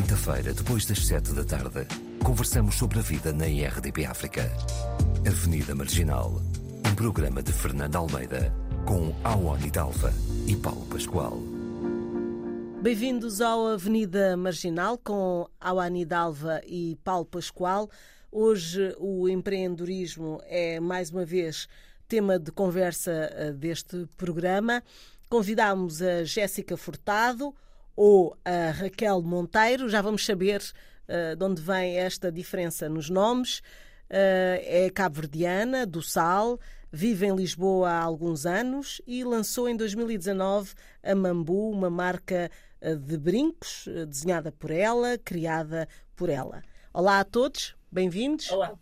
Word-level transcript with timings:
quinta-feira, 0.00 0.54
depois 0.54 0.86
das 0.86 1.06
sete 1.06 1.34
da 1.34 1.44
tarde, 1.44 1.86
conversamos 2.24 2.76
sobre 2.76 2.98
a 2.98 3.02
vida 3.02 3.34
na 3.34 3.46
IRDP 3.46 4.06
África. 4.06 4.50
Avenida 5.28 5.74
Marginal, 5.74 6.40
um 6.90 6.94
programa 6.94 7.42
de 7.42 7.52
Fernando 7.52 7.96
Almeida, 7.96 8.50
com 8.86 9.14
Awani 9.22 9.70
Dalva 9.70 10.10
e 10.46 10.56
Paulo 10.56 10.86
Pascoal. 10.86 11.38
Bem-vindos 12.80 13.42
ao 13.42 13.66
Avenida 13.66 14.38
Marginal 14.38 14.96
com 14.96 15.46
Awani 15.60 16.06
Dalva 16.06 16.62
e 16.64 16.96
Paulo 17.04 17.26
Pascoal. 17.26 17.90
Hoje 18.32 18.96
o 18.98 19.28
empreendedorismo 19.28 20.40
é 20.46 20.80
mais 20.80 21.10
uma 21.10 21.26
vez 21.26 21.68
tema 22.08 22.38
de 22.38 22.50
conversa 22.50 23.30
eh, 23.34 23.52
deste 23.52 24.06
programa. 24.16 24.82
Convidámos 25.28 26.00
a 26.00 26.24
Jéssica 26.24 26.74
Furtado 26.74 27.54
ou 28.02 28.34
a 28.46 28.70
Raquel 28.70 29.20
Monteiro, 29.20 29.86
já 29.86 30.00
vamos 30.00 30.24
saber 30.24 30.62
uh, 31.06 31.36
de 31.36 31.44
onde 31.44 31.60
vem 31.60 31.98
esta 31.98 32.32
diferença 32.32 32.88
nos 32.88 33.10
nomes. 33.10 33.58
Uh, 34.08 34.56
é 34.62 34.90
cabo-verdiana, 34.90 35.84
do 35.84 36.00
Sal, 36.00 36.58
vive 36.90 37.26
em 37.26 37.36
Lisboa 37.36 37.90
há 37.90 38.00
alguns 38.00 38.46
anos 38.46 39.02
e 39.06 39.22
lançou 39.22 39.68
em 39.68 39.76
2019 39.76 40.72
a 41.02 41.14
Mambu, 41.14 41.70
uma 41.70 41.90
marca 41.90 42.50
de 43.06 43.18
brincos 43.18 43.86
desenhada 44.08 44.50
por 44.50 44.70
ela, 44.70 45.18
criada 45.18 45.86
por 46.16 46.30
ela. 46.30 46.62
Olá 46.94 47.20
a 47.20 47.24
todos, 47.24 47.76
bem-vindos. 47.92 48.50
Olá. 48.50 48.72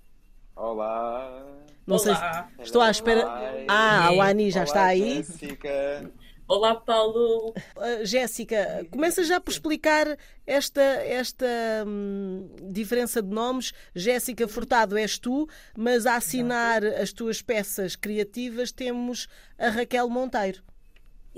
Olá. 0.55 1.45
Não 1.85 1.97
Olá. 1.97 2.05
sei 2.05 2.15
se 2.15 2.63
estou 2.63 2.81
à 2.81 2.91
espera. 2.93 3.25
Ah, 3.67 4.13
o 4.13 4.21
Ani 4.23 4.53
já 4.53 4.61
Olá, 4.61 4.65
está 4.65 4.85
aí. 4.85 5.15
Jéssica. 5.17 6.09
Olá, 6.49 6.75
Paulo. 6.75 7.51
Uh, 7.77 8.07
Jéssica, 8.07 8.87
começa 8.91 9.23
já 9.23 9.39
por 9.39 9.51
explicar 9.51 10.17
esta, 10.47 10.81
esta 10.81 11.47
hum, 11.87 12.49
diferença 12.71 13.21
de 13.21 13.29
nomes. 13.29 13.75
Jéssica 13.95 14.49
Furtado 14.49 14.97
és 14.97 15.19
tu, 15.19 15.47
mas 15.77 16.07
a 16.07 16.17
assinar 16.17 16.83
as 16.83 17.13
tuas 17.13 17.43
peças 17.43 17.95
criativas 17.97 18.73
temos 18.73 19.29
a 19.59 19.69
Raquel 19.69 20.09
Monteiro. 20.09 20.63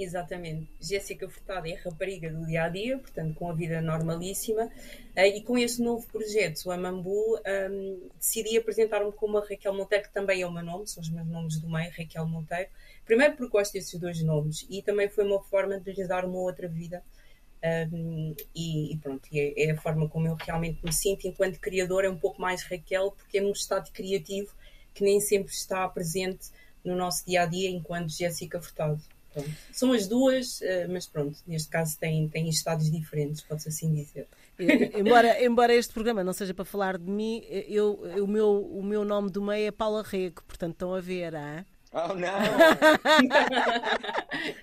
Exatamente. 0.02 0.66
Jéssica 0.80 1.28
Furtado 1.28 1.68
é 1.68 1.74
rapariga 1.74 2.30
do 2.30 2.46
dia 2.46 2.64
a 2.64 2.68
dia, 2.70 2.96
portanto, 2.96 3.34
com 3.34 3.50
a 3.50 3.52
vida 3.52 3.82
normalíssima. 3.82 4.70
Eh, 5.14 5.36
e 5.36 5.42
com 5.42 5.58
este 5.58 5.82
novo 5.82 6.06
projeto, 6.06 6.64
o 6.64 6.70
Amambu, 6.70 7.38
um, 7.70 8.08
decidi 8.18 8.56
apresentar-me 8.56 9.12
como 9.12 9.36
a 9.36 9.46
Raquel 9.46 9.74
Monteiro, 9.74 10.04
que 10.04 10.14
também 10.14 10.40
é 10.40 10.46
o 10.46 10.50
meu 10.50 10.64
nome, 10.64 10.88
são 10.88 11.02
os 11.02 11.10
meus 11.10 11.26
nomes 11.26 11.60
do 11.60 11.68
meio, 11.68 11.92
Raquel 11.94 12.26
Monteiro. 12.26 12.70
Primeiro 13.04 13.36
porque 13.36 13.52
gosto 13.52 13.74
desses 13.74 14.00
dois 14.00 14.22
nomes 14.22 14.66
e 14.70 14.80
também 14.80 15.06
foi 15.10 15.26
uma 15.26 15.42
forma 15.42 15.78
de 15.78 15.92
lhes 15.92 16.08
dar 16.08 16.24
uma 16.24 16.38
outra 16.38 16.66
vida. 16.66 17.04
Um, 17.92 18.34
e, 18.56 18.94
e, 18.94 18.96
pronto, 18.96 19.28
é, 19.34 19.64
é, 19.64 19.70
a 19.70 19.76
forma 19.76 20.08
como 20.08 20.26
eu 20.26 20.34
realmente 20.34 20.82
me 20.82 20.94
sinto 20.94 21.28
enquanto 21.28 21.60
criadora, 21.60 22.06
é 22.06 22.10
um 22.10 22.18
pouco 22.18 22.40
mais 22.40 22.62
Raquel, 22.62 23.10
porque 23.10 23.36
é 23.36 23.40
num 23.42 23.52
estado 23.52 23.92
criativo 23.92 24.50
que 24.94 25.04
nem 25.04 25.20
sempre 25.20 25.52
está 25.52 25.86
presente 25.90 26.48
no 26.82 26.96
nosso 26.96 27.26
dia 27.26 27.42
a 27.42 27.46
dia 27.46 27.68
enquanto 27.68 28.08
Jéssica 28.08 28.62
Furtado. 28.62 29.02
Pronto. 29.32 29.50
São 29.72 29.92
as 29.92 30.06
duas, 30.06 30.60
eh, 30.62 30.86
mas 30.88 31.06
pronto, 31.06 31.38
neste 31.46 31.68
caso 31.68 31.98
têm, 31.98 32.28
têm 32.28 32.48
estados 32.48 32.90
diferentes, 32.90 33.40
pode-se 33.42 33.68
assim 33.68 33.92
dizer. 33.92 34.26
embora, 34.96 35.42
embora 35.44 35.74
este 35.74 35.92
programa 35.92 36.24
não 36.24 36.32
seja 36.32 36.52
para 36.52 36.64
falar 36.64 36.98
de 36.98 37.10
mim, 37.10 37.42
eu, 37.48 38.04
eu, 38.16 38.24
o, 38.24 38.28
meu, 38.28 38.62
o 38.62 38.82
meu 38.82 39.04
nome 39.04 39.30
do 39.30 39.40
meio 39.40 39.68
é 39.68 39.70
Paula 39.70 40.02
Rego, 40.02 40.42
portanto 40.46 40.72
estão 40.72 40.94
a 40.94 41.00
ver, 41.00 41.34
ah? 41.34 41.64
Oh, 41.92 42.14
não! 42.14 42.38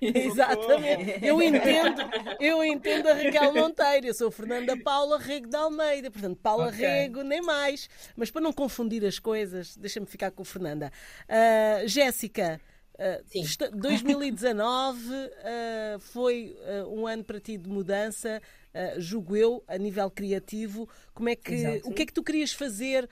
Exatamente. 0.00 1.22
Eu 1.22 1.42
entendo, 1.42 2.00
eu 2.40 2.64
entendo 2.64 3.06
a 3.06 3.12
Raquel 3.12 3.52
Monteiro. 3.52 4.06
Eu 4.06 4.14
sou 4.14 4.30
Fernanda 4.30 4.74
Paula 4.78 5.18
Rego 5.18 5.46
de 5.46 5.54
Almeida. 5.54 6.10
Portanto, 6.10 6.38
Paula 6.42 6.68
okay. 6.68 6.86
Rego, 6.86 7.22
nem 7.22 7.42
mais. 7.42 7.90
Mas 8.16 8.30
para 8.30 8.40
não 8.40 8.50
confundir 8.50 9.04
as 9.04 9.18
coisas, 9.18 9.76
deixa-me 9.76 10.06
ficar 10.06 10.30
com 10.30 10.42
Fernanda. 10.42 10.90
Uh, 11.28 11.86
Jéssica, 11.86 12.58
Uh, 12.98 13.76
2019 13.76 14.98
uh, 14.98 16.00
foi 16.00 16.56
uh, 16.82 16.92
um 16.92 17.06
ano 17.06 17.22
para 17.22 17.38
ti 17.38 17.56
de 17.56 17.68
mudança, 17.68 18.42
uh, 18.74 19.00
julgo 19.00 19.36
eu, 19.36 19.62
a 19.68 19.78
nível 19.78 20.10
criativo. 20.10 20.88
Como 21.14 21.28
é 21.28 21.36
que, 21.36 21.80
o 21.84 21.92
que 21.92 22.02
é 22.02 22.06
que 22.06 22.12
tu 22.12 22.24
querias 22.24 22.52
fazer 22.52 23.08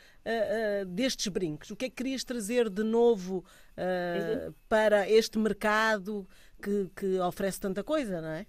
destes 0.88 1.28
brincos? 1.28 1.70
O 1.70 1.76
que 1.76 1.84
é 1.84 1.88
que 1.88 1.94
querias 1.94 2.24
trazer 2.24 2.68
de 2.68 2.82
novo 2.82 3.44
uhum. 3.76 4.52
para 4.68 5.08
este 5.08 5.38
mercado 5.38 6.28
que, 6.60 6.90
que, 6.96 7.18
oferece 7.20 7.60
tanta 7.60 7.84
coisa, 7.84 8.20
não 8.20 8.30
é? 8.30 8.46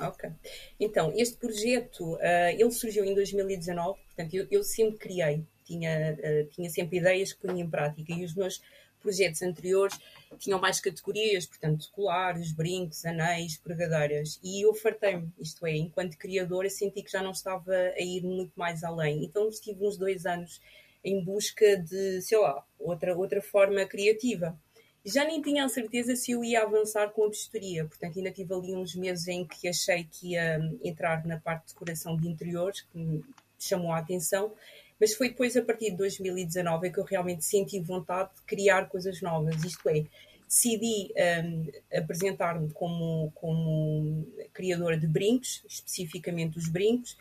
Ok. 0.00 0.30
Então, 0.78 1.12
este 1.16 1.38
projeto, 1.38 2.18
ele 2.58 2.70
surgiu 2.70 3.04
em 3.06 3.14
2019, 3.14 3.98
portanto, 4.04 4.34
eu, 4.34 4.46
eu 4.50 4.62
sempre 4.62 4.98
criei, 4.98 5.44
tinha, 5.64 6.16
tinha 6.50 6.68
sempre 6.68 6.98
ideias 6.98 7.32
que 7.32 7.40
punha 7.40 7.62
em 7.62 7.70
prática 7.70 8.12
e 8.12 8.24
os 8.24 8.34
meus 8.34 8.60
projetos 9.00 9.42
anteriores 9.42 9.98
tinham 10.38 10.60
mais 10.60 10.80
categorias, 10.80 11.46
portanto, 11.46 11.88
colares, 11.92 12.52
brincos, 12.52 13.04
anéis, 13.04 13.56
pregadeiras. 13.56 14.38
E 14.42 14.64
eu 14.64 14.74
fartei-me, 14.74 15.32
isto 15.38 15.66
é, 15.66 15.76
enquanto 15.76 16.18
criadora, 16.18 16.68
senti 16.68 17.02
que 17.02 17.10
já 17.10 17.22
não 17.22 17.30
estava 17.30 17.72
a 17.72 18.00
ir 18.00 18.22
muito 18.22 18.52
mais 18.56 18.84
além. 18.84 19.24
Então 19.24 19.48
estive 19.48 19.86
uns 19.86 19.96
dois 19.96 20.26
anos 20.26 20.60
em 21.04 21.22
busca 21.24 21.76
de, 21.76 22.20
sei 22.20 22.38
lá, 22.38 22.64
outra, 22.78 23.16
outra 23.16 23.40
forma 23.40 23.84
criativa. 23.86 24.58
Já 25.04 25.24
nem 25.24 25.40
tinha 25.40 25.64
a 25.64 25.68
certeza 25.68 26.14
se 26.16 26.32
eu 26.32 26.44
ia 26.44 26.62
avançar 26.62 27.10
com 27.10 27.24
a 27.24 27.30
bijuteria, 27.30 27.86
portanto, 27.86 28.18
ainda 28.18 28.30
tive 28.30 28.52
ali 28.52 28.74
uns 28.74 28.94
meses 28.94 29.26
em 29.28 29.46
que 29.46 29.68
achei 29.68 30.04
que 30.04 30.32
ia 30.32 30.58
entrar 30.82 31.24
na 31.24 31.38
parte 31.38 31.68
de 31.68 31.72
decoração 31.72 32.16
de 32.16 32.28
interiores, 32.28 32.82
que 32.82 32.98
me 32.98 33.24
chamou 33.58 33.92
a 33.92 33.98
atenção, 33.98 34.52
mas 35.00 35.14
foi 35.14 35.28
depois, 35.28 35.56
a 35.56 35.62
partir 35.62 35.90
de 35.90 35.96
2019, 35.96 36.90
que 36.90 36.98
eu 36.98 37.04
realmente 37.04 37.44
senti 37.44 37.78
vontade 37.80 38.30
de 38.34 38.42
criar 38.42 38.88
coisas 38.88 39.20
novas. 39.22 39.62
Isto 39.64 39.88
é, 39.88 40.04
decidi 40.48 41.12
um, 41.44 41.70
apresentar-me 41.96 42.70
como, 42.72 43.30
como 43.34 44.26
criadora 44.52 44.96
de 44.96 45.06
brincos, 45.06 45.62
especificamente 45.68 46.58
os 46.58 46.68
brincos, 46.68 47.16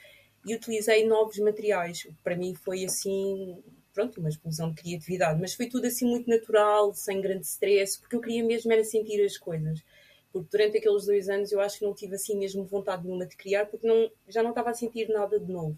e 0.46 0.56
utilizei 0.56 1.06
novos 1.06 1.38
materiais. 1.38 2.08
Para 2.24 2.36
mim 2.36 2.56
foi 2.56 2.86
assim, 2.86 3.62
pronto, 3.94 4.20
uma 4.20 4.30
explosão 4.30 4.70
de 4.72 4.82
criatividade, 4.82 5.40
mas 5.40 5.54
foi 5.54 5.68
tudo 5.68 5.86
assim 5.86 6.06
muito 6.06 6.30
natural, 6.30 6.94
sem 6.94 7.22
grande 7.22 7.46
stress, 7.46 8.00
porque 8.00 8.16
eu 8.16 8.22
queria 8.22 8.44
mesmo 8.44 8.72
era 8.72 8.84
sentir 8.84 9.24
as 9.24 9.38
coisas. 9.38 9.84
Porque 10.32 10.48
durante 10.50 10.78
aqueles 10.78 11.06
dois 11.06 11.30
anos 11.30 11.52
eu 11.52 11.60
acho 11.60 11.80
que 11.80 11.86
não 11.86 11.94
tive 11.94 12.16
assim 12.16 12.38
mesmo 12.38 12.64
vontade 12.64 13.04
nenhuma 13.04 13.26
de 13.26 13.36
criar, 13.36 13.66
porque 13.66 13.86
não, 13.86 14.10
já 14.28 14.42
não 14.42 14.52
estava 14.52 14.70
a 14.70 14.74
sentir 14.74 15.10
nada 15.10 15.40
de 15.40 15.52
novo. 15.52 15.78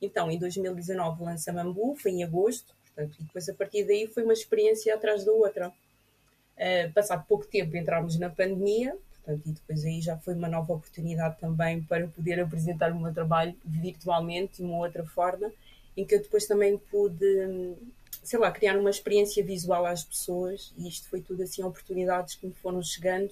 Então, 0.00 0.30
em 0.30 0.38
2019 0.38 1.22
lança 1.22 1.52
Mambu, 1.52 1.96
foi 1.96 2.12
em 2.12 2.24
agosto, 2.24 2.74
portanto, 2.84 3.16
e 3.18 3.24
depois 3.24 3.48
a 3.48 3.54
partir 3.54 3.84
daí 3.84 4.06
foi 4.06 4.24
uma 4.24 4.32
experiência 4.32 4.94
atrás 4.94 5.24
da 5.24 5.32
outra. 5.32 5.68
Uh, 5.68 6.92
passado 6.94 7.24
pouco 7.26 7.46
tempo 7.46 7.76
entramos 7.76 8.18
na 8.18 8.30
pandemia, 8.30 8.96
portanto, 9.16 9.46
e 9.46 9.52
depois 9.52 9.84
aí 9.84 10.00
já 10.00 10.16
foi 10.16 10.34
uma 10.34 10.48
nova 10.48 10.72
oportunidade 10.72 11.38
também 11.38 11.82
para 11.82 12.06
poder 12.08 12.40
apresentar 12.40 12.92
o 12.92 13.00
meu 13.00 13.12
trabalho 13.12 13.54
virtualmente 13.64 14.58
de 14.58 14.62
uma 14.62 14.78
outra 14.78 15.04
forma, 15.04 15.52
em 15.96 16.04
que 16.04 16.14
eu 16.14 16.22
depois 16.22 16.46
também 16.46 16.78
pude, 16.78 17.74
sei 18.22 18.38
lá, 18.38 18.50
criar 18.50 18.78
uma 18.78 18.90
experiência 18.90 19.44
visual 19.44 19.84
às 19.86 20.04
pessoas, 20.04 20.72
e 20.76 20.88
isto 20.88 21.08
foi 21.08 21.20
tudo 21.20 21.42
assim 21.42 21.62
oportunidades 21.62 22.34
que 22.34 22.46
me 22.46 22.54
foram 22.54 22.82
chegando 22.82 23.30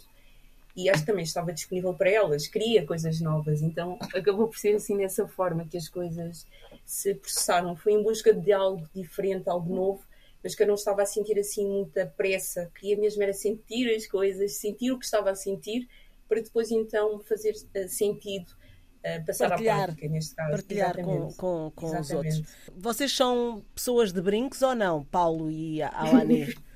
e 0.77 0.91
acho 0.91 1.01
que 1.01 1.07
também 1.07 1.25
estava 1.25 1.53
disponível 1.53 1.95
para 1.95 2.11
elas, 2.11 2.49
queria 2.49 2.85
coisas 2.85 3.21
novas, 3.21 3.63
então 3.63 3.97
acabou 4.15 4.49
por 4.49 4.59
ser 4.59 4.75
assim 4.75 4.97
dessa 4.97 5.27
forma 5.29 5.67
que 5.67 5.77
as 5.77 5.89
coisas 5.89 6.47
se 6.85 7.15
processaram. 7.15 7.77
Foi 7.77 7.93
em 7.93 8.03
busca 8.03 8.35
de 8.35 8.53
algo 8.53 8.85
diferente, 8.93 9.49
algo 9.49 9.73
novo, 9.73 10.05
mas 10.43 10.55
que 10.55 10.63
eu 10.65 10.67
não 10.67 10.75
estava 10.75 11.03
a 11.03 11.07
sentir 11.07 11.39
assim 11.39 11.67
muita 11.67 12.07
pressa, 12.17 12.71
queria 12.75 12.97
mesmo 12.97 13.23
era 13.23 13.33
sentir 13.33 13.95
as 13.95 14.07
coisas, 14.07 14.57
sentir 14.57 14.91
o 14.91 14.99
que 14.99 15.05
estava 15.05 15.31
a 15.31 15.35
sentir, 15.37 15.89
para 16.29 16.41
depois 16.41 16.71
então 16.71 17.21
fazer 17.21 17.53
uh, 17.53 17.89
sentido. 17.89 18.51
Uh, 18.99 19.25
passar 19.25 19.51
partilhar, 19.51 19.81
à 19.81 19.85
prática, 19.85 20.09
neste 20.09 20.35
caso. 20.35 20.51
Partilhar 20.51 20.97
com, 20.97 21.33
com, 21.35 21.73
com 21.75 22.01
os 22.01 22.11
outros. 22.11 22.43
Vocês 22.75 23.13
são 23.13 23.63
pessoas 23.75 24.13
de 24.13 24.21
brincos 24.21 24.63
ou 24.63 24.75
não, 24.75 25.05
Paulo 25.05 25.51
e 25.51 25.83
Alani? 25.83 26.53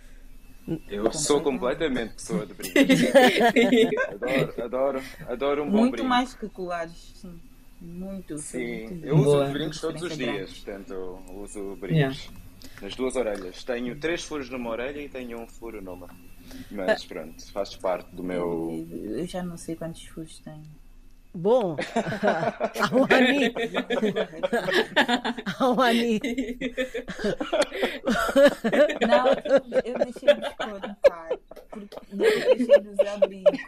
Eu 0.88 1.12
sou 1.12 1.40
completamente 1.40 2.14
pessoa 2.14 2.44
de 2.44 2.54
brinco. 2.54 2.78
adoro, 4.12 4.62
adoro, 4.62 5.02
adoro 5.26 5.62
um 5.64 5.70
bom 5.70 5.78
Muito 5.78 5.92
brinco. 5.92 6.08
mais 6.08 6.34
que 6.34 6.48
colares, 6.48 7.12
sim. 7.14 7.40
Muito. 7.80 8.36
Sim, 8.38 9.00
eu 9.04 9.16
uso 9.16 9.24
Boa. 9.24 9.46
brincos 9.46 9.80
todos 9.80 10.02
os 10.02 10.16
dias, 10.16 10.52
portanto, 10.58 10.92
eu 10.92 11.40
uso 11.42 11.76
brincos 11.76 12.24
yeah. 12.24 12.32
nas 12.82 12.94
duas 12.96 13.14
orelhas. 13.14 13.62
Tenho 13.62 13.98
três 14.00 14.24
furos 14.24 14.50
numa 14.50 14.70
orelha 14.70 15.00
e 15.00 15.08
tenho 15.08 15.40
um 15.40 15.46
furo 15.46 15.80
numa. 15.80 16.08
Mas 16.70 17.04
pronto, 17.04 17.52
faz 17.52 17.76
parte 17.76 18.14
do 18.14 18.24
meu. 18.24 18.86
Eu 18.90 19.26
já 19.26 19.42
não 19.42 19.56
sei 19.56 19.76
quantos 19.76 20.04
furos 20.06 20.38
tenho. 20.40 20.64
Bom, 21.34 21.76
Awani. 22.90 23.54
Awani. 25.60 26.20
Não, 29.06 29.26
eu 29.84 29.94
deixei-me 29.98 30.50
contar, 30.56 31.28
nunca 31.76 32.56
deixei 32.56 32.80
de 32.80 32.88
usar 32.88 33.18
brincos. 33.20 33.60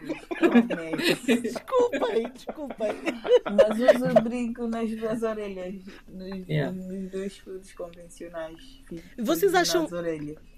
Desculpem, 1.42 2.32
desculpem. 2.32 2.92
Mas 3.44 3.78
uso 3.94 4.22
brinco 4.22 4.66
nas 4.66 4.90
duas 4.90 5.22
orelhas, 5.22 5.74
nos, 6.08 6.48
yeah. 6.48 6.72
nos 6.72 7.10
dois 7.10 7.36
furos 7.38 7.72
convencionais. 7.74 8.82
Vocês 9.18 9.54
acham. 9.54 9.86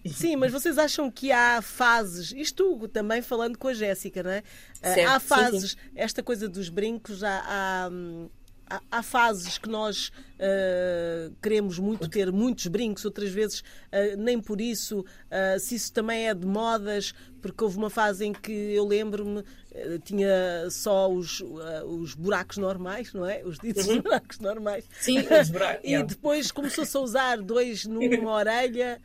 Sim, 0.07 0.37
mas 0.37 0.51
vocês 0.51 0.79
acham 0.79 1.11
que 1.11 1.31
há 1.31 1.63
fases, 1.63 2.33
isto 2.37 2.89
também 2.89 3.23
falando 3.23 3.57
com 3.57 3.69
a 3.69 3.75
Jéssica, 3.75 4.23
não 4.23 4.31
é? 4.31 4.43
Certo, 4.83 5.09
há 5.09 5.21
fases, 5.21 5.71
sim, 5.73 5.77
sim. 5.77 5.91
esta 5.95 6.23
coisa 6.23 6.49
dos 6.49 6.69
brincos, 6.69 7.23
há, 7.23 7.43
há 7.47 7.91
há, 8.91 9.03
fases 9.03 9.59
que 9.59 9.69
nós 9.69 10.09
uh, 10.09 11.35
queremos 11.43 11.79
muito 11.79 12.09
ter 12.09 12.33
muitos 12.33 12.67
brincos, 12.67 13.05
outras 13.05 13.31
vezes 13.31 13.61
uh, 13.61 14.17
nem 14.17 14.41
por 14.41 14.61
isso. 14.61 15.01
Uh, 15.01 15.59
se 15.59 15.75
isso 15.75 15.93
também 15.93 16.29
é 16.29 16.35
de 16.35 16.47
modas, 16.47 17.13
porque 17.41 17.63
houve 17.63 17.77
uma 17.77 17.91
fase 17.91 18.25
em 18.25 18.33
que 18.33 18.53
eu 18.53 18.87
lembro-me 18.87 19.45
tinha 20.05 20.69
só 20.71 21.11
os, 21.11 21.43
os 21.87 22.15
buracos 22.15 22.59
normais, 22.59 23.13
não 23.13 23.27
é? 23.27 23.43
Os 23.45 23.59
ditos 23.59 23.87
uhum. 23.87 24.01
buracos 24.01 24.39
normais. 24.39 24.85
Sim, 25.01 25.19
os 25.41 25.51
buracos. 25.51 25.81
e 25.83 26.03
depois 26.03 26.51
começou-se 26.51 26.97
a 26.97 27.01
usar 27.01 27.39
dois 27.39 27.87
numa 27.87 28.33
orelha, 28.33 29.01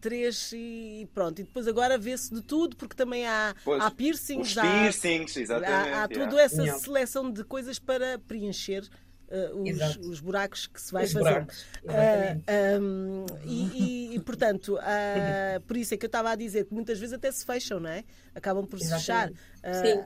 três 0.00 0.52
e 0.52 1.08
pronto. 1.12 1.40
E 1.40 1.44
depois 1.44 1.66
agora 1.66 1.98
vê-se 1.98 2.32
de 2.32 2.40
tudo, 2.40 2.76
porque 2.76 2.94
também 2.94 3.26
há, 3.26 3.54
pois, 3.64 3.82
há 3.82 3.90
piercings. 3.90 4.56
Os 4.56 4.62
piercings, 4.62 5.36
há, 5.36 5.40
exatamente. 5.40 5.72
Há, 5.72 6.04
há 6.04 6.08
toda 6.08 6.40
essa 6.40 6.62
yeah. 6.62 6.78
seleção 6.78 7.30
de 7.30 7.42
coisas 7.44 7.78
para 7.78 8.18
preencher 8.18 8.84
Uh, 8.84 9.05
os, 9.54 9.96
os, 10.08 10.20
buracos 10.20 10.66
que 10.66 10.80
se 10.80 10.92
vai 10.92 11.04
os 11.04 11.12
fazer. 11.12 11.42
uh, 11.42 12.80
um, 12.80 13.26
e, 13.44 14.14
e, 14.14 14.20
portanto, 14.20 14.76
uh, 14.76 15.60
por 15.66 15.76
isso 15.76 15.94
é 15.94 15.96
que 15.96 16.06
eu 16.06 16.08
estava 16.08 16.30
a 16.30 16.36
dizer 16.36 16.66
que 16.66 16.74
muitas 16.74 16.98
vezes 16.98 17.14
até 17.14 17.30
se 17.30 17.44
fecham, 17.44 17.80
não 17.80 17.90
é? 17.90 18.04
Acabam 18.34 18.66
por 18.66 18.78
se 18.78 18.88
fechar. 18.88 19.30
Sim. 19.30 20.04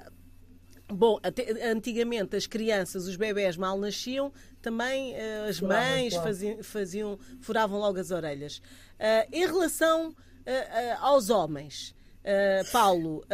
Bom, 0.89 1.21
antigamente 1.71 2.35
as 2.35 2.49
crianças, 2.49 3.07
os 3.07 3.15
bebés 3.15 3.57
mal 3.57 3.79
nasciam, 3.79 4.33
também 4.61 5.15
as 5.49 5.61
mães 5.61 6.17
faziam, 6.17 6.63
faziam, 6.65 7.19
furavam 7.41 7.79
logo 7.79 8.01
as 8.01 8.11
orelhas. 8.11 8.61
em 9.31 9.47
relação 9.47 10.13
aos 10.99 11.31
homens, 11.31 11.95
Paulo, 12.73 13.25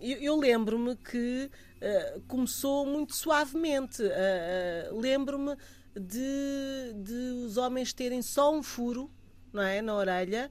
eu, 0.00 0.16
eu 0.16 0.36
lembro-me 0.36 0.96
que 0.96 1.50
eh, 1.80 2.18
começou 2.26 2.84
muito 2.84 3.14
suavemente. 3.14 4.02
Uh, 4.02 4.98
Lembro-me 4.98 5.56
de, 5.94 6.92
de 6.96 7.44
os 7.44 7.56
homens 7.56 7.92
terem 7.92 8.22
só 8.22 8.52
um 8.52 8.62
furo 8.62 9.10
não 9.52 9.62
é, 9.62 9.80
na 9.80 9.94
orelha. 9.94 10.50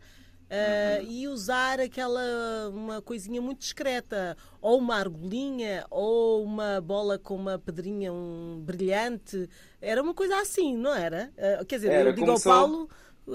Uh, 0.49 1.03
uhum. 1.03 1.11
e 1.11 1.27
usar 1.27 1.77
aquela 1.81 2.69
uma 2.69 3.01
coisinha 3.01 3.41
muito 3.41 3.59
discreta, 3.59 4.37
ou 4.61 4.77
uma 4.77 4.95
argolinha, 4.95 5.85
ou 5.89 6.41
uma 6.41 6.79
bola 6.79 7.19
com 7.19 7.35
uma 7.35 7.59
pedrinha 7.59 8.13
um 8.13 8.57
brilhante, 8.63 9.49
era 9.81 10.01
uma 10.01 10.13
coisa 10.13 10.39
assim, 10.39 10.77
não 10.77 10.95
era? 10.95 11.33
Quer 11.67 11.75
dizer, 11.75 11.91
era, 11.91 12.09
eu 12.09 12.13
digo 12.13 12.27
começou... 12.27 12.49
ao 12.49 12.59
Paulo 12.59 12.89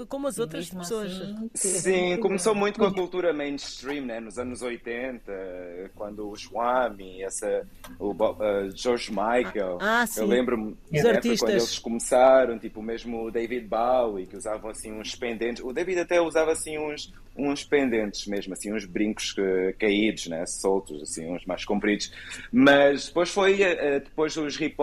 como 0.07 0.27
as 0.27 0.39
outras 0.39 0.69
pessoas. 0.69 1.11
Assim, 1.11 1.49
Sim, 1.53 2.17
começou 2.17 2.55
muito 2.55 2.79
com 2.79 2.85
a 2.85 2.93
cultura 2.93 3.31
mainstream, 3.31 4.05
né? 4.05 4.19
nos 4.19 4.39
anos 4.39 4.61
80, 4.61 5.91
quando 5.95 6.29
o 6.29 6.35
Swami, 6.35 7.21
essa, 7.21 7.67
o 7.99 8.11
uh, 8.11 8.71
George 8.75 9.11
Michael. 9.11 9.77
Ah, 9.79 10.05
sim. 10.07 10.21
Eu 10.21 10.27
lembro-me 10.27 10.75
né, 10.91 11.01
quando 11.37 11.51
eles 11.51 11.77
começaram, 11.77 12.57
tipo 12.57 12.81
mesmo 12.81 13.25
o 13.25 13.31
David 13.31 13.67
Bowie, 13.67 14.25
que 14.25 14.35
usavam 14.35 14.71
assim 14.71 14.91
uns 14.91 15.15
pendentes. 15.15 15.63
O 15.63 15.71
David 15.71 15.99
até 15.99 16.19
usava 16.19 16.51
assim 16.51 16.77
uns, 16.77 17.13
uns 17.37 17.63
pendentes 17.63 18.25
mesmo, 18.25 18.53
assim, 18.53 18.73
uns 18.73 18.85
brincos 18.85 19.35
caídos, 19.79 20.27
né? 20.27 20.45
soltos, 20.45 21.01
assim, 21.03 21.29
uns 21.29 21.45
mais 21.45 21.65
compridos. 21.65 22.11
Mas 22.51 23.07
depois 23.07 23.29
foi, 23.29 23.61
uh, 23.61 23.99
depois 23.99 24.35
os 24.37 24.59
hip 24.59 24.75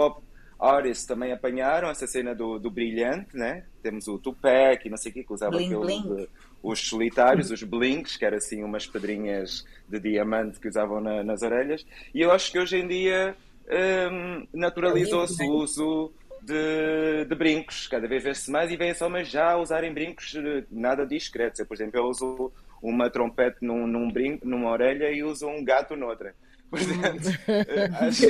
artists 0.61 1.07
também 1.07 1.33
apanharam 1.33 1.89
essa 1.89 2.07
cena 2.07 2.35
do, 2.35 2.59
do 2.59 2.71
brilhante, 2.71 3.37
né? 3.37 3.65
Temos 3.83 4.07
o 4.09 4.19
Tupac 4.19 4.87
e 4.87 4.91
não 4.91 4.97
sei 4.97 5.11
o 5.11 5.15
que, 5.15 5.25
que 5.25 5.33
usava 5.33 5.57
bling, 5.57 5.75
aqueles, 5.75 6.03
bling. 6.03 6.29
os 6.63 6.87
solitários, 6.87 7.51
os 7.51 7.63
blinks, 7.63 8.17
que 8.17 8.25
eram 8.25 8.37
assim 8.37 8.63
umas 8.63 8.87
pedrinhas 8.87 9.67
de 9.89 9.99
diamante 9.99 10.61
que 10.61 10.69
usavam 10.69 11.01
na, 11.01 11.25
nas 11.25 11.43
orelhas. 11.43 11.87
E 12.15 12.21
eu 12.21 12.31
acho 12.31 12.53
que 12.53 12.59
hoje 12.59 12.77
em 12.77 12.87
dia 12.87 13.35
um, 14.13 14.47
naturalizou-se 14.53 15.43
o 15.43 15.53
uso 15.53 16.13
de, 16.43 17.25
de, 17.25 17.35
brincos. 17.35 17.87
Cada 17.87 18.07
vez 18.07 18.23
vê-se 18.23 18.51
mais 18.51 18.71
e 18.71 18.77
vêm-se 18.77 19.03
homens 19.05 19.29
já 19.29 19.53
a 19.53 19.59
usarem 19.59 19.93
brincos 19.93 20.35
eh, 20.35 20.65
nada 20.71 21.07
discretos. 21.07 21.61
Eu, 21.61 21.67
por 21.67 21.75
exemplo, 21.75 21.99
eu 21.99 22.05
uso 22.05 22.53
uma 22.83 23.11
trompete 23.11 23.59
num, 23.61 23.87
num 23.87 24.11
brinco, 24.11 24.47
numa 24.47 24.71
orelha 24.71 25.11
e 25.11 25.23
uso 25.23 25.47
um 25.47 25.65
gato 25.65 25.97
noutra. 25.97 26.35
Portanto, 26.71 27.29
acho... 28.01 28.27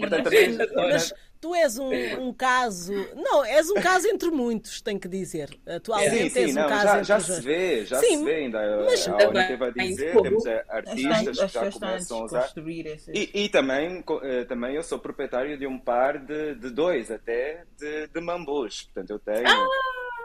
Portanto, 0.00 0.30
Mas 0.74 1.14
tu 1.40 1.54
és 1.54 1.78
um, 1.78 1.92
um, 2.22 2.32
caso. 2.32 2.92
Não, 3.14 3.44
és 3.44 3.68
um 3.68 3.74
caso 3.74 4.08
entre 4.08 4.30
muitos, 4.30 4.80
tenho 4.80 4.98
que 4.98 5.08
dizer. 5.08 5.50
Atualmente 5.66 6.10
sim, 6.10 6.28
sim, 6.30 6.40
és 6.40 6.56
um 6.56 6.60
não, 6.60 6.68
caso 6.68 6.84
já, 6.84 6.92
entre 6.92 7.04
já 7.04 7.20
se 7.20 7.40
vê, 7.42 7.84
já 7.84 7.98
sim, 7.98 8.18
se 8.18 8.24
vê 8.24 8.34
ainda. 8.36 8.84
Mas, 8.86 9.06
a 9.06 9.12
Aura 9.12 9.46
teve 9.46 9.64
a 9.64 9.70
dizer, 9.70 10.22
temos 10.22 10.46
artistas 10.46 11.38
que 11.38 11.48
já 11.48 11.70
começam 11.70 12.18
a 12.18 12.24
usar. 12.24 12.52
E, 13.12 13.44
e, 13.44 13.48
também, 13.50 14.02
eh, 14.22 14.44
também 14.44 14.74
eu 14.74 14.82
sou 14.82 14.98
proprietário 14.98 15.58
de 15.58 15.66
um 15.66 15.78
par 15.78 16.18
de, 16.18 16.54
de 16.54 16.70
dois 16.70 17.10
até 17.10 17.64
de, 17.78 18.06
de 18.08 18.20
mambus. 18.20 18.84
Portanto, 18.84 19.10
eu 19.10 19.18
tenho. 19.18 19.46
Ah! 19.46 19.68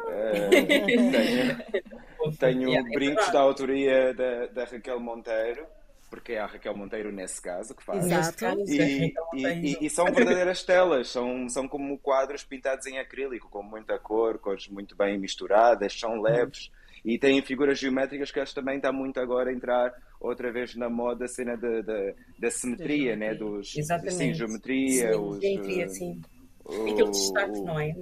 Uh, 0.09 0.49
tenho, 0.49 1.99
tenho 2.31 2.69
yeah, 2.69 2.89
brincos 2.93 3.27
é 3.27 3.31
da 3.31 3.39
autoria 3.39 4.13
da, 4.13 4.45
da 4.47 4.65
Raquel 4.65 4.99
Monteiro 4.99 5.65
porque 6.09 6.33
é 6.33 6.39
a 6.39 6.45
Raquel 6.45 6.75
Monteiro 6.75 7.11
nesse 7.11 7.41
caso 7.41 7.75
que 7.75 7.83
faz. 7.83 8.05
Exato. 8.05 8.45
E, 8.67 9.13
e, 9.33 9.45
e, 9.45 9.85
e, 9.85 9.89
são 9.89 10.05
verdadeiras 10.05 10.63
telas, 10.63 11.09
são, 11.09 11.47
são 11.49 11.67
como 11.67 11.97
quadros 11.99 12.43
pintados 12.43 12.85
em 12.87 12.97
acrílico, 12.97 13.49
com 13.49 13.61
muita 13.61 13.97
cor, 13.99 14.39
cores 14.39 14.67
muito 14.67 14.95
bem 14.95 15.17
misturadas, 15.17 15.97
são 15.97 16.19
leves. 16.21 16.71
E 17.05 17.17
têm 17.17 17.41
figuras 17.41 17.79
geométricas 17.79 18.29
que 18.29 18.39
acho 18.39 18.53
também 18.53 18.77
está 18.77 18.91
muito 18.91 19.19
agora 19.19 19.49
a 19.49 19.53
entrar 19.53 19.93
outra 20.19 20.51
vez 20.51 20.75
na 20.75 20.89
moda 20.89 21.25
a 21.25 21.27
cena 21.29 21.55
da, 21.55 21.81
da, 21.81 22.13
da 22.37 22.51
simetria, 22.51 23.15
né? 23.15 23.33
Dos, 23.33 23.77
Exatamente. 23.77 24.15
Sim, 24.15 24.33
geometria. 24.33 25.13
Sim, 25.13 25.19
os, 25.19 25.39
geometria, 25.39 25.87
sim. 25.87 26.21
Aquele 26.65 27.09
destaque, 27.09 27.61
não 27.61 27.79
é? 27.79 27.95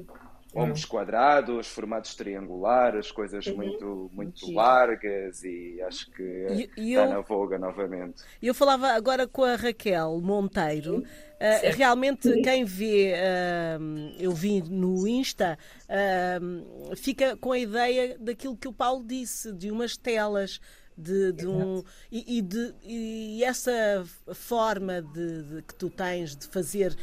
Ombros 0.57 0.85
quadrados, 0.85 1.67
formatos 1.67 2.15
triangulares, 2.15 3.11
coisas 3.11 3.45
uhum. 3.45 3.55
muito, 3.55 4.11
muito 4.13 4.51
largas 4.51 5.43
e 5.43 5.81
acho 5.83 6.09
que 6.11 6.23
e, 6.23 6.69
e 6.77 6.93
está 6.93 7.05
eu, 7.05 7.09
na 7.09 7.21
voga 7.21 7.57
novamente. 7.59 8.23
Eu 8.41 8.53
falava 8.53 8.87
agora 8.89 9.27
com 9.27 9.43
a 9.43 9.55
Raquel 9.55 10.19
Monteiro. 10.21 10.97
Uh, 10.99 11.75
realmente 11.75 12.41
quem 12.41 12.65
vê, 12.65 13.13
uh, 13.13 14.15
eu 14.19 14.31
vi 14.31 14.61
no 14.61 15.07
Insta, 15.07 15.57
uh, 15.83 16.95
fica 16.95 17.37
com 17.37 17.51
a 17.51 17.59
ideia 17.59 18.17
daquilo 18.19 18.57
que 18.57 18.67
o 18.67 18.73
Paulo 18.73 19.03
disse, 19.05 19.53
de 19.53 19.69
umas 19.69 19.95
telas 19.95 20.59
de, 20.97 21.31
de 21.31 21.47
um 21.47 21.83
e, 22.11 22.39
e, 22.39 22.41
de, 22.41 22.73
e 22.83 23.43
essa 23.43 24.03
forma 24.33 25.01
de, 25.01 25.43
de, 25.43 25.61
que 25.61 25.75
tu 25.75 25.89
tens 25.89 26.35
de 26.35 26.47
fazer 26.47 26.95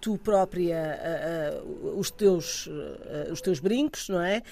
tu 0.00 0.18
própria 0.18 0.98
os 1.96 2.10
teus 2.10 2.68
os 3.30 3.40
teus 3.40 3.58
brincos 3.58 4.08
não 4.08 4.20
é 4.20 4.42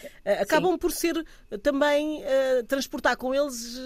acabam 0.41 0.73
Sim. 0.73 0.79
por 0.79 0.93
ser 0.93 1.25
também 1.63 2.23
transportar 2.67 3.17
com 3.17 3.35
eles 3.35 3.79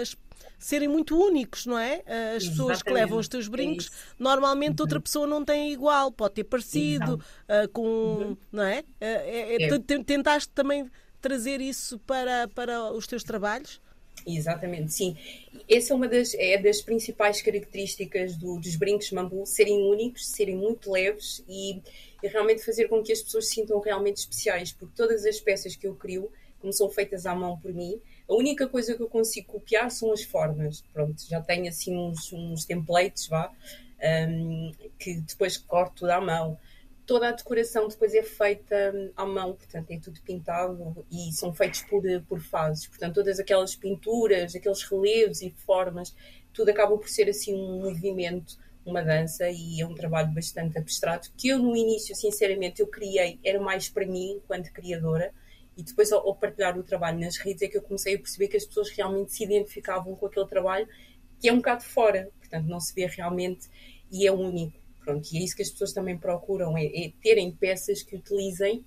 as 0.00 0.16
serem 0.58 0.88
muito 0.88 1.16
únicos, 1.16 1.66
não 1.66 1.78
é? 1.78 1.94
As 1.94 2.42
Exatamente. 2.42 2.50
pessoas 2.50 2.82
que 2.82 2.90
levam 2.90 3.18
os 3.18 3.28
teus 3.28 3.46
é 3.46 3.50
brincos, 3.50 3.86
é 3.86 3.90
normalmente 4.18 4.82
outra 4.82 5.00
pessoa 5.00 5.26
não 5.26 5.44
tem 5.44 5.72
igual, 5.72 6.10
pode 6.10 6.34
ter 6.34 6.44
parecido, 6.44 7.14
uh, 7.14 7.68
com, 7.72 7.82
uhum. 7.82 8.36
não 8.50 8.64
é? 8.64 8.80
Uh, 8.80 8.84
é, 9.00 9.64
é? 9.64 9.78
Tentaste 10.04 10.50
também 10.52 10.90
trazer 11.20 11.60
isso 11.60 11.98
para, 12.00 12.48
para 12.48 12.92
os 12.92 13.06
teus 13.06 13.22
trabalhos? 13.22 13.80
Exatamente, 14.26 14.92
sim. 14.92 15.16
Essa 15.68 15.92
é 15.92 15.96
uma 15.96 16.08
das, 16.08 16.34
é 16.34 16.58
das 16.58 16.80
principais 16.80 17.42
características 17.42 18.36
do, 18.36 18.58
dos 18.58 18.76
brincos 18.76 19.10
mambu, 19.10 19.44
serem 19.46 19.82
únicos, 19.82 20.26
serem 20.28 20.56
muito 20.56 20.90
leves 20.90 21.44
e, 21.48 21.80
e, 22.22 22.28
realmente 22.28 22.64
fazer 22.64 22.88
com 22.88 23.02
que 23.02 23.12
as 23.12 23.22
pessoas 23.22 23.48
se 23.48 23.54
sintam 23.54 23.78
realmente 23.80 24.18
especiais, 24.18 24.72
porque 24.72 24.94
todas 24.96 25.24
as 25.24 25.40
peças 25.40 25.76
que 25.76 25.86
eu 25.86 25.94
crio, 25.94 26.30
como 26.60 26.72
são 26.72 26.88
feitas 26.90 27.26
à 27.26 27.34
mão 27.34 27.58
por 27.58 27.72
mim, 27.72 28.00
a 28.28 28.34
única 28.34 28.66
coisa 28.66 28.94
que 28.94 29.02
eu 29.02 29.08
consigo 29.08 29.46
copiar 29.46 29.90
são 29.90 30.12
as 30.12 30.22
formas. 30.22 30.82
Pronto, 30.92 31.22
já 31.28 31.40
tenho 31.40 31.68
assim 31.68 31.96
uns, 31.96 32.32
uns 32.32 32.64
templates, 32.64 33.26
vá, 33.28 33.52
um, 34.28 34.72
que 34.98 35.14
depois 35.20 35.56
corto 35.56 36.00
tudo 36.00 36.10
à 36.10 36.20
mão 36.20 36.58
toda 37.08 37.30
a 37.30 37.32
decoração 37.32 37.88
depois 37.88 38.14
é 38.14 38.22
feita 38.22 38.92
hum, 38.94 39.10
à 39.16 39.24
mão, 39.24 39.54
portanto 39.54 39.90
é 39.90 39.98
tudo 39.98 40.20
pintado 40.20 41.06
e 41.10 41.32
são 41.32 41.54
feitos 41.54 41.80
por, 41.80 42.02
por 42.28 42.38
fases. 42.38 42.86
Portanto, 42.86 43.14
todas 43.14 43.40
aquelas 43.40 43.74
pinturas, 43.74 44.54
aqueles 44.54 44.82
relevos 44.82 45.40
e 45.40 45.48
formas, 45.48 46.14
tudo 46.52 46.68
acaba 46.68 46.96
por 46.98 47.08
ser 47.08 47.30
assim 47.30 47.54
um 47.54 47.80
movimento, 47.80 48.58
uma 48.84 49.02
dança 49.02 49.48
e 49.48 49.80
é 49.80 49.86
um 49.86 49.94
trabalho 49.94 50.30
bastante 50.34 50.76
abstrato 50.76 51.32
que 51.34 51.48
eu 51.48 51.58
no 51.58 51.74
início, 51.74 52.14
sinceramente, 52.14 52.82
eu 52.82 52.86
criei, 52.86 53.40
era 53.42 53.58
mais 53.58 53.88
para 53.88 54.06
mim 54.06 54.32
enquanto 54.32 54.70
criadora 54.70 55.32
E 55.78 55.82
depois, 55.82 56.12
ao, 56.12 56.26
ao 56.28 56.36
partilhar 56.36 56.78
o 56.78 56.82
trabalho 56.82 57.20
nas 57.20 57.38
redes, 57.38 57.62
é 57.62 57.68
que 57.68 57.78
eu 57.78 57.82
comecei 57.82 58.16
a 58.16 58.18
perceber 58.18 58.48
que 58.48 58.58
as 58.58 58.66
pessoas 58.66 58.90
realmente 58.90 59.32
se 59.32 59.44
identificavam 59.44 60.14
com 60.14 60.26
aquele 60.26 60.46
trabalho, 60.46 60.86
que 61.40 61.48
é 61.48 61.52
um 61.52 61.56
bocado 61.56 61.84
fora, 61.84 62.30
portanto, 62.38 62.66
não 62.66 62.80
se 62.80 62.94
vê 62.94 63.06
realmente 63.06 63.66
e 64.12 64.26
é 64.26 64.32
único. 64.32 64.87
Pronto, 65.08 65.26
e 65.32 65.38
é 65.38 65.40
isso 65.42 65.56
que 65.56 65.62
as 65.62 65.70
pessoas 65.70 65.94
também 65.94 66.18
procuram, 66.18 66.76
é, 66.76 66.84
é 66.84 67.10
terem 67.22 67.50
peças 67.50 68.02
que 68.02 68.14
utilizem 68.14 68.84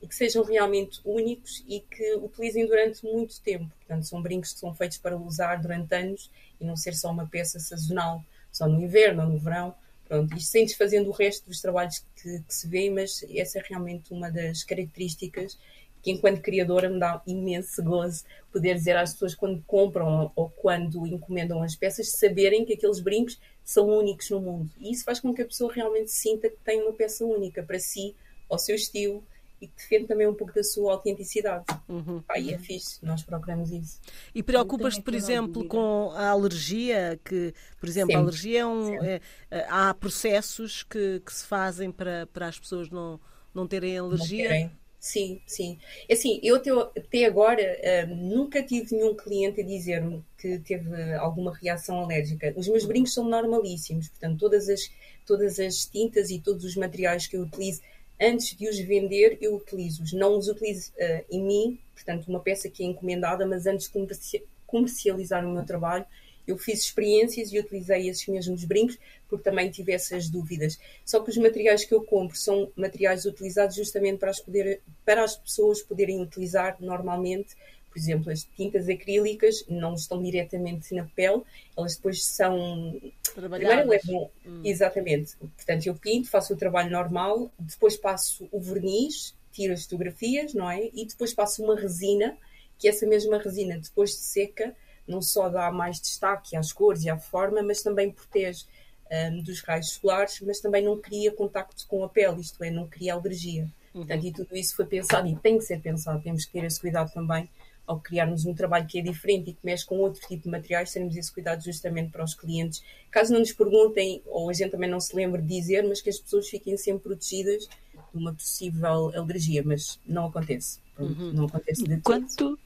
e 0.00 0.06
que 0.06 0.14
sejam 0.14 0.44
realmente 0.44 1.00
únicos 1.04 1.64
e 1.66 1.80
que 1.80 2.14
utilizem 2.14 2.64
durante 2.64 3.04
muito 3.04 3.40
tempo. 3.40 3.68
Portanto, 3.78 4.06
são 4.06 4.22
brincos 4.22 4.52
que 4.52 4.60
são 4.60 4.72
feitos 4.72 4.98
para 4.98 5.16
usar 5.16 5.56
durante 5.56 5.92
anos 5.92 6.30
e 6.60 6.64
não 6.64 6.76
ser 6.76 6.94
só 6.94 7.10
uma 7.10 7.26
peça 7.26 7.58
sazonal, 7.58 8.22
só 8.52 8.68
no 8.68 8.80
inverno 8.80 9.24
ou 9.24 9.30
no 9.30 9.38
verão. 9.40 9.74
Pronto, 10.06 10.36
isto 10.36 10.52
sem 10.52 10.64
desfazendo 10.64 11.10
o 11.10 11.12
resto 11.12 11.48
dos 11.48 11.60
trabalhos 11.60 12.04
que, 12.22 12.38
que 12.38 12.54
se 12.54 12.68
vê, 12.68 12.88
mas 12.88 13.24
essa 13.30 13.58
é 13.58 13.62
realmente 13.68 14.12
uma 14.12 14.30
das 14.30 14.62
características 14.62 15.58
que 16.04 16.10
enquanto 16.12 16.42
criadora 16.42 16.88
me 16.88 17.00
dá 17.00 17.20
imenso 17.26 17.82
gozo 17.82 18.22
poder 18.52 18.74
dizer 18.74 18.94
às 18.94 19.14
pessoas 19.14 19.34
quando 19.34 19.60
compram 19.66 20.30
ou 20.36 20.50
quando 20.50 21.04
encomendam 21.06 21.62
as 21.62 21.74
peças, 21.74 22.12
saberem 22.12 22.64
que 22.64 22.74
aqueles 22.74 23.00
brincos 23.00 23.40
são 23.64 23.88
únicos 23.88 24.28
no 24.30 24.40
mundo. 24.40 24.70
E 24.78 24.92
isso 24.92 25.04
faz 25.04 25.18
com 25.20 25.32
que 25.32 25.42
a 25.42 25.46
pessoa 25.46 25.72
realmente 25.72 26.10
sinta 26.10 26.48
que 26.48 26.58
tem 26.64 26.82
uma 26.82 26.92
peça 26.92 27.24
única 27.24 27.62
para 27.62 27.78
si, 27.78 28.14
ao 28.48 28.58
seu 28.58 28.76
estilo, 28.76 29.24
e 29.60 29.66
que 29.66 29.74
defende 29.76 30.06
também 30.06 30.26
um 30.26 30.34
pouco 30.34 30.52
da 30.52 30.62
sua 30.62 30.92
autenticidade. 30.92 31.64
Uhum. 31.88 32.22
E 32.36 32.52
é 32.52 32.58
fixe, 32.58 32.98
nós 33.04 33.22
procuramos 33.22 33.70
isso. 33.70 34.00
E 34.34 34.42
preocupas-te, 34.42 35.00
por 35.00 35.14
exemplo, 35.14 35.66
com 35.66 36.10
a 36.14 36.28
alergia, 36.28 37.18
que, 37.24 37.54
por 37.80 37.88
exemplo, 37.88 38.12
Sempre. 38.12 38.16
a 38.16 38.20
alergia 38.20 38.60
é 38.60 38.66
um. 38.66 39.02
É, 39.02 39.20
é, 39.50 39.66
há 39.68 39.94
processos 39.94 40.82
que, 40.82 41.20
que 41.24 41.32
se 41.32 41.46
fazem 41.46 41.90
para, 41.90 42.26
para 42.26 42.48
as 42.48 42.58
pessoas 42.58 42.90
não, 42.90 43.18
não 43.54 43.66
terem 43.66 43.96
alergia. 43.96 44.44
Não 44.44 44.50
terem. 44.50 44.83
Sim, 45.04 45.38
sim. 45.46 45.78
É 46.08 46.14
assim, 46.14 46.40
eu 46.42 46.56
até, 46.56 46.70
até 46.70 47.26
agora 47.26 47.60
uh, 47.62 48.14
nunca 48.16 48.62
tive 48.62 48.96
nenhum 48.96 49.14
cliente 49.14 49.60
a 49.60 49.62
dizer-me 49.62 50.24
que 50.38 50.58
teve 50.60 51.12
alguma 51.16 51.54
reação 51.54 52.00
alérgica. 52.00 52.54
Os 52.56 52.66
meus 52.66 52.86
brincos 52.86 53.12
são 53.12 53.28
normalíssimos, 53.28 54.08
portanto, 54.08 54.38
todas 54.38 54.66
as, 54.66 54.90
todas 55.26 55.60
as 55.60 55.84
tintas 55.84 56.30
e 56.30 56.40
todos 56.40 56.64
os 56.64 56.74
materiais 56.74 57.26
que 57.26 57.36
eu 57.36 57.42
utilizo 57.42 57.82
antes 58.18 58.56
de 58.56 58.66
os 58.66 58.78
vender, 58.78 59.36
eu 59.42 59.54
utilizo-os. 59.56 60.14
Não 60.14 60.38
os 60.38 60.48
utilizo 60.48 60.90
uh, 60.92 61.24
em 61.30 61.42
mim, 61.42 61.78
portanto, 61.92 62.26
uma 62.26 62.40
peça 62.40 62.70
que 62.70 62.82
é 62.82 62.86
encomendada, 62.86 63.44
mas 63.46 63.66
antes 63.66 63.90
de 63.92 64.42
comercializar 64.66 65.44
o 65.44 65.52
meu 65.52 65.66
trabalho, 65.66 66.06
eu 66.46 66.58
fiz 66.58 66.80
experiências 66.80 67.52
e 67.52 67.58
utilizei 67.58 68.08
esses 68.08 68.26
mesmos 68.26 68.64
brincos 68.64 68.98
porque 69.28 69.44
também 69.44 69.70
tive 69.70 69.92
essas 69.92 70.28
dúvidas. 70.28 70.78
Só 71.04 71.20
que 71.20 71.30
os 71.30 71.36
materiais 71.36 71.84
que 71.84 71.94
eu 71.94 72.02
compro 72.02 72.36
são 72.36 72.70
materiais 72.76 73.24
utilizados 73.24 73.76
justamente 73.76 74.18
para 74.18 74.30
as, 74.30 74.40
poder, 74.40 74.80
para 75.04 75.24
as 75.24 75.36
pessoas 75.36 75.82
poderem 75.82 76.20
utilizar 76.20 76.76
normalmente. 76.80 77.56
Por 77.90 77.98
exemplo, 77.98 78.32
as 78.32 78.42
tintas 78.42 78.88
acrílicas 78.88 79.64
não 79.68 79.94
estão 79.94 80.20
diretamente 80.20 80.92
na 80.94 81.04
pele, 81.04 81.42
elas 81.76 81.96
depois 81.96 82.24
são. 82.24 83.00
Primeiro 83.34 83.88
levam. 83.88 84.30
Hum. 84.44 84.62
Exatamente. 84.64 85.36
Portanto, 85.36 85.86
eu 85.86 85.94
pinto, 85.94 86.28
faço 86.28 86.54
o 86.54 86.56
trabalho 86.56 86.90
normal, 86.90 87.52
depois 87.58 87.96
passo 87.96 88.48
o 88.50 88.60
verniz, 88.60 89.34
tiro 89.52 89.72
as 89.72 89.84
fotografias, 89.84 90.54
não 90.54 90.68
é? 90.68 90.90
E 90.92 91.06
depois 91.06 91.32
passo 91.32 91.62
uma 91.62 91.76
resina, 91.76 92.36
que 92.78 92.88
essa 92.88 93.06
mesma 93.06 93.38
resina, 93.38 93.78
depois 93.78 94.10
de 94.10 94.16
seca, 94.16 94.74
não 95.06 95.20
só 95.20 95.48
dá 95.48 95.70
mais 95.70 96.00
destaque 96.00 96.56
às 96.56 96.72
cores 96.72 97.02
e 97.04 97.10
à 97.10 97.18
forma, 97.18 97.62
mas 97.62 97.82
também 97.82 98.10
protege 98.10 98.64
um, 99.10 99.42
dos 99.42 99.60
raios 99.60 99.90
solares, 99.90 100.40
mas 100.40 100.60
também 100.60 100.82
não 100.82 100.98
cria 101.00 101.32
contacto 101.32 101.86
com 101.86 102.04
a 102.04 102.08
pele, 102.08 102.40
isto 102.40 102.62
é, 102.64 102.70
não 102.70 102.88
cria 102.88 103.14
alergia. 103.14 103.64
Uhum. 103.94 104.00
Portanto, 104.00 104.26
e 104.26 104.32
tudo 104.32 104.56
isso 104.56 104.74
foi 104.76 104.86
pensado 104.86 105.28
e 105.28 105.36
tem 105.36 105.58
que 105.58 105.64
ser 105.64 105.80
pensado, 105.80 106.22
temos 106.22 106.44
que 106.44 106.52
ter 106.52 106.64
esse 106.64 106.80
cuidado 106.80 107.12
também 107.12 107.48
ao 107.86 108.00
criarmos 108.00 108.46
um 108.46 108.54
trabalho 108.54 108.86
que 108.86 108.98
é 108.98 109.02
diferente 109.02 109.50
e 109.50 109.52
que 109.52 109.60
mexe 109.62 109.84
com 109.84 109.98
outro 109.98 110.26
tipo 110.26 110.44
de 110.44 110.48
materiais, 110.48 110.92
termos 110.92 111.16
esse 111.16 111.32
cuidado 111.32 111.62
justamente 111.62 112.10
para 112.10 112.24
os 112.24 112.34
clientes. 112.34 112.82
Caso 113.10 113.32
não 113.32 113.40
nos 113.40 113.52
perguntem, 113.52 114.22
ou 114.26 114.48
a 114.48 114.52
gente 114.52 114.70
também 114.70 114.88
não 114.88 115.00
se 115.00 115.14
lembre 115.14 115.42
de 115.42 115.48
dizer, 115.48 115.82
mas 115.82 116.00
que 116.00 116.08
as 116.08 116.18
pessoas 116.18 116.48
fiquem 116.48 116.76
sempre 116.76 117.02
protegidas 117.02 117.68
de 117.68 118.18
uma 118.18 118.32
possível 118.32 119.12
alergia, 119.14 119.62
mas 119.64 120.00
não 120.06 120.26
acontece. 120.26 120.78
Pronto, 120.94 121.20
uhum. 121.20 121.32
Não 121.32 121.44
acontece 121.44 121.84
de 121.84 122.00
Quanto, 122.00 122.58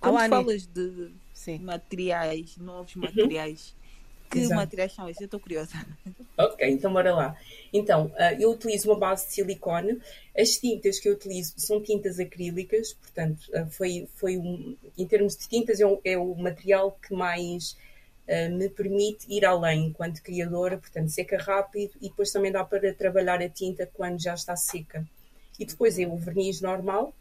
quando 0.00 0.28
falas 0.28 0.66
de 0.66 1.12
Sim. 1.38 1.60
materiais, 1.60 2.56
novos 2.56 2.96
uhum. 2.96 3.02
materiais. 3.02 3.74
Que 4.28 4.40
Exato. 4.40 4.56
materiais 4.56 4.92
são 4.92 5.08
esses? 5.08 5.20
Eu 5.20 5.26
estou 5.26 5.40
curiosa. 5.40 5.72
Ok, 6.36 6.68
então 6.70 6.92
bora 6.92 7.12
lá. 7.12 7.36
Então, 7.72 8.06
uh, 8.06 8.40
eu 8.40 8.52
utilizo 8.52 8.88
uma 8.88 8.96
base 8.96 9.26
de 9.26 9.32
silicone. 9.32 10.00
As 10.38 10.50
tintas 10.50 11.00
que 11.00 11.08
eu 11.08 11.14
utilizo 11.14 11.54
são 11.56 11.82
tintas 11.82 12.20
acrílicas, 12.20 12.92
portanto, 12.92 13.40
uh, 13.48 13.68
foi, 13.72 14.08
foi 14.14 14.38
um, 14.38 14.76
em 14.96 15.04
termos 15.04 15.36
de 15.36 15.48
tintas, 15.48 15.80
é, 15.80 15.86
um, 15.86 15.98
é 16.04 16.16
o 16.16 16.32
material 16.36 16.96
que 17.02 17.12
mais 17.12 17.76
uh, 18.28 18.56
me 18.56 18.68
permite 18.68 19.26
ir 19.28 19.44
além 19.44 19.86
enquanto 19.86 20.22
criadora, 20.22 20.78
portanto, 20.78 21.08
seca 21.08 21.38
rápido 21.38 21.90
e 22.00 22.08
depois 22.08 22.30
também 22.30 22.52
dá 22.52 22.62
para 22.62 22.94
trabalhar 22.94 23.42
a 23.42 23.48
tinta 23.48 23.90
quando 23.92 24.22
já 24.22 24.34
está 24.34 24.54
seca. 24.54 25.04
E 25.58 25.64
depois 25.64 25.98
é 25.98 26.06
o 26.06 26.16
verniz 26.16 26.60
normal, 26.60 27.12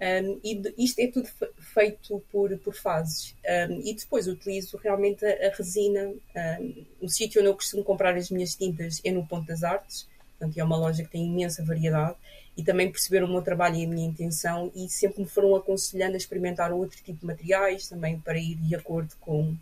um, 0.00 0.40
e 0.42 0.60
isto 0.84 0.98
é 0.98 1.06
tudo 1.06 1.28
feito 1.58 2.22
por, 2.30 2.56
por 2.58 2.74
fases. 2.74 3.34
Um, 3.70 3.80
e 3.80 3.94
depois 3.94 4.26
utilizo 4.26 4.76
realmente 4.76 5.24
a, 5.24 5.48
a 5.48 5.50
resina. 5.56 6.12
Um, 6.60 6.84
o 7.00 7.08
sítio 7.08 7.40
onde 7.40 7.50
eu 7.50 7.54
costumo 7.54 7.84
comprar 7.84 8.16
as 8.16 8.30
minhas 8.30 8.54
tintas 8.54 9.00
é 9.04 9.12
no 9.12 9.26
Ponto 9.26 9.46
das 9.46 9.62
Artes, 9.62 10.08
portanto, 10.36 10.58
é 10.58 10.64
uma 10.64 10.76
loja 10.76 11.04
que 11.04 11.10
tem 11.10 11.26
imensa 11.26 11.64
variedade. 11.64 12.16
E 12.56 12.62
também 12.62 12.88
perceberam 12.88 13.26
o 13.26 13.30
meu 13.30 13.42
trabalho 13.42 13.74
e 13.76 13.84
a 13.84 13.88
minha 13.88 14.06
intenção, 14.06 14.70
e 14.76 14.88
sempre 14.88 15.22
me 15.22 15.28
foram 15.28 15.56
aconselhando 15.56 16.14
a 16.14 16.16
experimentar 16.16 16.72
outro 16.72 16.96
tipo 17.02 17.18
de 17.18 17.26
materiais 17.26 17.88
também 17.88 18.20
para 18.20 18.38
ir 18.38 18.54
de 18.54 18.76
acordo 18.76 19.12
com, 19.20 19.56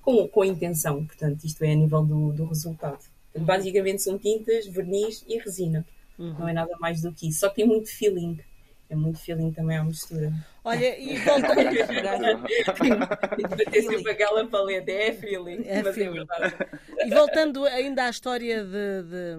com, 0.00 0.26
com 0.26 0.42
a 0.42 0.46
intenção. 0.46 1.04
Portanto, 1.06 1.44
isto 1.44 1.62
é 1.62 1.70
a 1.70 1.74
nível 1.76 2.04
do, 2.04 2.32
do 2.32 2.44
resultado. 2.44 2.98
Basicamente 3.36 4.02
são 4.02 4.18
tintas, 4.18 4.66
verniz 4.66 5.24
e 5.28 5.38
resina. 5.38 5.86
Uhum. 6.18 6.34
Não 6.38 6.48
é 6.48 6.52
nada 6.52 6.76
mais 6.80 7.00
do 7.00 7.12
que 7.12 7.28
isso. 7.28 7.40
Só 7.40 7.48
tem 7.48 7.64
muito 7.64 7.88
feeling 7.88 8.40
é 8.92 8.96
muito 8.96 9.18
feeling 9.18 9.50
também 9.52 9.78
à 9.78 9.84
mistura. 9.84 10.30
Olha, 10.62 10.98
e 10.98 11.16
voltando. 11.18 11.54
Tem 13.72 13.82
sempre 13.82 14.12
aquela 14.12 14.46
paleta, 14.46 14.92
é 14.92 15.12
feeling. 15.14 15.62
É 15.64 15.82
mas 15.82 15.86
é 15.86 15.92
feeling. 15.92 16.26
É 16.98 17.06
e 17.06 17.10
voltando 17.10 17.64
ainda 17.64 18.04
à 18.04 18.10
história 18.10 18.62
de, 18.62 19.02
de, 19.02 19.36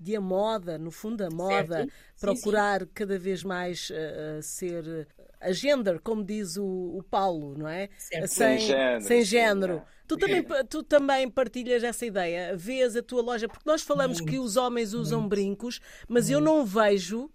de, 0.00 0.16
a 0.16 0.20
moda, 0.20 0.78
no 0.78 0.90
fundo, 0.90 1.22
a 1.22 1.30
moda, 1.30 1.76
certo. 1.76 1.92
procurar 2.18 2.80
sim, 2.80 2.86
sim. 2.86 2.92
cada 2.94 3.18
vez 3.18 3.44
mais 3.44 3.90
uh, 3.90 4.42
ser 4.42 5.06
a 5.40 5.52
gender, 5.52 6.00
como 6.00 6.24
diz 6.24 6.56
o, 6.56 6.64
o 6.64 7.02
Paulo, 7.02 7.54
não 7.56 7.68
é? 7.68 7.90
Certo. 7.98 8.26
Sem, 8.28 8.58
sem 8.58 8.66
género. 8.66 9.00
Sem 9.02 9.22
género. 9.22 9.82
Tu 10.08 10.16
também, 10.16 10.46
tu 10.70 10.82
também 10.82 11.28
partilhas 11.28 11.84
essa 11.84 12.06
ideia? 12.06 12.56
Vês 12.56 12.96
a 12.96 13.02
tua 13.02 13.20
loja? 13.20 13.46
Porque 13.46 13.68
nós 13.68 13.82
falamos 13.82 14.20
muito, 14.20 14.30
que 14.32 14.38
os 14.38 14.56
homens 14.56 14.94
usam 14.94 15.20
muito. 15.20 15.30
brincos, 15.30 15.80
mas 16.08 16.30
muito. 16.30 16.38
eu 16.38 16.40
não 16.40 16.64
vejo. 16.64 17.30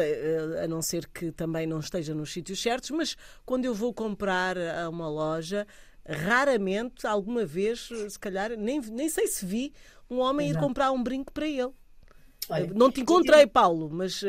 Uh, 0.00 0.64
a 0.64 0.68
não 0.68 0.80
ser 0.80 1.06
que 1.08 1.30
também 1.32 1.66
não 1.66 1.78
esteja 1.78 2.14
nos 2.14 2.32
sítios 2.32 2.60
certos, 2.60 2.90
mas 2.90 3.16
quando 3.44 3.64
eu 3.64 3.74
vou 3.74 3.92
comprar 3.92 4.56
a 4.56 4.88
uma 4.88 5.08
loja, 5.08 5.66
raramente, 6.08 7.06
alguma 7.06 7.44
vez, 7.44 7.88
se 8.08 8.18
calhar, 8.18 8.56
nem, 8.56 8.80
nem 8.80 9.08
sei 9.08 9.26
se 9.26 9.44
vi 9.44 9.72
um 10.10 10.18
homem 10.18 10.48
Exato. 10.48 10.64
ir 10.64 10.66
comprar 10.66 10.92
um 10.92 11.02
brinco 11.02 11.32
para 11.32 11.46
ele. 11.46 11.72
Olha, 12.48 12.70
não 12.74 12.90
te 12.90 13.00
encontrei, 13.00 13.46
Paulo, 13.46 13.88
mas 13.90 14.22
uh, 14.22 14.26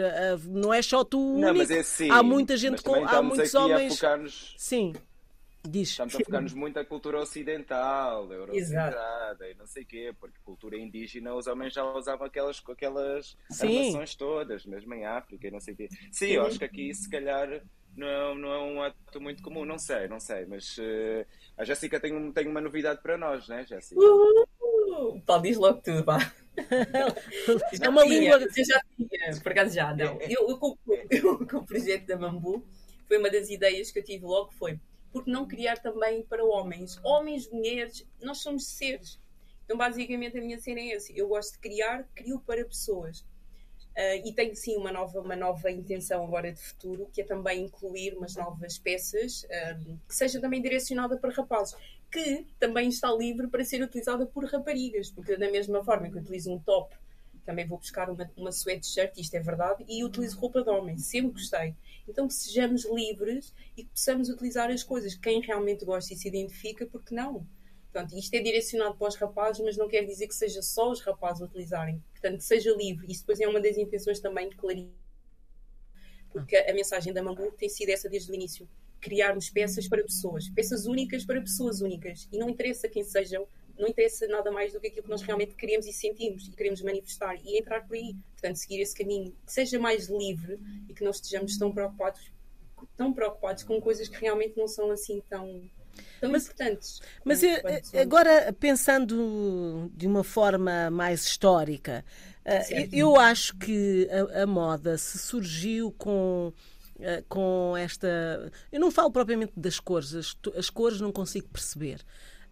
não 0.50 0.74
é 0.74 0.82
só 0.82 1.03
tu. 1.03 1.17
Não, 1.17 1.50
único. 1.50 1.58
mas 1.58 1.72
é 1.72 1.79
assim. 1.79 2.10
Há 2.10 2.22
muita 2.22 2.55
gente 2.55 2.82
com. 2.84 2.93
Há 3.05 3.22
muitos 3.22 3.53
homens. 3.55 4.00
Sim. 4.58 4.93
Diz. 5.67 5.91
Estamos 5.91 6.15
a 6.15 6.20
focar-nos 6.24 6.53
muito 6.53 6.75
na 6.75 6.84
cultura 6.84 7.20
ocidental, 7.20 8.32
eurocentrada 8.32 9.50
e 9.50 9.55
não 9.55 9.65
sei 9.65 9.84
o 9.84 9.86
quê, 9.86 10.13
porque 10.20 10.38
cultura 10.43 10.77
indígena 10.77 11.34
os 11.34 11.48
homens 11.48 11.74
já 11.74 11.84
usavam 11.84 12.27
aquelas, 12.27 12.62
aquelas 12.67 13.38
armações 13.62 14.15
todas, 14.15 14.65
mesmo 14.65 14.93
em 14.93 15.05
África 15.05 15.48
e 15.48 15.51
não 15.51 15.62
sei 15.62 15.74
o 15.74 15.77
quê. 15.77 15.89
Sim, 16.12 16.32
eu 16.32 16.46
acho 16.46 16.60
que 16.60 16.65
aqui 16.65 16.93
se 16.93 17.10
calhar 17.10 17.63
não 17.96 18.08
é, 18.08 18.36
não 18.36 18.53
é 18.53 18.60
um 18.60 18.82
ato 18.82 19.22
muito 19.22 19.41
comum, 19.41 19.63
não 19.63 19.77
sei, 19.77 20.08
não 20.08 20.20
sei, 20.20 20.46
mas 20.46 20.77
uh, 20.77 21.25
a 21.58 21.63
Jéssica 21.63 22.00
tem, 22.00 22.32
tem 22.34 22.48
uma 22.48 22.60
novidade 22.60 23.01
para 23.01 23.17
nós, 23.17 23.48
né, 23.48 23.65
Jéssica? 23.65 24.01
Uhul! 24.01 25.22
Pá, 25.25 25.38
diz 25.38 25.58
logo 25.58 25.82
tudo, 25.82 26.03
pá. 26.03 26.34
é 27.82 27.89
uma 27.89 28.03
língua. 28.03 28.38
Eu 28.38 28.65
já 28.65 28.82
tinha, 28.96 29.41
por 29.41 29.51
acaso 29.51 29.74
já, 29.74 29.96
não. 29.96 30.20
Eu, 30.22 30.50
eu, 30.50 30.58
com, 30.58 30.77
eu, 31.10 31.48
com 31.48 31.58
o 31.58 31.65
projeto 31.65 32.05
da 32.05 32.17
Mambu, 32.17 32.65
foi 33.08 33.17
uma 33.17 33.29
das 33.29 33.50
ideias 33.50 33.91
que 33.91 34.00
eu 34.00 34.03
tive 34.03 34.25
logo, 34.25 34.51
foi 34.51 34.77
porque 35.13 35.32
não 35.32 35.48
criar 35.48 35.77
também 35.77 36.24
para 36.24 36.43
homens? 36.43 37.00
Homens, 37.03 37.50
mulheres, 37.50 38.05
nós 38.22 38.39
somos 38.39 38.65
seres. 38.65 39.20
Então, 39.63 39.77
basicamente, 39.77 40.38
a 40.38 40.41
minha 40.41 40.60
cena 40.60 40.82
é 40.82 40.96
essa. 40.96 41.13
Eu 41.13 41.27
gosto 41.27 41.53
de 41.53 41.60
criar, 41.60 42.03
crio 42.15 42.39
para 42.39 42.65
pessoas. 42.65 43.20
Uh, 43.96 44.25
e 44.25 44.34
tenho 44.34 44.55
sim 44.55 44.75
uma 44.75 44.91
nova, 44.91 45.20
uma 45.20 45.36
nova 45.36 45.70
intenção 45.70 46.24
agora 46.24 46.51
de 46.51 46.60
futuro, 46.60 47.08
que 47.13 47.22
é 47.22 47.24
também 47.24 47.65
incluir 47.65 48.17
umas 48.17 48.36
novas 48.36 48.79
peças 48.79 49.43
uh, 49.43 50.00
que 50.08 50.15
seja 50.15 50.41
também 50.41 50.60
direcionada 50.60 51.15
para 51.15 51.32
rapazes, 51.32 51.77
que 52.12 52.48
também 52.60 52.89
está 52.89 53.13
livre 53.13 53.48
para 53.48 53.63
ser 53.63 53.84
utilizada 53.84 54.25
por 54.25 54.46
raparigas, 54.46 55.12
porque 55.12 55.38
da 55.38 55.50
mesma 55.51 55.84
forma 55.84 56.10
que 56.10 56.17
eu 56.17 56.22
utilizo 56.22 56.51
um 56.51 56.58
top 56.58 56.96
também 57.46 57.67
vou 57.67 57.77
buscar 57.77 58.10
uma, 58.10 58.29
uma 58.36 58.51
sweatshirt, 58.51 59.17
isto 59.17 59.36
é 59.36 59.39
verdade, 59.39 59.84
e 59.88 60.03
utilizo 60.03 60.39
roupa 60.39 60.63
de 60.63 60.70
homem, 60.70 60.98
sempre 60.98 61.32
gostei. 61.32 61.75
Então 62.07 62.27
que 62.27 62.33
sejamos 62.33 62.86
livres 62.86 63.53
e 63.77 63.83
que 63.83 63.89
possamos 63.89 64.29
utilizar 64.29 64.69
as 64.69 64.83
coisas. 64.83 65.15
Quem 65.15 65.41
realmente 65.41 65.86
gosta 65.86 66.13
e 66.13 66.17
se 66.17 66.27
identifica, 66.27 66.86
porque 66.86 67.15
não? 67.15 67.48
Portanto, 67.91 68.17
isto 68.17 68.33
é 68.33 68.39
direcionado 68.39 68.95
para 68.95 69.07
os 69.07 69.15
rapazes, 69.15 69.63
mas 69.63 69.77
não 69.77 69.88
quer 69.88 70.03
dizer 70.03 70.27
que 70.27 70.33
seja 70.33 70.63
só 70.63 70.91
os 70.91 71.00
rapazes 71.01 71.43
utilizarem. 71.43 72.03
Portanto, 72.12 72.41
seja 72.41 72.75
livre. 72.75 73.05
Isso 73.07 73.22
depois 73.22 73.39
é 73.39 73.48
uma 73.48 73.62
das 73.62 73.77
intenções 73.77 74.19
também 74.19 74.50
de 74.50 74.55
clarificar. 74.55 74.98
Porque 76.31 76.57
a 76.57 76.74
mensagem 76.74 77.13
da 77.13 77.22
Mambu 77.22 77.51
tem 77.51 77.69
sido 77.69 77.89
essa 77.89 78.10
desde 78.10 78.31
o 78.31 78.36
início. 78.36 78.67
Criarmos 79.00 79.51
peças 79.51 79.88
para 79.88 80.01
pessoas. 80.01 80.50
Peças 80.50 80.88
únicas 80.88 81.24
para 81.24 81.39
pessoas 81.39 81.81
únicas. 81.81 82.27
E 82.31 82.38
não 82.39 82.50
interessa 82.50 82.89
quem 82.89 83.03
sejam, 83.03 83.48
não 83.77 83.88
interessa 83.88 84.27
nada 84.27 84.51
mais 84.51 84.72
do 84.74 84.80
que 84.80 84.88
aquilo 84.88 85.03
que 85.03 85.10
nós 85.10 85.22
realmente 85.22 85.56
queremos 85.56 85.86
e 85.88 85.94
sentimos 85.94 86.48
e 86.48 86.51
queremos 86.51 86.82
manifestar. 86.82 87.36
E 87.44 87.58
entrar 87.58 87.86
por 87.88 87.96
aí. 87.96 88.15
Portanto, 88.34 88.56
seguir 88.58 88.82
esse 88.82 88.96
caminho. 88.96 89.36
Que 89.46 89.53
seja 89.53 89.80
mais 89.80 90.08
livre 90.08 90.60
e 90.88 90.94
que 90.94 91.03
não 91.03 91.12
estejamos 91.12 91.58
tão 91.58 91.72
preocupados, 91.72 92.32
tão 92.96 93.13
preocupados 93.13 93.63
com 93.63 93.82
coisas 93.82 94.08
que 94.08 94.20
realmente 94.22 94.58
não 94.58 94.68
são 94.68 94.92
assim 94.92 95.22
tão 95.30 95.70
tão 96.20 96.32
mas, 96.32 96.46
importantes. 96.46 97.01
Mas 97.24 97.44
é, 97.44 97.62
é, 97.94 98.01
agora, 98.01 98.53
pensando 98.60 99.92
de 99.94 100.08
uma 100.08 100.24
forma 100.24 100.89
mais 100.89 101.25
histórica, 101.25 102.03
uh, 102.46 102.89
eu 102.92 103.15
acho 103.15 103.56
que 103.58 104.08
a, 104.10 104.44
a, 104.44 104.48
moda 104.48 104.98
se 104.98 105.18
surgiu 105.18 105.92
com. 105.92 106.53
Uh, 106.96 107.24
com 107.27 107.75
esta. 107.75 108.51
Eu 108.72 108.80
não 108.80 108.92
falo 108.92 109.12
propriamente 109.12 109.53
das 109.56 109.80
cores, 109.80 110.13
as, 110.13 110.38
as 110.56 110.70
cores 110.70 111.01
não 111.01 111.12
consigo 111.12 111.48
perceber. 111.50 112.00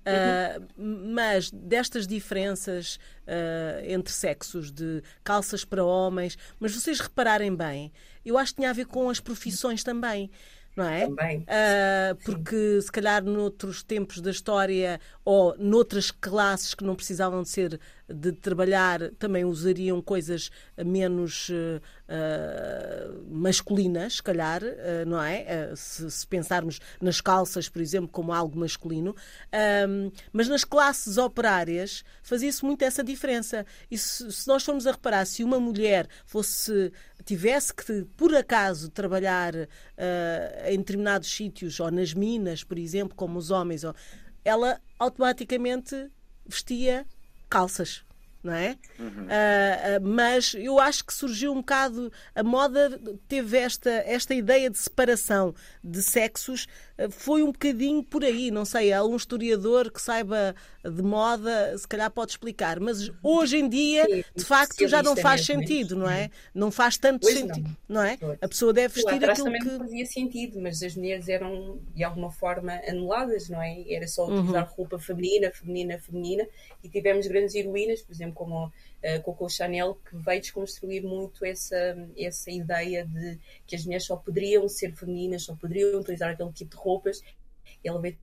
Uh, 0.02 0.68
mas 1.16 1.52
destas 1.52 2.08
diferenças 2.08 2.96
uh, 3.28 3.86
entre 3.86 4.12
sexos, 4.12 4.72
de 4.72 5.04
calças 5.24 5.64
para 5.64 5.86
homens, 5.86 6.38
mas 6.60 6.74
vocês 6.74 7.00
repararem 7.00 7.56
bem, 7.56 7.92
eu 8.26 8.38
acho 8.38 8.52
que 8.54 8.62
tinha 8.62 8.72
a 8.72 8.74
ver 8.74 8.86
com 8.86 9.10
as 9.10 9.20
profissões 9.20 9.84
também 9.84 10.30
não 10.76 10.86
é? 10.86 11.06
Também. 11.06 11.40
Uh, 11.40 12.16
porque 12.24 12.82
se 12.82 12.92
calhar 12.92 13.24
noutros 13.24 13.84
tempos 13.84 14.22
da 14.22 14.32
história 14.32 15.00
ou 15.24 15.56
noutras 15.58 16.12
classes 16.12 16.74
que 16.74 16.84
não 16.84 16.96
precisavam 16.96 17.44
de 17.44 17.50
ser 17.50 17.80
de 18.14 18.32
trabalhar 18.32 19.12
também 19.20 19.46
usariam 19.46 20.02
coisas 20.02 20.50
menos 20.84 21.50
uh, 21.50 21.82
masculinas, 23.30 24.16
se 24.16 24.24
calhar, 24.24 24.62
uh, 24.64 25.08
não 25.08 25.22
é? 25.22 25.74
Se, 25.76 26.10
se, 26.10 26.28
pensarmos 26.28 26.80
nas 27.02 27.22
calças, 27.22 27.70
por 27.70 27.82
exemplo, 27.82 28.10
como 28.10 28.34
algo 28.34 28.58
masculino. 28.60 29.16
mas 30.32 30.48
nas 30.48 30.64
classes 30.64 31.18
operárias 31.18 32.04
fazia-se 32.22 32.64
muito 32.64 32.84
essa 32.84 33.04
diferença. 33.04 33.66
E 33.90 33.98
se, 33.98 34.32
se 34.32 34.48
nós 34.48 34.64
formos 34.64 34.88
a 34.88 34.92
reparar, 34.92 35.26
se 35.26 35.44
uma 35.44 35.60
mulher 35.60 36.08
fosse 36.26 36.92
tivesse 37.24 37.74
que, 37.74 38.06
por 38.18 38.34
acaso, 38.36 38.90
trabalhar 38.90 39.54
uh, 39.56 39.68
em 40.68 40.78
determinados 40.78 41.32
sítios, 41.32 41.80
ou 41.80 41.92
nas 41.92 42.14
minas, 42.14 42.64
por 42.64 42.78
exemplo, 42.78 43.16
como 43.16 43.38
os 43.38 43.52
homens, 43.52 43.84
ela 44.44 44.80
automaticamente 44.98 46.10
vestia 46.46 47.06
calças 47.52 48.04
não 48.44 48.54
é? 48.54 48.76
Uhum. 48.98 49.26
Uh, 49.26 50.02
mas 50.02 50.56
eu 50.56 50.80
acho 50.80 51.06
que 51.06 51.14
surgiu 51.14 51.52
um 51.52 51.58
bocado. 51.58 52.12
A 52.34 52.44
moda 52.44 53.00
teve 53.28 53.58
esta, 53.58 53.90
esta 53.90 54.34
ideia 54.34 54.70
de 54.70 54.78
separação 54.78 55.54
de 55.84 56.02
sexos, 56.02 56.68
foi 57.10 57.44
um 57.44 57.52
bocadinho 57.52 58.04
por 58.04 58.24
aí. 58.24 58.52
Não 58.52 58.66
sei, 58.66 58.92
há 58.94 59.04
um 59.04 59.16
historiador 59.16 59.92
que 59.92 60.02
saiba 60.02 60.56
de 60.84 61.02
moda, 61.02 61.78
se 61.78 61.88
calhar 61.88 62.10
pode 62.12 62.32
explicar. 62.32 62.80
Mas 62.80 63.12
hoje 63.24 63.58
em 63.58 63.70
dia, 63.70 64.06
Sim, 64.06 64.24
de 64.36 64.46
facto, 64.46 64.88
já 64.88 65.02
não 65.02 65.16
faz 65.16 65.46
sentido, 65.46 65.96
não 65.96 66.10
é? 66.10 66.30
Não 66.54 66.72
faz 66.72 66.98
tanto 66.98 67.22
pois 67.22 67.38
sentido, 67.38 67.70
não. 67.88 68.02
não. 68.02 68.04
é? 68.04 68.18
A 68.42 68.48
pessoa 68.48 68.74
deve 68.74 68.96
vestir 68.96 69.24
aquilo 69.24 69.46
também 69.46 69.62
que. 69.62 69.78
fazia 69.78 70.06
sentido, 70.06 70.62
mas 70.62 70.82
as 70.82 70.96
mulheres 70.96 71.28
eram 71.30 71.80
de 71.96 72.04
alguma 72.04 72.32
forma 72.32 72.80
anuladas, 72.88 73.50
não 73.50 73.62
é? 73.62 73.84
Era 73.88 74.08
só 74.08 74.28
utilizar 74.28 74.68
uhum. 74.68 74.76
roupa 74.76 75.00
feminina, 75.00 75.52
feminina, 75.52 76.00
feminina, 76.00 76.48
e 76.84 76.90
tivemos 76.90 77.28
grandes 77.28 77.56
heroínas, 77.56 78.02
por 78.02 78.12
exemplo 78.12 78.36
como 78.36 78.72
uh, 79.04 79.22
Coco 79.24 79.50
Chanel, 79.50 80.00
que 80.10 80.16
veio 80.16 80.42
desconstruir 80.42 81.04
muito 81.04 81.46
essa, 81.46 81.76
essa 82.18 82.52
ideia 82.52 83.06
de 83.06 83.40
que 83.66 83.76
as 83.76 83.84
mulheres 83.84 84.06
só 84.06 84.16
poderiam 84.16 84.68
ser 84.68 84.94
femininas, 84.96 85.44
só 85.44 85.56
poderiam 85.56 86.00
utilizar 86.00 86.32
aquele 86.32 86.52
tipo 86.52 86.72
de 86.72 86.82
roupas. 86.82 87.22
Ela 87.84 88.00
veio 88.00 88.18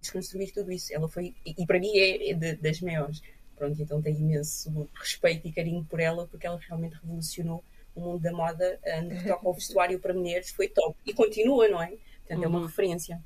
desconstruir 0.00 0.52
tudo 0.52 0.72
isso. 0.72 0.94
Ela 0.94 1.08
foi, 1.08 1.34
e, 1.44 1.66
para 1.66 1.78
mim 1.78 1.96
é, 1.96 2.30
é 2.30 2.34
de, 2.34 2.54
das 2.56 2.80
maiores. 2.80 3.22
Pronto, 3.56 3.80
então 3.80 4.00
tenho 4.00 4.18
imenso 4.18 4.88
respeito 4.94 5.46
e 5.46 5.52
carinho 5.52 5.84
por 5.84 6.00
ela, 6.00 6.26
porque 6.26 6.46
ela 6.46 6.58
realmente 6.58 6.96
revolucionou 7.02 7.62
o 7.94 8.00
mundo 8.00 8.22
da 8.22 8.32
moda 8.32 8.78
uh, 8.84 9.02
no 9.02 9.10
que 9.10 9.28
toca 9.28 9.46
ao 9.46 9.52
vestuário 9.52 9.98
para 9.98 10.14
mulheres, 10.14 10.50
foi 10.50 10.68
top. 10.68 10.96
E 11.04 11.12
continua, 11.12 11.68
não 11.68 11.82
é? 11.82 11.88
Portanto, 11.88 12.38
uhum. 12.38 12.44
é 12.44 12.48
uma 12.48 12.58
uhum. 12.60 12.66
referência. 12.66 13.20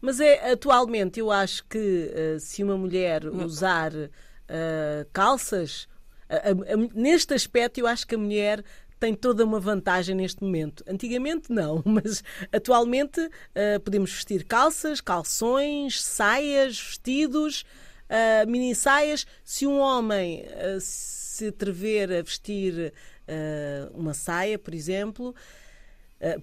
Mas 0.00 0.20
é 0.20 0.50
atualmente, 0.50 1.20
eu 1.20 1.30
acho 1.30 1.64
que 1.66 1.78
uh, 1.78 2.40
se 2.40 2.62
uma 2.62 2.76
mulher 2.76 3.24
usar 3.24 3.92
uh, 3.94 4.10
calças. 5.12 5.88
Uh, 6.30 6.84
uh, 6.84 6.90
neste 6.94 7.34
aspecto, 7.34 7.78
eu 7.78 7.86
acho 7.86 8.06
que 8.06 8.14
a 8.14 8.18
mulher 8.18 8.64
tem 9.00 9.14
toda 9.14 9.44
uma 9.44 9.58
vantagem 9.58 10.14
neste 10.14 10.44
momento. 10.44 10.84
Antigamente 10.86 11.50
não, 11.50 11.82
mas 11.86 12.22
atualmente 12.52 13.18
uh, 13.20 13.80
podemos 13.82 14.12
vestir 14.12 14.44
calças, 14.44 15.00
calções, 15.00 16.00
saias, 16.02 16.78
vestidos, 16.78 17.62
uh, 17.62 18.48
mini 18.48 18.74
saias. 18.74 19.26
Se 19.42 19.66
um 19.66 19.78
homem 19.78 20.42
uh, 20.42 20.78
se 20.78 21.48
atrever 21.48 22.12
a 22.12 22.22
vestir 22.22 22.92
uma 23.94 24.12
saia, 24.12 24.58
por 24.58 24.74
exemplo, 24.74 25.32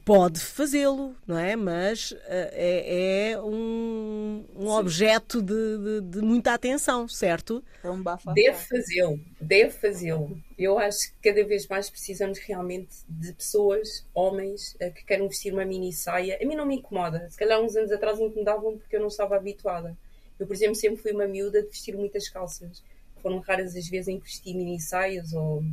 pode 0.03 0.39
fazê-lo, 0.39 1.15
não 1.25 1.37
é? 1.37 1.55
Mas 1.55 2.11
uh, 2.11 2.17
é, 2.29 3.31
é, 3.31 3.41
um, 3.41 4.43
um 4.55 4.69
objeto 4.69 5.39
de, 5.39 5.53
de, 5.77 6.01
de, 6.01 6.21
muita 6.21 6.53
atenção, 6.53 7.07
certo? 7.07 7.63
É 7.83 7.89
um 7.89 8.01
deve 8.33 8.57
fazê-lo, 8.57 9.19
deve 9.39 9.69
fazê-lo. 9.69 10.41
Eu 10.57 10.79
acho 10.79 11.11
que 11.11 11.29
cada 11.29 11.47
vez 11.47 11.67
mais 11.67 11.91
precisamos 11.91 12.39
realmente 12.39 12.95
de 13.07 13.31
pessoas, 13.33 14.03
homens, 14.15 14.75
uh, 14.81 14.91
que 14.91 15.05
queiram 15.05 15.27
vestir 15.27 15.53
uma 15.53 15.63
mini 15.63 15.93
saia. 15.93 16.39
A 16.41 16.45
mim 16.45 16.55
não 16.55 16.65
me 16.65 16.77
incomoda. 16.77 17.29
Se 17.29 17.37
calhar 17.37 17.61
uns 17.61 17.75
anos 17.75 17.91
atrás 17.91 18.19
incomodavam 18.19 18.79
porque 18.79 18.95
eu 18.95 18.99
não 18.99 19.09
estava 19.09 19.35
habituada. 19.35 19.95
Eu, 20.39 20.47
por 20.47 20.53
exemplo, 20.53 20.75
sempre 20.75 21.01
fui 21.01 21.11
uma 21.11 21.27
miúda 21.27 21.61
de 21.61 21.69
vestir 21.69 21.95
muitas 21.95 22.27
calças. 22.29 22.83
Foram 23.21 23.39
raras 23.39 23.75
as 23.75 23.87
vezes 23.87 24.07
em 24.07 24.19
que 24.19 24.25
vesti 24.25 24.53
mini 24.55 24.79
saias 24.79 25.33
ou 25.33 25.63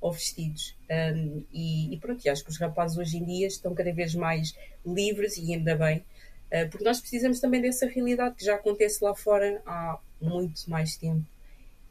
ou 0.00 0.12
vestidos. 0.12 0.74
Um, 0.90 1.44
e, 1.52 1.94
e, 1.94 1.98
pronto, 1.98 2.24
e 2.24 2.28
acho 2.28 2.42
que 2.42 2.50
os 2.50 2.58
rapazes 2.58 2.96
hoje 2.96 3.18
em 3.18 3.24
dia 3.24 3.46
estão 3.46 3.74
cada 3.74 3.92
vez 3.92 4.14
mais 4.14 4.54
livres 4.84 5.36
e 5.36 5.52
ainda 5.52 5.76
bem, 5.76 5.98
uh, 5.98 6.68
porque 6.70 6.84
nós 6.84 7.00
precisamos 7.00 7.40
também 7.40 7.60
dessa 7.60 7.86
realidade 7.86 8.36
que 8.36 8.44
já 8.44 8.54
acontece 8.54 9.04
lá 9.04 9.14
fora 9.14 9.62
há 9.66 9.98
muito 10.20 10.68
mais 10.70 10.96
tempo. 10.96 11.24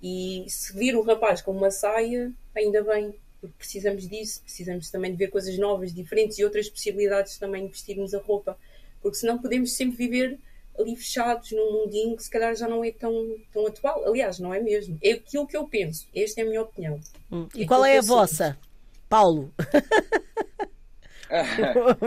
E 0.01 0.45
se 0.47 0.75
vir 0.75 0.95
um 0.95 1.01
rapaz 1.01 1.41
com 1.41 1.51
uma 1.51 1.69
saia, 1.69 2.31
ainda 2.55 2.83
bem, 2.83 3.13
porque 3.39 3.55
precisamos 3.57 4.07
disso, 4.07 4.41
precisamos 4.41 4.89
também 4.89 5.11
de 5.11 5.17
ver 5.17 5.27
coisas 5.27 5.57
novas, 5.57 5.93
diferentes 5.93 6.37
e 6.39 6.43
outras 6.43 6.69
possibilidades 6.69 7.37
também 7.37 7.65
de 7.65 7.71
vestirmos 7.71 8.13
a 8.13 8.19
roupa, 8.19 8.57
porque 9.01 9.17
senão 9.17 9.37
podemos 9.37 9.73
sempre 9.73 9.97
viver 9.97 10.39
ali 10.77 10.95
fechados 10.95 11.51
num 11.51 11.71
mundinho 11.73 12.15
que 12.15 12.23
se 12.23 12.29
calhar 12.29 12.55
já 12.55 12.67
não 12.67 12.83
é 12.83 12.91
tão, 12.91 13.13
tão 13.51 13.67
atual. 13.67 14.05
Aliás, 14.05 14.39
não 14.39 14.53
é 14.53 14.59
mesmo. 14.59 14.97
É 15.01 15.11
aquilo 15.11 15.47
que 15.47 15.55
eu 15.57 15.67
penso. 15.67 16.07
Esta 16.15 16.41
é 16.41 16.43
a 16.43 16.47
minha 16.47 16.61
opinião. 16.61 16.99
Hum. 17.31 17.47
E 17.55 17.63
é 17.63 17.65
qual 17.67 17.83
é 17.85 17.97
a 17.97 18.01
vossa? 18.01 18.57
Paulo? 19.07 19.51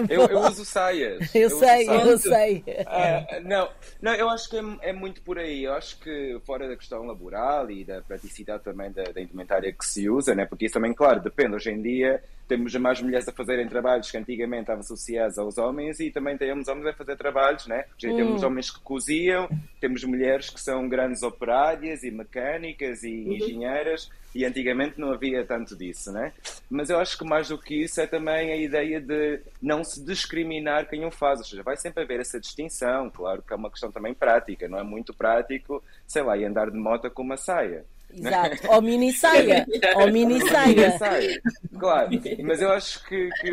eu, 0.09 0.27
eu, 0.27 0.41
uso 0.41 0.65
saias. 0.65 1.35
Eu, 1.35 1.43
eu 1.43 1.51
sei, 1.51 1.87
saias. 1.87 2.07
eu 2.07 2.19
sei. 2.19 2.65
Uh, 2.67 3.49
não, 3.49 3.71
não, 4.01 4.15
eu 4.15 4.29
acho 4.29 4.49
que 4.51 4.57
é, 4.57 4.63
é, 4.83 4.93
muito 4.93 5.23
por 5.23 5.39
aí. 5.39 5.65
Eu 5.65 5.75
acho 5.75 5.99
que 6.01 6.41
fora 6.45 6.69
da 6.69 6.77
questão 6.77 7.05
laboral 7.05 7.71
e 7.71 7.85
da 7.85 8.03
praticidade 8.03 8.65
também 8.65 8.91
da, 8.91 9.05
da 9.05 9.21
indumentária 9.21 9.73
que 9.73 9.85
se 9.87 10.11
usa, 10.11 10.35
né? 10.35 10.45
porque 10.45 10.67
isso 10.67 10.75
também, 10.75 10.93
claro, 10.93 11.21
depende. 11.21 11.55
Hoje 11.55 11.71
em 11.71 11.81
dia 11.81 12.23
temos 12.53 12.75
mais 12.75 13.01
mulheres 13.01 13.27
a 13.27 13.33
fazerem 13.33 13.67
trabalhos 13.67 14.11
que 14.11 14.19
antigamente 14.19 14.65
estavam 14.65 14.81
associados 14.81 15.39
aos 15.39 15.57
homens 15.57 15.99
e 16.01 16.11
também 16.11 16.37
temos 16.37 16.69
homens 16.69 16.87
a 16.87 16.93
fazer 16.93 17.17
trabalhos, 17.17 17.67
né? 17.67 17.87
Hum. 18.05 18.15
Temos 18.15 18.43
homens 18.43 18.71
que 18.71 18.79
coziam, 18.81 19.49
temos 19.81 20.05
mulheres 20.05 20.51
que 20.51 20.61
são 20.61 20.87
grandes 20.87 21.23
operárias 21.23 22.03
e 22.03 22.11
mecânicas 22.11 23.05
e 23.05 23.25
uhum. 23.25 23.33
engenheiras 23.33 24.11
e 24.35 24.45
antigamente 24.45 25.01
não 25.01 25.13
havia 25.13 25.43
tanto 25.47 25.75
disso, 25.75 26.13
né? 26.13 26.35
Mas 26.69 26.91
eu 26.91 26.99
acho 26.99 27.17
que 27.17 27.25
mais 27.25 27.49
do 27.49 27.57
que 27.57 27.85
isso 27.85 28.03
é 28.03 28.07
também 28.07 28.53
a 28.53 28.57
ideia 28.57 29.01
de 29.01 29.41
não 29.61 29.83
se 29.83 30.05
discriminar 30.05 30.91
quem 30.91 31.07
o 31.07 31.11
faz, 31.11 31.39
ou 31.39 31.47
seja, 31.47 31.63
vai 31.63 31.79
sempre 31.79 32.03
haver 32.03 32.21
essa 32.21 32.39
distinção, 32.39 33.09
claro 33.09 33.41
que 33.41 33.53
é 33.53 33.57
uma 33.57 33.71
questão 33.71 33.91
também 33.91 34.13
prática, 34.13 34.69
não 34.69 34.79
é 34.79 34.83
muito 34.83 35.15
prático, 35.15 35.83
sei 36.07 36.23
lá, 36.23 36.37
e 36.37 36.45
andar 36.45 36.71
de 36.71 36.77
moto 36.77 37.11
com 37.11 37.23
uma 37.23 37.39
saia. 37.39 37.87
Exato, 38.15 38.71
ou 38.71 38.83
mini 38.83 39.13
saia, 39.13 39.67
ou 39.97 40.13
mini 40.13 40.41
saia. 40.49 40.99
Claro, 41.79 42.11
mas 42.45 42.61
eu 42.61 42.71
acho 42.71 43.05
que, 43.07 43.29
que 43.41 43.51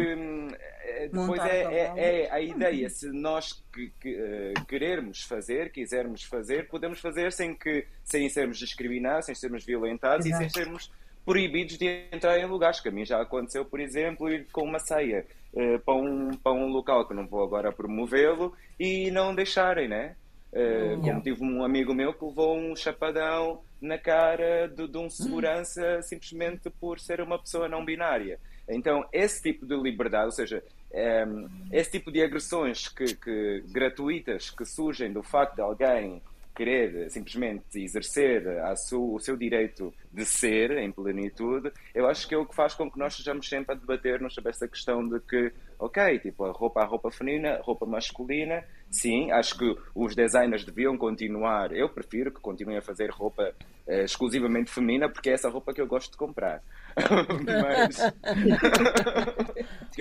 eh, 0.99 1.07
depois 1.07 1.41
é, 1.43 1.61
é, 1.61 1.93
é, 1.95 2.31
a 2.31 2.41
ideia, 2.41 2.89
se 2.89 3.09
nós 3.11 3.63
que, 3.73 3.91
que, 4.01 4.15
uh, 4.15 4.65
querermos 4.65 5.23
fazer, 5.23 5.71
quisermos 5.71 6.23
fazer, 6.23 6.67
podemos 6.67 6.99
fazer 6.99 7.31
sem, 7.31 7.55
que, 7.55 7.85
sem 8.03 8.27
sermos 8.27 8.57
discriminados, 8.57 9.27
sem 9.27 9.35
sermos 9.35 9.63
violentados 9.63 10.25
Exato. 10.25 10.43
e 10.43 10.49
sem 10.49 10.63
sermos 10.63 10.91
proibidos 11.25 11.77
de 11.77 12.07
entrar 12.11 12.37
em 12.37 12.45
lugares, 12.45 12.79
que 12.79 12.89
a 12.89 12.91
mim 12.91 13.05
já 13.05 13.21
aconteceu, 13.21 13.63
por 13.63 13.79
exemplo, 13.79 14.29
ir 14.29 14.47
com 14.51 14.63
uma 14.63 14.79
ceia 14.79 15.25
uh, 15.53 15.79
para, 15.79 15.93
um, 15.93 16.31
para 16.31 16.51
um 16.51 16.67
local 16.67 17.07
que 17.07 17.13
não 17.13 17.27
vou 17.27 17.43
agora 17.43 17.71
promovê-lo 17.71 18.53
e 18.79 19.09
não 19.11 19.33
deixarem, 19.33 19.87
né? 19.87 20.15
Uh, 20.51 20.99
como 21.01 21.21
tive 21.21 21.43
um 21.43 21.63
amigo 21.63 21.93
meu 21.93 22.11
que 22.11 22.25
levou 22.25 22.57
um 22.57 22.75
chapadão 22.75 23.61
na 23.79 23.99
cara 23.99 24.67
de, 24.67 24.87
de 24.87 24.97
um 24.97 25.07
segurança 25.09 26.01
simplesmente 26.01 26.71
por 26.71 26.99
ser 26.99 27.21
uma 27.21 27.37
pessoa 27.37 27.69
não 27.69 27.85
binária. 27.85 28.39
Então, 28.67 29.05
esse 29.13 29.41
tipo 29.41 29.65
de 29.65 29.75
liberdade, 29.75 30.25
ou 30.25 30.31
seja, 30.31 30.63
um, 30.91 30.97
ehm, 30.97 31.47
esse 31.71 31.91
tipo 31.91 32.11
de 32.11 32.21
agressões 32.21 32.87
que, 32.87 33.15
que, 33.15 33.63
gratuitas 33.67 34.49
que 34.49 34.65
surgem 34.65 35.13
do 35.13 35.21
facto 35.21 35.55
de 35.55 35.61
alguém 35.61 36.21
querer 36.59 37.09
simplesmente 37.09 37.81
exercer 37.81 38.43
o 38.91 39.17
seu 39.17 39.37
direito 39.37 39.93
de 40.11 40.25
ser 40.25 40.71
em 40.77 40.91
plenitude, 40.91 41.71
eu 41.95 42.05
acho 42.05 42.27
que 42.27 42.35
é 42.35 42.37
o 42.37 42.45
que 42.45 42.53
faz 42.53 42.73
com 42.73 42.91
que 42.91 42.99
nós 42.99 43.13
estejamos 43.13 43.47
sempre 43.47 43.73
a 43.73 43.77
debater-nos 43.77 44.33
sobre 44.33 44.49
essa 44.49 44.67
questão 44.67 45.07
de 45.07 45.21
que, 45.21 45.53
ok, 45.79 46.19
tipo, 46.19 46.43
a 46.43 46.51
roupa, 46.51 46.81
a 46.81 46.85
roupa 46.85 47.09
feminina, 47.11 47.61
roupa 47.63 47.85
masculina, 47.85 48.61
sim, 48.91 49.31
acho 49.31 49.57
que 49.57 49.77
os 49.95 50.13
designers 50.13 50.65
deviam 50.65 50.97
continuar, 50.97 51.71
eu 51.71 51.87
prefiro 51.87 52.29
que 52.29 52.41
continuem 52.41 52.79
a 52.79 52.81
fazer 52.81 53.09
roupa 53.09 53.55
eh, 53.87 54.03
exclusivamente 54.03 54.69
feminina, 54.69 55.07
porque 55.07 55.29
é 55.29 55.33
essa 55.33 55.49
roupa 55.49 55.73
que 55.73 55.79
eu 55.79 55.87
gosto 55.87 56.11
de 56.11 56.17
comprar. 56.17 56.61
Mas 57.45 57.97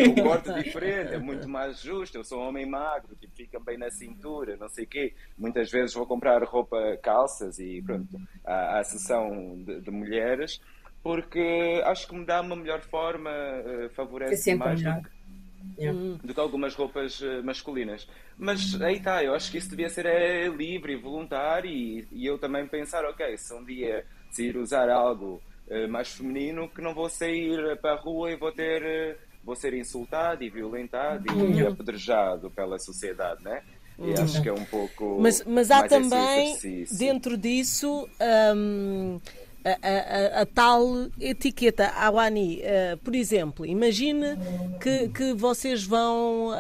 o 0.07 0.23
corte 0.23 0.53
diferente, 0.63 1.15
é 1.15 1.19
muito 1.19 1.49
mais 1.49 1.81
justo. 1.81 2.17
Eu 2.17 2.25
sou 2.25 2.41
um 2.41 2.49
homem 2.49 2.67
magro, 2.67 3.17
tipo, 3.17 3.35
fica 3.35 3.59
bem 3.59 3.79
na 3.79 3.91
cintura, 3.91 4.57
não 4.57 4.69
sei 4.69 4.85
o 4.85 4.87
quê. 4.87 5.15
Muitas 5.37 5.71
vezes 5.71 5.95
vou 5.95 6.07
comprar 6.07 6.43
roupa, 6.45 6.97
calças 7.03 7.59
e 7.59 7.83
pronto, 7.83 8.09
à, 8.45 8.79
à 8.79 8.85
sessão 8.85 9.57
de, 9.65 9.81
de 9.81 9.91
mulheres, 9.91 10.61
porque 11.03 11.83
acho 11.85 12.07
que 12.07 12.15
me 12.15 12.25
dá 12.25 12.41
uma 12.41 12.57
melhor 12.57 12.81
forma, 12.81 13.31
uh, 13.31 13.89
favorece 13.91 14.55
mais 14.55 14.81
do 14.83 15.03
que, 15.03 15.83
yeah. 15.83 16.19
do 16.23 16.35
que, 16.35 16.41
algumas 16.41 16.75
roupas 16.75 17.21
uh, 17.21 17.43
masculinas. 17.43 18.09
Mas 18.37 18.81
aí 18.81 18.97
está, 18.97 19.23
eu 19.25 19.35
acho 19.35 19.51
que 19.51 19.59
isso 19.59 19.71
devia 19.71 19.89
ser 19.89 20.07
é, 20.07 20.49
livre 20.49 20.93
e 20.93 20.97
voluntário 20.97 21.71
e, 21.71 22.07
e, 22.13 22.27
eu 22.27 22.39
também 22.39 22.67
pensar, 22.67 23.05
ok, 23.05 23.37
se 23.37 23.53
um 23.55 23.65
dia 23.65 24.05
decidir 24.29 24.57
usar 24.57 24.89
algo 24.91 25.43
mais 25.89 26.09
feminino, 26.09 26.69
que 26.69 26.81
não 26.81 26.95
vou 26.95 27.09
sair 27.09 27.77
para 27.81 27.93
a 27.93 28.01
rua 28.01 28.31
e 28.31 28.37
vou 28.37 28.53
ter 28.53 29.19
vou 29.45 29.57
ser 29.57 29.73
insultado 29.73 30.45
e 30.45 30.51
violentado 30.51 31.25
e 31.27 31.63
uhum. 31.63 31.69
apedrejado 31.69 32.51
pela 32.51 32.79
sociedade, 32.79 33.43
né? 33.43 33.63
E 33.99 34.03
uhum. 34.03 34.23
acho 34.23 34.43
que 34.43 34.49
é 34.49 34.53
um 34.53 34.65
pouco. 34.65 35.19
Mas, 35.21 35.43
mas 35.45 35.71
há 35.71 35.89
também, 35.89 36.57
dentro 36.97 37.37
disso, 37.37 38.09
um, 38.55 39.19
a, 39.65 40.39
a, 40.39 40.43
a, 40.43 40.47
tal 40.47 41.09
etiqueta 41.19 41.89
Awani. 41.89 42.61
Uh, 42.61 42.97
por 42.99 43.15
exemplo, 43.15 43.67
imagine 43.67 44.37
que, 44.81 45.09
que 45.09 45.33
vocês 45.33 45.83
vão 45.83 46.53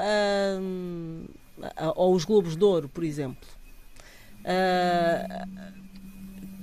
um, 0.61 1.25
aos 1.77 2.25
Globos 2.25 2.57
de 2.57 2.64
Ouro, 2.64 2.88
por 2.88 3.05
exemplo. 3.05 3.47
Uh, 4.40 5.77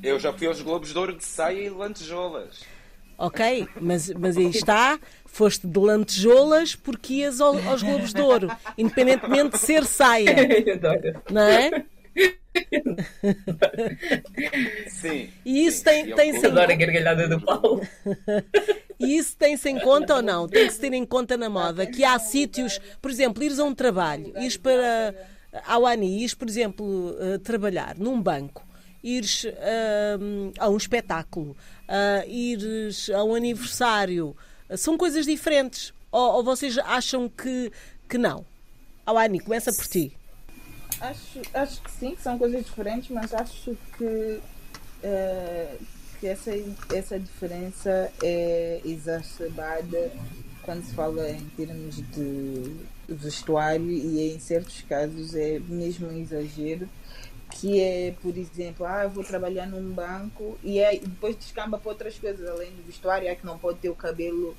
eu 0.06 0.20
já 0.20 0.32
fui 0.32 0.48
aos 0.48 0.62
Globos 0.62 0.92
de 0.92 0.98
Ouro 0.98 1.14
de 1.16 1.24
saia 1.24 1.62
e 1.62 1.70
lantejoulas. 1.70 2.62
Ok, 3.18 3.68
mas, 3.80 4.10
mas 4.10 4.38
aí 4.38 4.48
está, 4.48 5.00
foste 5.26 5.66
de 5.66 5.80
lantejoulas 5.80 6.76
porque 6.76 7.16
ias 7.16 7.40
ao, 7.40 7.58
aos 7.68 7.82
Globos 7.82 8.14
de 8.14 8.22
Ouro, 8.22 8.50
independentemente 8.78 9.52
de 9.52 9.60
ser 9.60 9.86
saia. 9.86 10.36
Não 11.32 11.42
é? 11.42 11.86
Sim. 14.88 15.30
E 15.46 15.66
isso 15.66 15.84
tem, 15.84 16.14
tem-se 16.14 16.46
em... 16.46 16.50
Adoro 16.50 16.72
a 16.72 16.76
gargalhada 16.76 17.28
do 17.28 17.42
Paulo. 17.42 17.82
E 18.98 19.18
isso 19.18 19.36
tem-se 19.38 19.70
em 19.70 19.78
conta 19.78 20.16
ou 20.16 20.22
não? 20.22 20.48
Tem 20.48 20.68
que 20.68 20.74
se 20.74 20.80
ter 20.80 20.94
em 20.94 21.06
conta 21.06 21.36
na 21.36 21.50
moda 21.50 21.86
que 21.86 22.04
há 22.04 22.18
sítios, 22.18 22.80
por 23.02 23.12
exemplo, 23.12 23.44
ires 23.44 23.60
a 23.60 23.66
um 23.66 23.76
trabalho, 23.76 24.34
ires 24.38 24.56
para 24.56 25.14
a 25.66 25.78
Wani, 25.78 26.22
ires, 26.22 26.34
por 26.34 26.48
exemplo, 26.48 27.10
uh, 27.10 27.38
trabalhar 27.40 27.96
num 27.98 28.22
banco, 28.22 28.65
ires 29.06 29.44
uh, 29.44 30.52
a 30.58 30.68
um 30.68 30.76
espetáculo, 30.76 31.56
uh, 31.88 32.28
ires 32.28 33.10
a 33.12 33.24
um 33.24 33.36
aniversário, 33.36 34.36
são 34.76 34.98
coisas 34.98 35.26
diferentes. 35.28 35.94
Ou, 36.12 36.38
ou 36.38 36.44
vocês 36.44 36.78
acham 36.80 37.30
que, 37.30 37.72
que 38.10 38.18
não? 38.18 38.44
Awani, 39.06 39.40
começa 39.40 39.72
por 39.72 39.86
ti. 39.86 40.18
Acho, 41.00 41.42
acho 41.54 41.82
que 41.84 41.92
sim, 41.92 42.16
que 42.16 42.22
são 42.22 42.38
coisas 42.38 42.66
diferentes, 42.66 43.10
mas 43.12 43.32
acho 43.34 43.78
que, 43.96 44.40
uh, 45.04 45.86
que 46.20 46.28
essa, 46.28 46.52
essa 46.92 47.20
diferença 47.20 48.12
é 48.24 48.82
exacerbada 48.84 50.12
quando 50.64 50.84
se 50.84 50.96
fala 50.96 51.30
em 51.30 51.46
termos 51.56 51.98
de 51.98 52.76
vestuário 53.08 53.92
e 53.92 54.34
em 54.34 54.40
certos 54.40 54.82
casos 54.82 55.36
é 55.36 55.60
mesmo 55.60 56.08
um 56.08 56.20
exagero 56.20 56.90
que 57.60 57.82
é, 57.82 58.14
por 58.22 58.38
exemplo, 58.38 58.86
ah, 58.86 59.04
eu 59.04 59.10
vou 59.10 59.24
trabalhar 59.24 59.66
num 59.66 59.92
banco 59.92 60.58
e 60.62 60.80
é, 60.80 60.98
depois 60.98 61.38
descamba 61.38 61.78
para 61.78 61.90
outras 61.90 62.18
coisas, 62.18 62.48
além 62.48 62.72
do 62.72 62.84
vestuário, 62.84 63.28
é 63.28 63.36
que 63.36 63.46
não 63.46 63.58
pode 63.58 63.80
ter 63.80 63.90
o 63.90 63.96
cabelo 63.96 64.50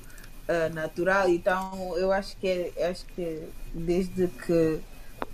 uh, 0.47 0.73
natural. 0.73 1.29
Então, 1.29 1.95
eu 1.97 2.11
acho 2.11 2.35
que, 2.37 2.47
é, 2.47 2.89
acho 2.89 3.05
que 3.15 3.43
desde 3.73 4.27
que 4.27 4.79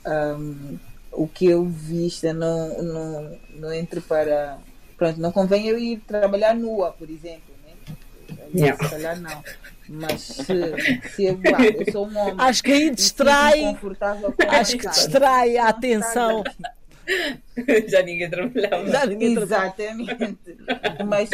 um, 0.06 0.78
o 1.12 1.28
que 1.28 1.46
eu 1.46 1.64
vista 1.64 2.34
não, 2.34 2.82
não, 2.84 3.40
não 3.56 3.74
entre 3.74 4.02
para. 4.02 4.58
Pronto, 4.98 5.20
não 5.20 5.32
convém 5.32 5.68
eu 5.68 5.78
ir 5.78 6.00
trabalhar 6.00 6.54
nua, 6.54 6.92
por 6.92 7.10
exemplo. 7.10 7.54
Né? 7.66 7.96
Yeah. 8.54 8.84
Se 8.84 8.90
calhar 8.90 9.20
não. 9.20 9.44
Mas 9.88 10.22
se, 10.22 10.46
se 11.16 11.26
eu, 11.26 11.40
eu 11.44 11.92
sou 11.92 12.08
um 12.08 12.18
homem. 12.18 12.36
Acho 12.38 12.64
que 12.64 12.72
aí 12.72 12.90
distrai. 12.90 13.78
Acho 14.50 14.78
que 14.78 14.90
distrai 14.90 15.58
a 15.58 15.70
atenção. 15.70 16.44
Já 17.88 18.02
ninguém 18.02 18.30
trabalhava. 18.30 18.88
Já 18.88 19.06
ninguém 19.06 19.38
Exatamente. 19.38 20.58
mas, 21.06 21.30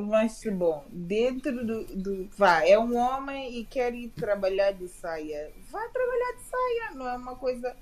mas, 0.00 0.42
bom, 0.52 0.84
dentro 0.90 1.64
do, 1.64 1.84
do. 1.84 2.28
Vá, 2.36 2.66
é 2.66 2.78
um 2.78 2.96
homem 2.96 3.58
e 3.58 3.64
quer 3.64 3.94
ir 3.94 4.08
trabalhar 4.08 4.72
de 4.72 4.88
saia. 4.88 5.50
Vá 5.70 5.80
trabalhar 5.88 6.32
de 6.36 6.42
saia, 6.44 6.94
não 6.94 7.08
é 7.08 7.16
uma 7.16 7.36
coisa. 7.36 7.74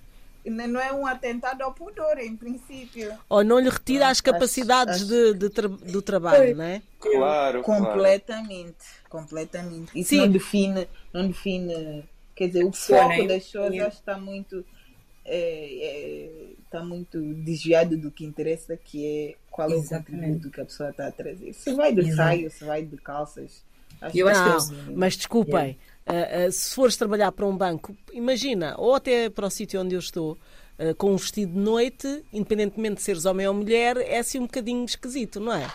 Não 0.43 0.81
é 0.81 0.91
um 0.91 1.07
atentado 1.07 1.61
ao 1.61 1.75
pudor, 1.75 2.19
em 2.19 2.35
princípio. 2.35 3.13
Ou 3.29 3.45
não 3.45 3.59
lhe 3.59 3.69
retira 3.69 4.09
as 4.09 4.23
capacidades 4.23 5.07
De, 5.07 5.35
de 5.35 5.51
tra 5.51 5.69
do 5.69 6.01
trabalho, 6.01 6.57
não 6.57 6.65
é? 6.65 6.81
Claro. 6.99 7.63
Completamente. 7.63 8.79
Claro. 8.79 9.11
Completamente. 9.11 9.91
Isso 9.95 10.11
Sim. 10.11 10.21
não 10.21 10.31
define, 10.31 10.89
não 11.13 11.29
define. 11.29 12.09
Quer 12.35 12.47
dizer, 12.47 12.65
o 12.65 12.73
foco 12.73 13.27
das 13.27 13.45
pessoas 13.45 13.95
está 13.95 14.17
muito. 14.17 14.65
É, 15.33 15.37
é, 15.37 16.51
está 16.65 16.85
muito 16.85 17.21
desviado 17.35 17.97
do 17.97 18.11
que 18.11 18.25
interessa, 18.25 18.77
que 18.77 19.07
é 19.07 19.35
qual 19.51 19.71
é 19.71 19.75
Exatamente. 19.75 20.11
o 20.11 20.21
conteúdo 20.21 20.51
que 20.51 20.61
a 20.61 20.65
pessoa 20.65 20.91
está 20.91 21.07
a 21.07 21.13
trazer. 21.13 21.53
Se 21.53 21.73
vai 21.73 21.95
de 21.95 22.13
saia, 22.13 22.51
se 22.51 22.65
vai 22.65 22.83
de 22.85 22.97
calças. 22.97 23.65
Acho 24.01 24.17
eu 24.17 24.29
acho 24.29 24.43
que 24.43 24.75
não, 24.75 24.97
mas 24.97 25.17
desculpem, 25.17 25.77
yeah. 26.09 26.45
uh, 26.45 26.49
uh, 26.49 26.53
se 26.53 26.75
fores 26.75 26.97
trabalhar 26.97 27.31
para 27.33 27.47
um 27.47 27.57
banco, 27.57 27.95
imagina, 28.13 28.75
ou 28.79 28.95
até 28.95 29.29
para 29.29 29.47
o 29.47 29.51
sítio 29.51 29.81
onde 29.81 29.95
eu 29.95 29.99
estou, 29.99 30.39
uh, 30.79 30.95
com 30.95 31.13
um 31.13 31.17
vestido 31.17 31.53
de 31.53 31.59
noite, 31.59 32.25
independentemente 32.33 32.97
de 32.97 33.03
seres 33.03 33.27
homem 33.27 33.47
ou 33.47 33.53
mulher, 33.53 33.99
é 33.99 34.19
assim 34.19 34.39
um 34.39 34.47
bocadinho 34.47 34.85
esquisito, 34.85 35.39
não 35.39 35.53
é? 35.53 35.71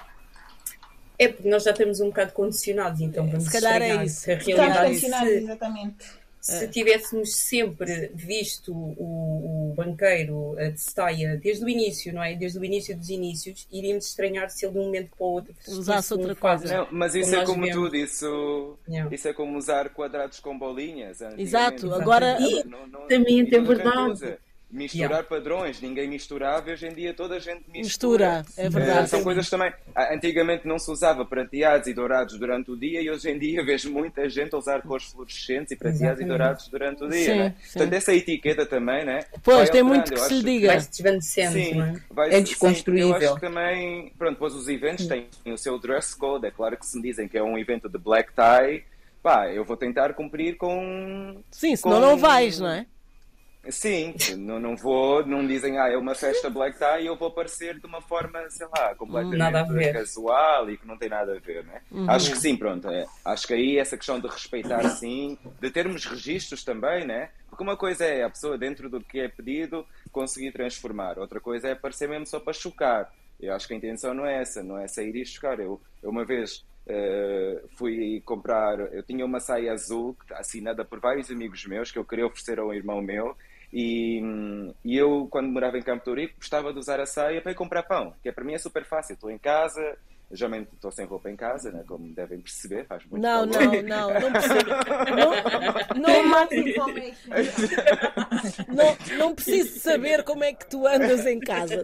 É 1.20 1.28
porque 1.28 1.48
nós 1.48 1.64
já 1.64 1.72
estamos 1.72 2.00
um 2.00 2.08
bocado 2.08 2.34
condicionados, 2.34 3.00
então 3.00 3.28
vamos 3.28 3.46
Se 3.46 3.52
calhar 3.52 3.82
é 3.82 4.04
isso. 4.04 4.30
A 4.30 4.36
realidade, 4.36 4.96
se, 4.98 5.06
exatamente 5.06 6.25
se 6.46 6.68
tivéssemos 6.68 7.36
sempre 7.36 8.12
visto 8.14 8.72
o, 8.72 9.72
o 9.72 9.74
banqueiro 9.76 10.56
de 10.56 10.80
saia 10.80 11.38
desde 11.38 11.66
o 11.66 11.70
início, 11.70 12.14
não 12.14 12.24
é? 12.24 12.36
Desde 12.36 12.60
o 12.60 12.64
início 12.64 12.96
dos 12.96 13.10
inícios, 13.10 13.68
iríamos 13.72 14.06
estranhar 14.06 14.52
se 14.52 14.64
ele 14.64 14.74
de 14.74 14.80
um 14.80 14.84
momento 14.84 15.10
para 15.18 15.26
o 15.26 15.30
outro 15.32 15.56
usasse 15.68 16.14
outra 16.14 16.36
coisa. 16.36 16.78
Não, 16.78 16.88
mas 16.92 17.16
isso 17.16 17.32
como 17.32 17.42
é 17.42 17.46
como 17.46 17.62
vemos. 17.64 17.76
tudo, 17.76 17.96
isso, 17.96 18.78
isso 19.12 19.28
é 19.28 19.34
como 19.34 19.58
usar 19.58 19.90
quadrados 19.90 20.40
com 20.40 20.56
bolinhas. 20.58 21.20
Exato, 21.36 21.92
agora. 21.92 22.38
E, 22.40 22.64
não, 22.64 22.86
não, 22.86 23.08
também 23.08 23.42
é 23.42 23.60
verdade 23.60 24.38
misturar 24.72 25.10
yeah. 25.10 25.28
padrões, 25.28 25.80
ninguém 25.80 26.08
misturava, 26.08 26.72
hoje 26.72 26.88
em 26.88 26.94
dia 26.94 27.14
toda 27.14 27.36
a 27.36 27.40
gente 27.40 27.64
mistura. 27.70 28.40
mistura 28.40 28.46
é 28.58 28.70
verdade. 28.70 29.10
são 29.10 29.24
coisas 29.24 29.50
também. 29.50 29.72
Antigamente 30.12 30.68
não 30.68 30.78
se 30.78 30.92
usava 30.92 31.26
prateados 31.26 31.88
e 31.88 31.94
dourados 31.94 32.38
durante 32.38 32.72
o 32.72 32.78
dia 32.78 33.02
e 33.02 33.10
hoje 33.10 33.30
em 33.30 33.40
dia 33.40 33.64
vejo 33.64 33.92
muita 33.92 34.28
gente 34.30 34.56
usar 34.56 34.82
cores 34.82 35.06
fluorescentes 35.06 35.72
e 35.72 35.76
prateados 35.76 36.20
Exatamente. 36.20 36.26
e 36.26 36.28
dourados 36.28 36.68
durante 36.68 37.04
o 37.04 37.10
dia. 37.10 37.26
Sim, 37.26 37.38
né? 37.38 37.56
sim. 37.62 37.74
Portanto, 37.74 37.94
essa 37.94 38.14
etiqueta 38.14 38.66
também, 38.66 39.06
né? 39.06 39.20
Pois, 39.44 39.70
tem 39.70 39.84
muito 39.84 40.14
que 40.14 40.20
se 40.20 40.44
diga. 40.44 40.68
Vai 40.68 40.82
se 40.82 40.90
desvanecendo, 40.90 41.54
sim, 41.54 41.82
é? 41.82 41.94
Vai, 42.10 42.34
é 42.34 42.42
desconstruível. 42.42 43.20
Sim, 43.20 43.24
eu 43.24 43.32
acho 43.32 43.40
que 43.40 43.48
também, 43.48 44.12
pronto, 44.18 44.38
pois 44.38 44.54
os 44.54 44.68
eventos 44.68 45.08
têm 45.08 45.28
o 45.46 45.58
seu 45.58 45.80
dress 45.80 46.18
code, 46.18 46.48
é 46.48 46.52
claro 46.52 46.76
que 46.78 46.86
se 46.86 46.98
me 46.98 47.04
dizem 47.04 47.28
que 47.28 47.38
é 47.38 47.44
um 47.44 47.58
evento 47.58 47.88
de 47.88 47.98
black 47.98 48.32
tie, 48.34 48.84
pá, 49.22 49.50
eu 49.50 49.64
vou 49.64 49.78
tentar 49.78 50.14
cumprir 50.14 50.58
com. 50.58 51.42
Sim, 51.52 51.76
senão 51.76 51.96
com... 51.96 52.02
não 52.02 52.18
vais, 52.18 52.60
não 52.60 52.70
é? 52.70 52.86
Sim, 53.70 54.14
não, 54.38 54.60
não 54.60 54.76
vou, 54.76 55.26
não 55.26 55.46
dizem, 55.46 55.78
ah, 55.80 55.90
é 55.90 55.98
uma 55.98 56.14
festa 56.14 56.50
black 56.50 56.78
tie 56.78 57.04
e 57.04 57.06
eu 57.08 57.16
vou 57.16 57.30
aparecer 57.30 57.80
de 57.80 57.86
uma 57.86 58.02
forma, 58.02 58.48
sei 58.50 58.68
lá, 58.68 58.94
completamente 58.96 59.94
casual 59.94 60.70
e 60.70 60.78
que 60.78 60.88
não 60.88 60.98
tem 60.98 61.10
nada 61.10 61.36
a 61.36 61.40
ver, 61.40 61.64
né? 61.64 61.82
Uhum. 61.92 62.10
Acho 62.10 62.32
que 62.32 62.38
sim, 62.38 62.56
pronto. 62.56 62.90
É, 62.90 63.06
acho 63.24 63.48
que 63.48 63.54
aí 63.54 63.78
essa 63.78 63.98
questão 63.98 64.20
de 64.20 64.28
respeitar, 64.28 64.88
sim, 64.90 65.38
de 65.60 65.72
termos 65.72 66.06
registros 66.06 66.64
também, 66.64 67.06
né? 67.06 67.30
Porque 67.50 67.64
uma 67.64 67.78
coisa 67.78 68.06
é 68.06 68.24
a 68.24 68.30
pessoa, 68.30 68.58
dentro 68.58 68.90
do 68.90 69.02
que 69.02 69.20
é 69.20 69.28
pedido, 69.28 69.86
conseguir 70.12 70.52
transformar, 70.52 71.18
outra 71.18 71.40
coisa 71.40 71.68
é 71.70 71.72
aparecer 71.72 72.08
mesmo 72.08 72.26
só 72.26 72.40
para 72.40 72.54
chocar. 72.54 73.12
Eu 73.40 73.54
acho 73.54 73.68
que 73.68 73.74
a 73.74 73.78
intenção 73.78 74.14
não 74.14 74.26
é 74.26 74.42
essa, 74.42 74.64
não 74.64 74.78
é 74.78 74.88
sair 74.88 75.16
e 75.16 75.26
chocar. 75.26 75.60
Eu, 75.60 75.82
eu 76.02 76.10
uma 76.10 76.26
vez 76.26 76.64
Uh, 76.88 77.68
fui 77.78 78.22
comprar, 78.24 78.78
eu 78.94 79.02
tinha 79.02 79.26
uma 79.26 79.40
saia 79.40 79.74
azul 79.74 80.16
assinada 80.34 80.86
por 80.86 81.00
vários 81.00 81.32
amigos 81.32 81.66
meus 81.66 81.92
que 81.92 81.98
eu 81.98 82.06
queria 82.06 82.28
oferecer 82.28 82.60
a 82.60 82.64
um 82.64 82.72
irmão 82.72 83.02
meu 83.02 83.36
e, 83.72 84.22
e 84.84 84.98
eu, 84.98 85.28
quando 85.30 85.50
morava 85.50 85.78
em 85.78 85.84
Campo 85.84 86.06
Torico, 86.06 86.36
gostava 86.38 86.72
de 86.72 86.80
usar 86.80 87.00
a 87.00 87.06
saia 87.06 87.42
para 87.42 87.52
ir 87.52 87.56
comprar 87.56 87.84
pão, 87.84 88.14
que 88.22 88.30
é, 88.30 88.32
para 88.32 88.44
mim 88.44 88.54
é 88.54 88.58
super 88.58 88.86
fácil. 88.86 89.14
Estou 89.14 89.30
em 89.30 89.38
casa, 89.38 89.98
geralmente 90.32 90.70
estou 90.74 90.92
sem 90.92 91.06
roupa 91.06 91.30
em 91.30 91.36
casa, 91.36 91.72
né? 91.72 91.84
como 91.88 92.14
devem 92.14 92.40
perceber, 92.40 92.86
faz 92.86 93.04
muito 93.06 93.22
Não, 93.22 93.50
calor. 93.50 93.84
não, 93.84 93.84
não, 93.84 94.20
não 94.20 94.32
preciso. 94.32 94.66
Não, 95.16 95.36
não, 96.02 96.26
não, 98.74 98.98
não 99.18 99.36
preciso 99.36 99.80
saber 99.80 100.24
como 100.24 100.44
é 100.44 100.54
que 100.54 100.68
tu 100.68 100.88
andas 100.88 101.26
em 101.26 101.40
casa. 101.40 101.82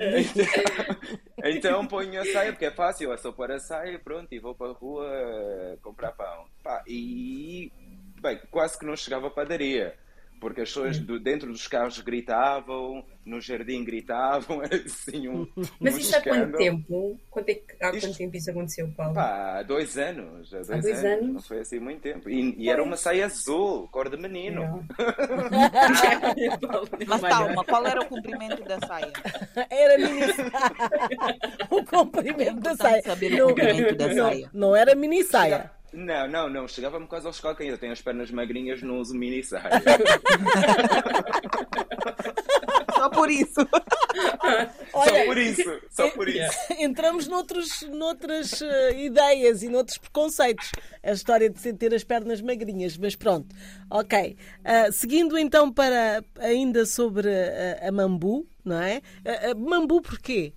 então 1.43 1.85
ponho 1.87 2.21
a 2.21 2.25
saia, 2.25 2.51
porque 2.51 2.65
é 2.65 2.71
fácil, 2.71 3.13
é 3.13 3.17
só 3.17 3.31
pôr 3.31 3.51
a 3.51 3.59
saia 3.59 3.99
pronto, 3.99 4.33
e 4.33 4.39
vou 4.39 4.55
para 4.55 4.71
a 4.71 4.73
rua 4.73 5.77
comprar 5.81 6.11
pão. 6.11 6.45
Pá, 6.63 6.83
e, 6.87 7.71
bem, 8.21 8.39
quase 8.49 8.77
que 8.77 8.85
não 8.85 8.95
chegava 8.95 9.27
à 9.27 9.31
padaria 9.31 9.95
porque 10.41 10.62
as 10.62 10.69
pessoas 10.69 10.97
do, 10.97 11.19
dentro 11.19 11.51
dos 11.51 11.67
carros 11.67 11.99
gritavam, 11.99 13.06
no 13.23 13.39
jardim 13.39 13.86
gritavam, 13.86 14.63
era 14.63 14.75
assim 14.84 15.27
um. 15.27 15.47
Mas 15.80 15.93
um 15.93 15.99
escândalo. 15.99 16.17
há 16.17 16.41
quanto 16.41 16.58
tempo? 16.58 17.19
Quanto 17.30 17.49
é, 17.49 17.62
há 17.80 17.91
isto, 17.91 18.08
quanto 18.08 18.17
tempo 18.17 18.36
isso 18.36 18.49
aconteceu, 18.49 18.91
Paulo? 18.97 19.13
Pá, 19.13 19.60
há 19.60 19.63
dois 19.63 19.99
anos. 19.99 20.51
Há 20.51 20.58
dois, 20.58 20.71
há 20.71 20.77
dois 20.77 21.06
anos, 21.06 21.06
anos, 21.06 21.34
Não 21.36 21.41
foi 21.41 21.60
assim 21.60 21.80
muito 21.80 22.01
tempo. 22.01 22.27
E, 22.27 22.56
e 22.58 22.71
era 22.71 22.82
uma 22.82 22.97
saia 22.97 23.27
azul, 23.27 23.88
cor 23.89 24.10
de 24.10 24.17
menino. 24.17 24.84
Mas 27.08 27.21
calma, 27.21 27.63
qual 27.63 27.86
era 27.86 28.01
o 28.01 28.06
comprimento 28.08 28.63
da 28.63 28.80
saia? 28.80 29.13
Era 29.69 29.97
mini 29.99 30.21
saia. 30.34 31.38
o 31.69 31.86
comprimento 31.86 32.62
da 32.62 32.75
saia. 32.75 33.04
saber 33.04 33.30
não, 33.30 33.45
o 33.45 33.49
comprimento 33.49 33.95
da 33.95 34.15
saia. 34.15 34.49
Não, 34.51 34.69
não 34.69 34.75
era 34.75 34.95
mini 34.95 35.23
saia. 35.23 35.69
Não, 35.93 36.27
não, 36.27 36.49
não. 36.49 36.67
Chegava-me 36.67 37.08
quase 37.08 37.27
aos 37.27 37.39
calcanhares. 37.39 37.77
Eu 37.77 37.80
tenho 37.80 37.93
as 37.93 38.01
pernas 38.01 38.32
magrinhas, 38.32 38.82
não 38.82 38.99
uso 38.99 39.13
mini 39.15 39.43
saia. 39.43 39.69
Só 43.01 43.10
por 43.10 43.32
isso. 43.32 43.62
Olha, 44.93 45.12
só 45.12 45.25
por 45.25 45.38
isso. 45.38 45.82
Só 45.89 46.10
por 46.12 46.30
isso. 46.30 46.58
Entramos 46.77 47.27
noutros, 47.27 47.82
noutras 47.89 48.62
uh, 48.62 48.95
ideias 48.95 49.63
e 49.63 49.69
noutros 49.69 49.97
preconceitos. 49.97 50.71
A 51.01 51.12
história 51.12 51.49
de 51.49 51.73
ter 51.73 51.95
as 51.95 52.04
pernas 52.04 52.41
magrinhas, 52.41 52.97
mas 52.97 53.15
pronto. 53.15 53.56
Ok. 53.89 54.38
Uh, 54.60 54.91
seguindo 54.91 55.36
então 55.38 55.71
para 55.71 56.23
ainda 56.39 56.86
sobre 56.86 57.27
a, 57.27 57.88
a 57.88 57.91
Mambu, 57.91 58.45
não 58.63 58.80
é? 58.80 59.01
Uh, 59.25 59.58
mambu 59.58 60.01
porquê? 60.01 60.54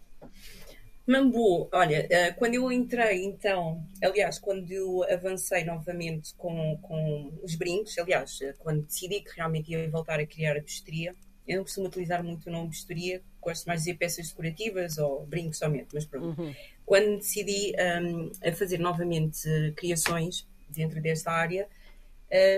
Mambu, 1.06 1.68
olha, 1.70 2.06
eh, 2.08 2.32
quando 2.32 2.54
eu 2.54 2.72
entrei, 2.72 3.24
então, 3.24 3.86
aliás, 4.02 4.38
quando 4.38 4.70
eu 4.72 5.04
avancei 5.04 5.62
novamente 5.62 6.34
com, 6.34 6.78
com 6.80 7.30
os 7.42 7.54
brincos, 7.56 7.98
aliás, 7.98 8.40
eh, 8.40 8.54
quando 8.58 8.86
decidi 8.86 9.20
que 9.20 9.36
realmente 9.36 9.70
ia 9.70 9.90
voltar 9.90 10.18
a 10.18 10.26
criar 10.26 10.56
a 10.56 10.60
bijuteria, 10.60 11.14
eu 11.46 11.58
não 11.58 11.64
costumo 11.64 11.88
utilizar 11.88 12.24
muito 12.24 12.48
o 12.48 12.52
nome 12.52 12.68
bijuteria, 12.68 13.22
gosto 13.40 13.66
mais 13.66 13.80
de 13.80 13.86
dizer 13.86 13.98
peças 13.98 14.28
decorativas 14.28 14.96
ou 14.96 15.26
brincos 15.26 15.58
somente, 15.58 15.88
mas 15.92 16.06
pronto. 16.06 16.40
Uhum. 16.40 16.54
Quando 16.86 17.18
decidi 17.18 17.74
um, 18.02 18.30
a 18.42 18.52
fazer 18.52 18.78
novamente 18.78 19.46
uh, 19.46 19.74
criações 19.74 20.48
dentro 20.70 21.02
desta 21.02 21.30
área, 21.30 21.68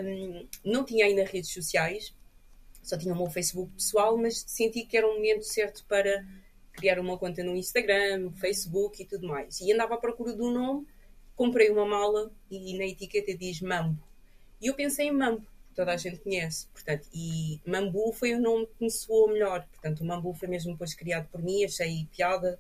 um, 0.04 0.46
não 0.64 0.84
tinha 0.84 1.04
ainda 1.04 1.24
redes 1.24 1.52
sociais, 1.52 2.14
só 2.80 2.96
tinha 2.96 3.12
o 3.12 3.16
meu 3.16 3.26
Facebook 3.26 3.72
pessoal, 3.72 4.16
mas 4.16 4.44
senti 4.46 4.84
que 4.84 4.96
era 4.96 5.08
o 5.08 5.14
momento 5.14 5.42
certo 5.42 5.84
para 5.88 6.24
criar 6.76 7.00
uma 7.00 7.16
conta 7.16 7.42
no 7.42 7.56
Instagram, 7.56 8.30
Facebook 8.32 9.02
e 9.02 9.06
tudo 9.06 9.26
mais. 9.26 9.60
E 9.60 9.72
andava 9.72 9.94
à 9.94 9.96
procura 9.96 10.32
do 10.32 10.50
nome, 10.50 10.86
comprei 11.34 11.70
uma 11.70 11.86
mala 11.86 12.30
e 12.50 12.76
na 12.76 12.84
etiqueta 12.84 13.34
diz 13.34 13.60
Mambo. 13.60 13.98
E 14.60 14.66
eu 14.68 14.74
pensei 14.74 15.08
em 15.08 15.12
Mambo, 15.12 15.44
toda 15.74 15.92
a 15.92 15.96
gente 15.96 16.18
conhece, 16.18 16.66
portanto, 16.68 17.08
e 17.12 17.60
Mambu 17.66 18.12
foi 18.12 18.34
o 18.34 18.40
nome 18.40 18.66
que 18.66 18.84
me 18.84 18.90
soou 18.90 19.28
melhor. 19.28 19.66
Portanto, 19.72 20.00
o 20.00 20.04
Mambu 20.04 20.32
foi 20.34 20.48
mesmo 20.48 20.72
depois 20.72 20.94
criado 20.94 21.28
por 21.30 21.42
mim, 21.42 21.64
achei 21.64 22.06
piada. 22.14 22.58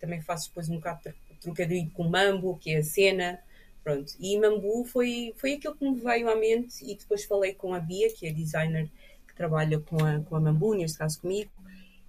Também 0.00 0.20
faço 0.22 0.48
depois 0.48 0.68
um 0.68 0.76
bocado 0.76 1.12
trocadilho 1.40 1.90
com 1.90 2.04
Mambo, 2.04 2.58
que 2.58 2.70
é 2.72 2.78
a 2.78 2.82
cena. 2.82 3.40
Pronto. 3.82 4.14
E 4.20 4.38
Mambu 4.38 4.84
foi, 4.84 5.32
foi 5.36 5.54
aquilo 5.54 5.74
que 5.74 5.88
me 5.88 5.98
veio 5.98 6.28
à 6.28 6.36
mente 6.36 6.84
e 6.84 6.94
depois 6.94 7.24
falei 7.24 7.54
com 7.54 7.72
a 7.74 7.80
Bia, 7.80 8.12
que 8.12 8.26
é 8.26 8.32
designer 8.32 8.88
que 9.26 9.34
trabalha 9.34 9.78
com 9.80 10.04
a, 10.04 10.20
com 10.20 10.36
a 10.36 10.40
Mambu, 10.40 10.74
neste 10.74 10.98
caso 10.98 11.20
comigo, 11.20 11.50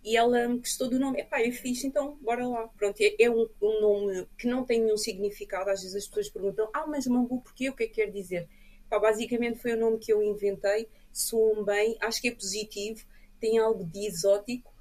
e 0.03 0.17
ela 0.17 0.47
me 0.47 0.57
gostou 0.57 0.89
do 0.89 0.99
nome. 0.99 1.21
Epá, 1.21 1.41
é 1.41 1.51
fixe, 1.51 1.87
então 1.87 2.17
bora 2.21 2.47
lá. 2.47 2.67
Pronto, 2.69 2.99
é, 2.99 3.15
é 3.19 3.29
um, 3.29 3.47
um, 3.61 3.81
nome 3.81 4.27
que 4.37 4.47
não 4.47 4.65
tem 4.65 4.81
nenhum 4.81 4.97
significado. 4.97 5.69
Às 5.69 5.81
vezes 5.81 5.95
as 5.95 6.07
pessoas 6.07 6.29
perguntam, 6.29 6.69
ah, 6.73 6.85
mas 6.87 7.05
Mambu 7.07 7.41
porquê? 7.41 7.69
O 7.69 7.75
que 7.75 7.83
é 7.83 7.87
que 7.87 7.95
quer 7.95 8.11
dizer? 8.11 8.47
Epá, 8.85 8.99
basicamente 8.99 9.59
foi 9.59 9.73
o 9.73 9.77
nome 9.77 9.99
que 9.99 10.11
eu 10.11 10.21
inventei, 10.21 10.87
soam 11.13 11.63
bem, 11.63 11.97
acho 12.01 12.21
que 12.21 12.27
é 12.27 12.31
positivo, 12.31 13.05
tem 13.39 13.57
algo 13.57 13.85
de 13.85 14.05
exótico 14.05 14.73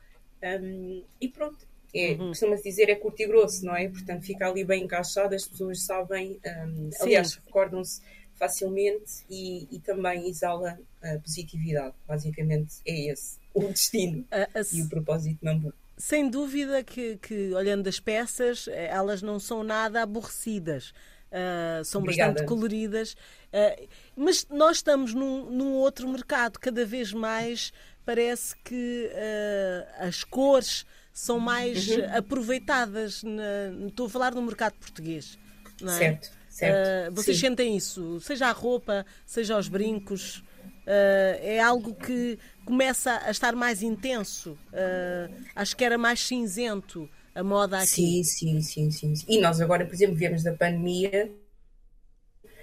um, 0.42 1.04
e 1.20 1.28
pronto. 1.28 1.68
É, 1.92 2.12
uhum. 2.12 2.28
Costuma-se 2.28 2.62
dizer 2.62 2.88
é 2.88 2.94
curto 2.94 3.20
e 3.20 3.26
grosso, 3.26 3.64
não 3.64 3.74
é? 3.74 3.88
Portanto, 3.88 4.24
fica 4.24 4.48
ali 4.48 4.64
bem 4.64 4.84
encaixado, 4.84 5.34
as 5.34 5.46
pessoas 5.46 5.82
sabem, 5.82 6.40
um, 6.46 6.90
aliás, 7.00 7.34
recordam-se 7.34 8.00
facilmente 8.40 9.22
e, 9.28 9.68
e, 9.70 9.78
também 9.80 10.26
exala 10.26 10.80
a 11.02 11.18
positividade. 11.18 11.94
Basicamente 12.08 12.76
é 12.86 13.12
esse 13.12 13.38
o 13.52 13.68
destino 13.68 14.24
a, 14.30 14.58
a, 14.58 14.62
e 14.72 14.80
o 14.80 14.88
propósito 14.88 15.38
de 15.38 15.44
Nambu. 15.44 15.74
Sem 15.98 16.30
dúvida 16.30 16.82
que, 16.82 17.18
que, 17.18 17.52
olhando 17.52 17.86
as 17.86 18.00
peças, 18.00 18.66
eh, 18.68 18.86
elas 18.86 19.20
não 19.20 19.38
são 19.38 19.62
nada 19.62 20.02
aborrecidas. 20.02 20.94
Uh, 21.30 21.84
são 21.84 22.00
Obrigada. 22.00 22.32
bastante 22.32 22.48
coloridas, 22.48 23.12
uh, 23.12 23.88
mas 24.16 24.44
nós 24.50 24.78
estamos 24.78 25.14
num, 25.14 25.48
num, 25.48 25.74
outro 25.74 26.08
mercado. 26.08 26.58
Cada 26.58 26.84
vez 26.84 27.12
mais 27.12 27.72
parece 28.04 28.56
que 28.64 29.08
uh, 29.12 30.04
as 30.04 30.24
cores 30.24 30.84
são 31.12 31.38
mais 31.38 31.86
uhum. 31.88 32.16
aproveitadas. 32.16 33.22
Na, 33.22 33.86
estou 33.86 34.06
a 34.06 34.10
falar 34.10 34.34
no 34.34 34.42
mercado 34.42 34.72
português. 34.80 35.38
Não 35.80 35.92
é? 35.92 35.98
Certo, 35.98 36.32
certo. 36.68 37.14
vocês 37.14 37.36
Sim. 37.36 37.48
sentem 37.48 37.76
isso? 37.76 38.20
Seja 38.20 38.46
a 38.48 38.52
roupa, 38.52 39.04
seja 39.26 39.58
os 39.58 39.68
brincos. 39.68 40.38
Uh, 40.86 41.36
é 41.40 41.60
algo 41.60 41.94
que 41.94 42.38
começa 42.64 43.20
a 43.24 43.30
estar 43.30 43.54
mais 43.54 43.82
intenso. 43.82 44.52
Uh, 44.72 45.32
acho 45.54 45.76
que 45.76 45.84
era 45.84 45.98
mais 45.98 46.20
cinzento 46.20 47.08
a 47.34 47.42
moda 47.42 47.78
aqui. 47.78 47.86
Sim, 47.86 48.24
sim, 48.24 48.62
sim, 48.62 48.90
sim, 48.90 49.14
sim. 49.14 49.26
E 49.28 49.40
nós 49.40 49.60
agora, 49.60 49.84
por 49.84 49.94
exemplo, 49.94 50.16
viemos 50.16 50.42
da 50.42 50.52
pandemia, 50.52 51.30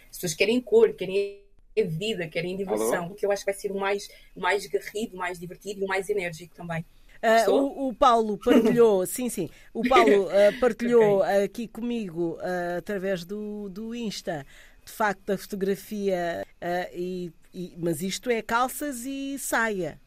as 0.10 0.18
pessoas 0.18 0.34
querem 0.34 0.60
cor, 0.60 0.94
querem 0.94 1.42
vida, 1.86 2.28
querem 2.28 2.58
diversão, 2.58 3.06
Alô? 3.06 3.16
que 3.16 3.26
eu 3.26 3.32
acho 3.32 3.46
que 3.46 3.52
vai 3.52 3.60
ser 3.60 3.72
o 3.72 3.78
mais, 3.78 4.10
mais 4.36 4.66
garrido, 4.66 5.16
mais 5.16 5.40
divertido 5.40 5.82
e 5.82 5.84
o 5.84 5.88
mais 5.88 6.10
enérgico 6.10 6.56
também. 6.56 6.84
Uh, 7.22 7.52
o, 7.52 7.88
o, 7.90 7.94
Paulo 7.94 8.38
partilhou, 8.38 9.06
sim, 9.08 9.30
sim, 9.30 9.50
o 9.74 9.88
Paulo 9.88 10.26
uh, 10.26 10.60
partilhou 10.62 11.24
aqui 11.24 11.68
comigo 11.68 12.38
uh, 12.40 12.78
através 12.78 13.26
do, 13.26 13.70
do 13.70 13.96
Insta, 13.96 14.46
de 14.86 14.92
facto, 14.92 15.32
a 15.32 15.38
fotografia 15.38 16.46
e 16.94 17.32
e, 17.58 17.74
mas 17.76 18.04
isto 18.04 18.30
é 18.30 18.42
calças 18.44 19.04
e 19.04 19.40
saia. 19.40 20.00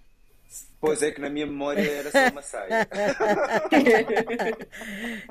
Pois 0.81 1.03
é 1.03 1.11
que 1.11 1.21
na 1.21 1.29
minha 1.29 1.47
memória 1.47 1.83
era 1.83 2.11
só 2.11 2.33
uma 2.33 2.43
saia. 2.43 2.89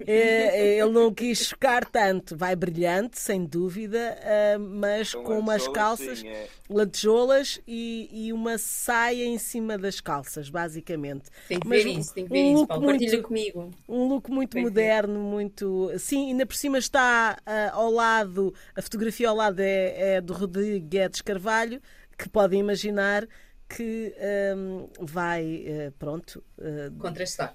É, 0.05 0.13
é, 0.13 0.79
ele 0.79 0.91
não 0.91 1.13
quis 1.13 1.39
chocar 1.39 1.86
tanto. 1.86 2.36
Vai 2.36 2.55
brilhante, 2.55 3.19
sem 3.19 3.45
dúvida, 3.45 4.17
ah, 4.23 4.58
mas 4.60 5.13
com, 5.13 5.23
com 5.23 5.39
umas 5.39 5.67
calças, 5.67 6.19
sim, 6.19 6.27
é. 6.27 6.47
lantejoulas 6.69 7.60
e, 7.67 8.10
e, 8.12 8.34
uma 8.34 8.58
saia 8.58 9.25
em 9.25 9.38
cima 9.38 9.77
das 9.77 9.99
calças, 9.99 10.49
basicamente. 10.49 11.29
Tem 11.47 11.60
que 11.60 11.67
mas 11.67 11.84
ver 11.84 11.89
isso, 11.91 12.13
tem 12.13 12.25
que 12.25 12.32
ver 12.32 12.43
um 12.43 12.53
isso, 12.53 12.67
Paulo. 12.67 12.86
Muito, 12.86 13.21
comigo. 13.21 13.71
Um 13.88 14.08
look 14.08 14.32
muito 14.32 14.51
tem 14.51 14.63
moderno, 14.63 15.19
muito. 15.19 15.91
Sim, 15.97 16.29
ainda 16.29 16.45
por 16.45 16.55
cima 16.55 16.77
está 16.77 17.38
uh, 17.41 17.75
ao 17.75 17.91
lado, 17.91 18.53
a 18.75 18.82
fotografia 18.82 19.29
ao 19.29 19.36
lado 19.36 19.60
é, 19.60 20.15
é 20.15 20.21
do 20.21 20.34
Rodrigues 20.34 21.21
Carvalho 21.21 21.82
que 22.17 22.27
podem 22.27 22.60
imaginar 22.60 23.25
que 23.69 24.13
um, 24.55 24.89
vai, 24.99 25.63
uh, 25.67 25.91
pronto. 25.99 26.43
Uh, 26.58 26.91
contrastar. 26.97 27.53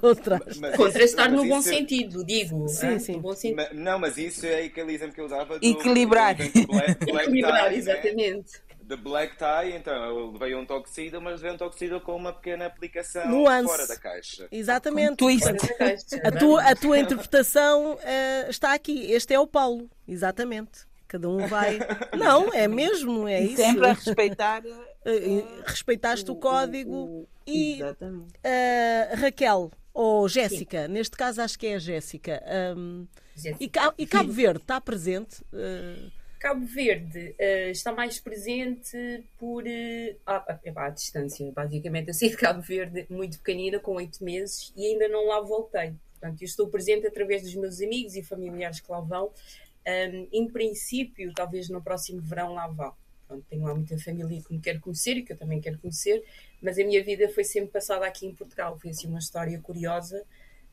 contrastar. 0.00 0.76
contrastar 0.76 1.30
no 1.30 1.46
bom 1.46 1.62
sentido, 1.62 2.24
digo. 2.24 2.68
Sim, 2.68 2.98
sim. 2.98 3.22
Sentido. 3.22 3.56
Mas, 3.56 3.72
não, 3.72 3.98
mas 3.98 4.18
isso 4.18 4.44
é 4.44 4.64
aquele 4.64 4.92
exemplo 4.92 5.14
que 5.14 5.20
eu 5.20 5.26
usava 5.26 5.58
do. 5.58 5.64
Equilibrar. 5.64 6.36
Black, 6.36 6.66
Black 6.66 6.90
Equilibrar, 7.08 7.68
tie, 7.68 7.70
né? 7.70 7.76
exatamente. 7.76 8.52
Né? 8.52 8.64
de 8.84 8.96
black 8.96 9.36
tie, 9.38 9.74
então 9.74 9.94
eu 9.94 10.32
levei 10.32 10.54
um 10.54 10.66
toxido, 10.66 11.18
mas 11.20 11.40
levei 11.40 11.54
um 11.54 11.56
toxido 11.56 12.00
com 12.02 12.14
uma 12.14 12.34
pequena 12.34 12.66
aplicação 12.66 13.26
Nuance. 13.28 13.66
fora 13.66 13.86
da 13.86 13.96
caixa. 13.96 14.46
Exatamente. 14.52 15.16
twist. 15.16 15.48
A 16.22 16.30
tua, 16.30 16.62
a 16.62 16.76
tua 16.76 16.98
interpretação 17.00 17.98
eh, 18.02 18.46
está 18.50 18.74
aqui. 18.74 19.10
Este 19.10 19.32
é 19.32 19.40
o 19.40 19.46
Paulo. 19.46 19.88
Exatamente. 20.06 20.86
Cada 21.14 21.28
um 21.28 21.46
vai. 21.46 21.78
Não, 22.18 22.52
é 22.52 22.66
mesmo, 22.66 23.28
é 23.28 23.40
E 23.40 23.46
isso. 23.52 23.56
sempre 23.62 23.86
a 23.86 23.92
respeitar. 23.92 24.62
Eh, 25.06 25.44
Respeitaste 25.66 26.30
o, 26.30 26.32
o- 26.32 26.36
código 26.40 26.90
o- 26.94 27.28
e 27.46 27.74
Exatamente. 27.74 28.32
eh, 28.42 29.10
Raquel 29.16 29.70
ou 29.92 30.26
Jéssica, 30.26 30.88
neste 30.88 31.14
caso 31.14 31.42
acho 31.42 31.58
que 31.58 31.66
é 31.66 31.74
a 31.74 31.78
Jéssica. 31.78 32.42
hum, 32.74 33.06
e, 33.60 33.68
Ca- 33.68 33.92
e 33.98 34.06
Cabo 34.06 34.32
Verde 34.32 34.60
está 34.62 34.80
presente? 34.80 35.44
eh, 35.52 36.06
Cabo 36.40 36.64
Verde 36.64 37.34
eh, 37.38 37.70
está 37.70 37.92
mais 37.92 38.18
presente 38.18 39.22
por 39.38 39.64
eh, 39.66 40.16
à, 40.24 40.36
à- 40.36 40.86
à 40.86 40.88
distância, 40.88 41.52
basicamente. 41.52 42.08
Eu 42.08 42.14
saí 42.14 42.30
de 42.30 42.36
Cabo 42.38 42.62
Verde 42.62 43.04
muito 43.10 43.36
pequenina, 43.38 43.78
com 43.78 43.96
oito 43.96 44.24
meses, 44.24 44.72
e 44.74 44.86
ainda 44.86 45.06
não 45.08 45.26
lá 45.26 45.38
voltei. 45.42 45.92
Portanto, 46.18 46.40
eu 46.40 46.46
estou 46.46 46.66
presente 46.68 47.06
através 47.06 47.42
dos 47.42 47.54
meus 47.56 47.78
amigos 47.82 48.16
e 48.16 48.22
familiares 48.22 48.80
que 48.80 48.90
lá 48.90 49.00
vão. 49.00 49.30
Ahm, 49.86 50.26
em 50.32 50.48
princípio, 50.48 51.32
talvez 51.34 51.68
no 51.68 51.82
próximo 51.82 52.20
verão 52.20 52.54
lá 52.54 52.66
vá. 52.68 52.94
Pronto, 53.26 53.44
tenho 53.48 53.62
lá 53.62 53.74
muita 53.74 53.98
família 53.98 54.40
que 54.42 54.52
me 54.52 54.60
quer 54.60 54.80
conhecer 54.80 55.16
e 55.16 55.22
que 55.22 55.32
eu 55.32 55.36
também 55.36 55.60
quero 55.60 55.78
conhecer, 55.78 56.22
mas 56.60 56.78
a 56.78 56.84
minha 56.84 57.02
vida 57.02 57.28
foi 57.30 57.44
sempre 57.44 57.70
passada 57.70 58.06
aqui 58.06 58.26
em 58.26 58.34
Portugal. 58.34 58.78
Foi 58.78 58.90
assim 58.90 59.08
uma 59.08 59.18
história 59.18 59.58
curiosa. 59.60 60.22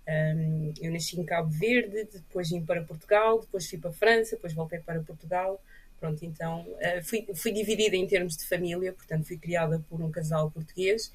Um, 0.07 0.73
eu 0.81 0.91
nasci 0.91 1.19
em 1.19 1.25
Cabo 1.25 1.49
Verde, 1.49 2.07
depois 2.11 2.49
vim 2.49 2.65
para 2.65 2.83
Portugal, 2.83 3.39
depois 3.39 3.69
fui 3.69 3.79
para 3.79 3.91
a 3.91 3.93
França, 3.93 4.35
depois 4.35 4.53
voltei 4.53 4.79
para 4.79 5.01
Portugal. 5.01 5.61
Pronto, 5.99 6.25
então 6.25 6.61
uh, 6.61 7.03
fui, 7.03 7.27
fui 7.35 7.51
dividida 7.51 7.95
em 7.95 8.07
termos 8.07 8.35
de 8.35 8.45
família, 8.45 8.91
portanto 8.91 9.25
fui 9.25 9.37
criada 9.37 9.79
por 9.87 10.01
um 10.01 10.09
casal 10.09 10.49
português 10.49 11.11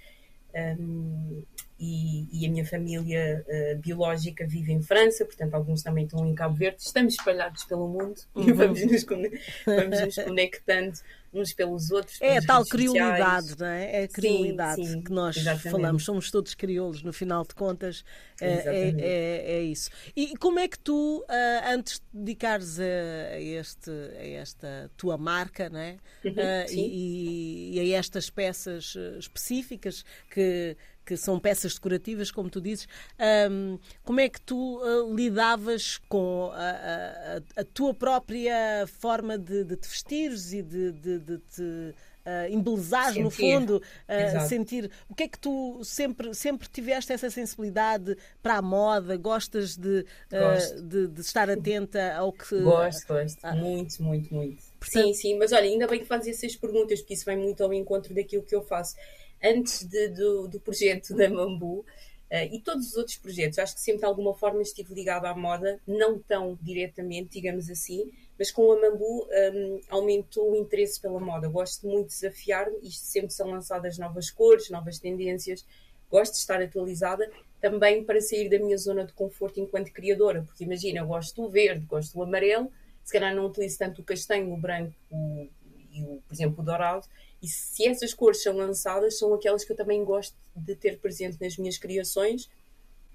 um, 0.56 1.42
e, 1.78 2.26
e 2.32 2.46
a 2.46 2.50
minha 2.50 2.64
família 2.64 3.44
uh, 3.46 3.78
biológica 3.78 4.46
vive 4.46 4.72
em 4.72 4.82
França, 4.82 5.24
portanto 5.24 5.54
alguns 5.54 5.82
também 5.82 6.04
estão 6.04 6.26
em 6.26 6.34
Cabo 6.34 6.54
Verde. 6.54 6.78
Estamos 6.80 7.14
espalhados 7.14 7.64
pelo 7.64 7.88
mundo 7.88 8.20
e 8.36 8.52
vamos 8.52 8.84
nos, 8.84 9.04
vamos 9.04 10.00
nos 10.00 10.14
conectando 10.16 10.98
uns 11.32 11.52
pelos 11.52 11.90
outros. 11.90 12.18
É 12.20 12.38
a 12.38 12.42
tal 12.42 12.64
sociais. 12.64 12.68
criolidade, 12.70 13.58
não 13.58 13.66
é? 13.66 14.00
É 14.00 14.04
a 14.04 14.08
criolidade 14.08 14.86
sim, 14.86 15.02
que 15.02 15.12
nós 15.12 15.36
exatamente. 15.36 15.70
falamos. 15.70 16.04
Somos 16.04 16.30
todos 16.30 16.54
crioulos, 16.54 17.02
no 17.02 17.12
final 17.12 17.44
de 17.44 17.54
contas, 17.54 18.04
é, 18.40 18.46
é, 18.46 18.94
é- 18.98 19.52
é 19.56 19.62
isso. 19.62 19.90
E 20.14 20.34
como 20.38 20.58
é 20.58 20.66
que 20.66 20.78
tu, 20.78 21.24
ah, 21.28 21.72
antes 21.74 21.98
de 21.98 22.20
dedicares 22.20 22.78
a, 22.80 23.38
este, 23.38 23.90
a 23.90 24.26
esta 24.26 24.90
tua 24.96 25.18
marca, 25.18 25.68
não 25.68 25.78
é? 25.78 25.98
Uhum, 26.24 26.68
sim. 26.68 26.88
e, 26.90 27.78
e 27.78 27.94
a 27.94 27.98
estas 27.98 28.30
peças 28.30 28.94
eh, 28.96 29.18
específicas 29.18 30.04
que 30.30 30.76
que 31.06 31.16
são 31.16 31.38
peças 31.38 31.74
decorativas, 31.74 32.30
como 32.32 32.50
tu 32.50 32.60
dizes, 32.60 32.88
ahm, 33.18 33.78
como 34.04 34.18
é 34.20 34.28
que 34.28 34.40
tu 34.40 34.80
ah, 34.82 35.14
lidavas 35.14 35.98
com 36.08 36.50
a, 36.52 36.58
a- 36.58 37.60
a- 37.60 37.64
tua 37.72 37.94
própria 37.94 38.86
forma 38.98 39.38
de, 39.38 39.62
de 39.64 39.76
te 39.76 39.88
vestires 39.88 40.52
e 40.52 40.62
de, 40.62 40.90
de, 40.92 41.18
de 41.20 41.38
te 41.38 41.94
ah, 42.24 42.48
embelezares, 42.50 43.16
no 43.22 43.30
Sentir. 43.30 43.54
fundo, 43.54 43.82
ah, 44.08 44.20
Exato. 44.20 44.48
sentir. 44.48 44.90
O 45.08 45.14
que 45.14 45.22
é 45.22 45.28
que 45.28 45.38
tu 45.38 45.80
sempre, 45.84 46.34
sempre 46.34 46.66
tiveste 46.68 47.12
essa 47.12 47.30
sensibilidade 47.30 48.16
para 48.42 48.56
a 48.56 48.62
moda? 48.62 49.16
Gostas 49.16 49.76
de, 49.76 50.04
Gosto. 50.28 50.82
de, 50.82 51.06
de 51.06 51.20
estar 51.20 51.48
atenta 51.48 52.14
ao 52.16 52.32
que. 52.32 52.58
Gosto, 52.62 53.06
gosto. 53.06 53.38
Ah. 53.44 53.54
Muito, 53.54 54.02
muito, 54.02 54.34
muito. 54.34 54.60
Portanto- 54.80 55.04
Sim, 55.06 55.14
sim, 55.14 55.38
mas 55.38 55.52
olha, 55.52 55.62
ainda 55.66 55.86
bem 55.86 56.00
que 56.00 56.04
fazes 56.06 56.36
essas 56.36 56.56
perguntas, 56.56 57.00
porque 57.00 57.14
isso 57.14 57.24
vai 57.24 57.36
muito 57.36 57.62
ao 57.62 57.72
encontro 57.72 58.12
daquilo 58.12 58.42
que 58.42 58.56
eu 58.56 58.62
faço. 58.62 58.96
Antes 59.42 59.84
de- 59.84 60.08
do, 60.08 60.48
do 60.48 60.60
projeto 60.60 61.14
da 61.14 61.28
Mambu 61.28 61.84
eh, 62.30 62.46
e 62.54 62.60
todos 62.60 62.88
os 62.88 62.96
outros 62.96 63.16
projetos, 63.16 63.58
acho 63.58 63.74
que 63.74 63.80
sempre 63.80 64.00
de 64.00 64.06
alguma 64.06 64.34
forma 64.34 64.62
estive 64.62 64.92
ligada 64.94 65.28
à 65.30 65.34
moda, 65.34 65.80
não 65.86 66.18
tão 66.18 66.58
diretamente, 66.60 67.30
digamos 67.32 67.70
assim, 67.70 68.10
mas 68.38 68.50
com 68.50 68.72
a 68.72 68.80
Mambu 68.80 69.28
hum, 69.54 69.80
aumentou 69.88 70.52
o 70.52 70.56
interesse 70.56 71.00
pela 71.00 71.20
moda. 71.20 71.48
Gosto 71.48 71.86
muito 71.86 72.08
de 72.08 72.14
desafiar-me, 72.14 72.78
isto 72.82 73.04
sempre 73.04 73.32
são 73.32 73.50
lançadas 73.50 73.98
novas 73.98 74.30
cores, 74.30 74.68
novas 74.70 74.98
tendências, 74.98 75.64
gosto 76.10 76.32
de 76.32 76.38
estar 76.38 76.60
atualizada 76.62 77.30
também 77.60 78.04
para 78.04 78.20
sair 78.20 78.48
da 78.48 78.58
minha 78.58 78.76
zona 78.78 79.04
de 79.04 79.12
conforto 79.12 79.60
enquanto 79.60 79.92
criadora, 79.92 80.42
porque 80.42 80.64
imagina, 80.64 81.00
eu 81.00 81.06
gosto 81.06 81.42
do 81.42 81.48
verde, 81.48 81.84
gosto 81.86 82.14
do 82.14 82.22
amarelo, 82.22 82.70
se 83.04 83.12
calhar 83.12 83.34
não 83.34 83.46
utilizo 83.46 83.78
tanto 83.78 84.00
o 84.00 84.04
castanho, 84.04 84.52
o 84.52 84.56
branco 84.56 84.94
o- 85.10 85.48
e, 85.92 86.02
o, 86.02 86.22
por 86.26 86.34
exemplo, 86.34 86.60
o 86.62 86.64
dourado, 86.64 87.06
e 87.42 87.48
se 87.48 87.86
essas 87.86 88.14
cores 88.14 88.42
são 88.42 88.56
lançadas, 88.56 89.18
são 89.18 89.34
aquelas 89.34 89.64
que 89.64 89.72
eu 89.72 89.76
também 89.76 90.04
gosto 90.04 90.34
de 90.54 90.74
ter 90.74 90.98
presente 90.98 91.36
nas 91.40 91.56
minhas 91.56 91.78
criações, 91.78 92.48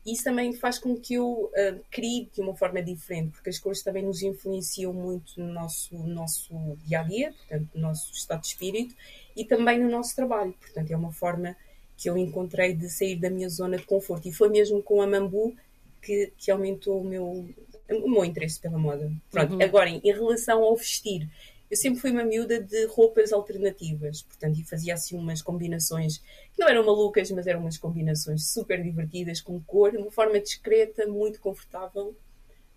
isso 0.05 0.23
também 0.23 0.53
faz 0.53 0.79
com 0.79 0.95
que 0.95 1.13
eu 1.13 1.51
ah, 1.55 1.77
crie 1.91 2.29
de 2.33 2.41
uma 2.41 2.55
forma 2.55 2.81
diferente, 2.81 3.31
porque 3.33 3.49
as 3.49 3.59
cores 3.59 3.83
também 3.83 4.03
nos 4.03 4.21
influenciam 4.23 4.93
muito 4.93 5.39
no 5.39 5.53
nosso, 5.53 5.95
no 5.95 6.07
nosso 6.07 6.53
dia 6.85 7.01
a 7.01 7.03
dia, 7.03 7.33
portanto, 7.33 7.69
no 7.75 7.81
nosso 7.81 8.11
estado 8.13 8.41
de 8.41 8.47
espírito 8.47 8.95
e 9.35 9.45
também 9.45 9.79
no 9.79 9.89
nosso 9.89 10.15
trabalho. 10.15 10.53
Portanto, 10.53 10.91
é 10.91 10.97
uma 10.97 11.11
forma 11.11 11.55
que 11.95 12.09
eu 12.09 12.17
encontrei 12.17 12.73
de 12.73 12.89
sair 12.89 13.15
da 13.15 13.29
minha 13.29 13.47
zona 13.47 13.77
de 13.77 13.85
conforto. 13.85 14.27
E 14.27 14.33
foi 14.33 14.49
mesmo 14.49 14.81
com 14.81 15.01
a 15.03 15.07
Mambu 15.07 15.55
que, 16.01 16.33
que 16.35 16.49
aumentou 16.49 16.99
o 16.99 17.03
meu, 17.03 17.47
o 17.91 18.09
meu 18.09 18.25
interesse 18.25 18.59
pela 18.59 18.79
moda. 18.79 19.11
Pronto, 19.29 19.61
agora, 19.61 19.87
em 19.87 20.01
relação 20.01 20.63
ao 20.63 20.75
vestir, 20.75 21.29
eu 21.71 21.77
sempre 21.77 22.01
fui 22.01 22.11
uma 22.11 22.23
miúda 22.25 22.61
de 22.61 22.85
roupas 22.87 23.31
alternativas, 23.31 24.21
portanto, 24.23 24.59
e 24.59 24.63
fazia 24.63 24.93
assim 24.93 25.17
umas 25.17 25.41
combinações 25.41 26.17
que 26.53 26.59
não 26.59 26.67
eram 26.67 26.85
malucas, 26.85 27.31
mas 27.31 27.47
eram 27.47 27.61
umas 27.61 27.77
combinações 27.77 28.45
super 28.51 28.83
divertidas, 28.83 29.39
com 29.39 29.59
cor, 29.61 29.91
de 29.91 29.97
uma 29.97 30.11
forma 30.11 30.37
discreta, 30.39 31.07
muito 31.07 31.39
confortável. 31.39 32.13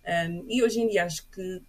Um, 0.07 0.45
e 0.49 0.63
hoje 0.63 0.81
em 0.81 0.89
dia 0.89 1.05
acho 1.05 1.27
que, 1.31 1.61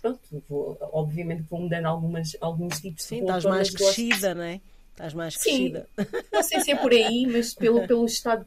pronto, 0.00 0.20
vou, 0.48 0.76
obviamente 0.92 1.42
vou 1.48 1.60
mudando 1.60 1.86
algumas, 1.86 2.36
alguns 2.40 2.80
tipos 2.80 3.04
Sim, 3.04 3.16
de 3.16 3.20
roupa. 3.22 3.38
estás 3.38 3.44
mais 3.52 3.70
mas 3.70 3.80
gosto- 3.80 3.94
crescida, 3.94 4.34
não 4.34 4.42
é? 4.44 4.60
Estás 4.92 5.14
mais 5.14 5.34
Sim, 5.34 5.72
crescida. 5.72 5.88
não 6.30 6.42
sei 6.42 6.60
se 6.60 6.70
é 6.70 6.76
por 6.76 6.92
aí, 6.92 7.26
mas 7.26 7.54
pelo, 7.54 7.86
pelo 7.86 8.04
estado 8.04 8.44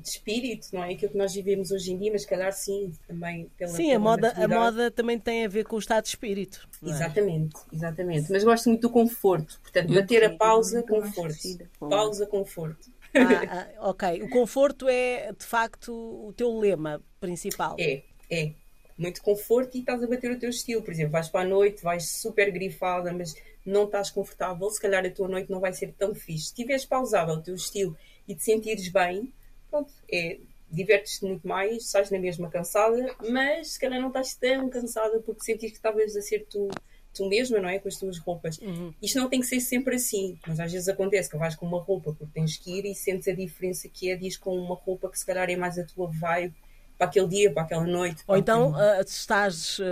de 0.00 0.08
espírito, 0.08 0.68
não 0.72 0.84
é? 0.84 0.92
Aquilo 0.92 1.10
que 1.10 1.18
nós 1.18 1.34
vivemos 1.34 1.72
hoje 1.72 1.92
em 1.92 1.98
dia, 1.98 2.12
mas 2.12 2.24
calhar 2.24 2.52
sim, 2.52 2.92
também 3.06 3.50
pela 3.58 3.72
Sim, 3.72 3.86
a 3.86 3.88
pela 3.88 4.00
moda, 4.00 4.32
a 4.36 4.48
moda 4.48 4.90
também 4.92 5.18
tem 5.18 5.44
a 5.44 5.48
ver 5.48 5.64
com 5.64 5.74
o 5.74 5.78
estado 5.78 6.04
de 6.04 6.10
espírito. 6.10 6.68
é? 6.84 6.88
Exatamente, 6.88 7.56
exatamente. 7.72 8.30
Mas 8.30 8.44
gosto 8.44 8.68
muito 8.68 8.82
do 8.82 8.90
conforto. 8.90 9.60
Portanto, 9.60 9.92
Eu 9.92 10.00
bater 10.00 10.24
a 10.24 10.30
pausa, 10.30 10.82
conforto. 10.82 11.68
Pausa, 11.80 12.26
conforto. 12.26 12.90
Ah, 13.14 13.66
ah, 13.80 13.90
ok, 13.90 14.22
o 14.22 14.28
conforto 14.28 14.86
é 14.88 15.32
de 15.32 15.44
facto 15.44 15.92
o 15.92 16.32
teu 16.32 16.56
lema 16.56 17.02
principal. 17.18 17.74
É, 17.78 18.02
é. 18.30 18.52
Muito 18.98 19.22
conforto 19.22 19.76
e 19.76 19.80
estás 19.80 20.02
a 20.02 20.06
bater 20.08 20.30
o 20.32 20.38
teu 20.38 20.50
estilo. 20.50 20.82
Por 20.82 20.90
exemplo, 20.90 21.12
vais 21.12 21.28
para 21.28 21.46
a 21.46 21.48
noite, 21.48 21.82
vais 21.82 22.08
super 22.10 22.50
grifada, 22.50 23.12
mas 23.12 23.34
não 23.64 23.84
estás 23.84 24.10
confortável. 24.10 24.68
Se 24.70 24.80
calhar 24.80 25.06
a 25.06 25.10
tua 25.10 25.28
noite 25.28 25.50
não 25.50 25.60
vai 25.60 25.72
ser 25.72 25.92
tão 25.92 26.14
fixe. 26.14 26.46
Se 26.46 26.50
estiveres 26.50 26.84
pausado 26.84 27.30
ao 27.30 27.40
teu 27.40 27.54
estilo 27.54 27.96
e 28.26 28.34
te 28.34 28.42
sentires 28.42 28.88
bem, 28.88 29.32
pronto, 29.70 29.92
é. 30.10 30.38
Divertes-te 30.70 31.24
muito 31.24 31.48
mais, 31.48 31.86
sais 31.86 32.10
na 32.10 32.18
mesma 32.18 32.50
cansada, 32.50 33.16
mas 33.30 33.68
se 33.68 33.80
calhar 33.80 33.98
não 33.98 34.08
estás 34.08 34.34
tão 34.34 34.68
cansada 34.68 35.18
porque 35.20 35.42
sentires 35.42 35.70
que 35.70 35.78
estavas 35.78 36.14
a 36.14 36.20
ser 36.20 36.44
tu, 36.44 36.68
tu 37.14 37.26
mesma, 37.26 37.58
não 37.58 37.70
é? 37.70 37.78
Com 37.78 37.88
as 37.88 37.96
tuas 37.96 38.18
roupas. 38.18 38.60
Isto 39.00 39.18
não 39.18 39.30
tem 39.30 39.40
que 39.40 39.46
ser 39.46 39.60
sempre 39.60 39.96
assim, 39.96 40.38
mas 40.46 40.60
às 40.60 40.70
vezes 40.70 40.86
acontece 40.86 41.30
que 41.30 41.38
vais 41.38 41.56
com 41.56 41.64
uma 41.64 41.80
roupa 41.80 42.12
porque 42.12 42.34
tens 42.34 42.58
que 42.58 42.70
ir 42.70 42.84
e 42.84 42.94
sentes 42.94 43.28
a 43.28 43.32
diferença 43.32 43.88
que 43.88 44.10
é 44.10 44.16
de 44.16 44.26
ir 44.26 44.38
com 44.38 44.54
uma 44.58 44.74
roupa 44.74 45.08
que 45.08 45.18
se 45.18 45.24
calhar 45.24 45.48
é 45.48 45.56
mais 45.56 45.78
a 45.78 45.84
tua 45.84 46.10
vibe 46.12 46.54
para 46.98 47.06
aquele 47.06 47.28
dia, 47.28 47.52
para 47.52 47.62
aquela 47.62 47.84
noite. 47.86 48.22
Ou 48.26 48.36
então 48.36 48.74
aquele- 48.74 48.90
ah, 48.98 49.00
estás 49.00 49.78
ah, 49.80 49.84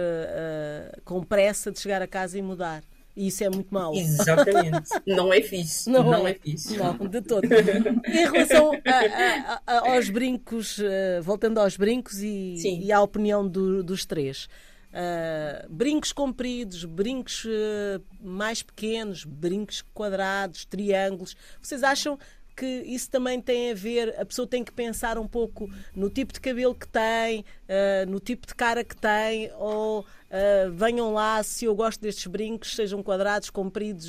ah, 0.95 0.99
com 1.05 1.23
pressa 1.23 1.71
de 1.71 1.79
chegar 1.79 2.03
a 2.03 2.07
casa 2.07 2.37
e 2.39 2.43
mudar. 2.43 2.83
E 3.17 3.29
isso 3.29 3.43
é 3.43 3.49
muito 3.49 3.73
mau. 3.73 3.95
Exatamente. 3.95 4.91
Não 5.07 5.33
é 5.33 5.41
fixe. 5.41 5.89
Não, 5.89 6.27
é. 6.29 6.35
fixe. 6.35 6.77
Não, 6.77 6.99
de 6.99 7.23
todo. 7.23 7.45
Em 7.47 8.31
relação 8.31 8.73
a- 8.85 9.53
a- 9.55 9.61
a- 9.67 9.93
aos 9.95 10.11
brincos, 10.11 10.79
voltando 11.23 11.59
aos 11.59 11.79
brincos 11.79 12.19
e, 12.21 12.57
e 12.83 12.93
à 12.93 13.01
opinião 13.01 13.49
do- 13.49 13.83
dos 13.83 14.05
três. 14.05 14.49
Ah, 14.93 15.65
brincos 15.69 16.13
compridos, 16.13 16.85
brincos 16.85 17.45
eh, 17.47 18.01
mais 18.21 18.63
pequenos, 18.63 19.25
brincos 19.25 19.83
quadrados, 19.95 20.65
triângulos. 20.67 21.37
Vocês 21.61 21.83
acham 21.83 22.19
que 22.57 22.65
isso 22.65 23.11
também 23.11 23.41
tem 23.41 23.71
a 23.71 23.75
ver, 23.75 24.19
a 24.19 24.25
pessoa 24.25 24.49
tem 24.49 24.65
que 24.65 24.73
pensar 24.73 25.19
um 25.19 25.29
pouco 25.29 25.69
no 25.95 26.09
tipo 26.09 26.33
de 26.33 26.41
cabelo 26.41 26.75
que 26.75 26.89
tem, 26.89 27.45
ah, 27.69 28.07
no 28.07 28.19
tipo 28.19 28.47
de 28.47 28.55
cara 28.55 28.83
que 28.83 28.97
tem, 28.97 29.53
ou 29.59 30.07
ah, 30.31 30.71
venham 30.73 31.13
lá, 31.13 31.43
se 31.43 31.67
eu 31.67 31.75
gosto 31.75 32.01
destes 32.01 32.27
brincos, 32.27 32.75
sejam 32.75 33.03
quadrados, 33.03 33.51
compridos, 33.51 34.09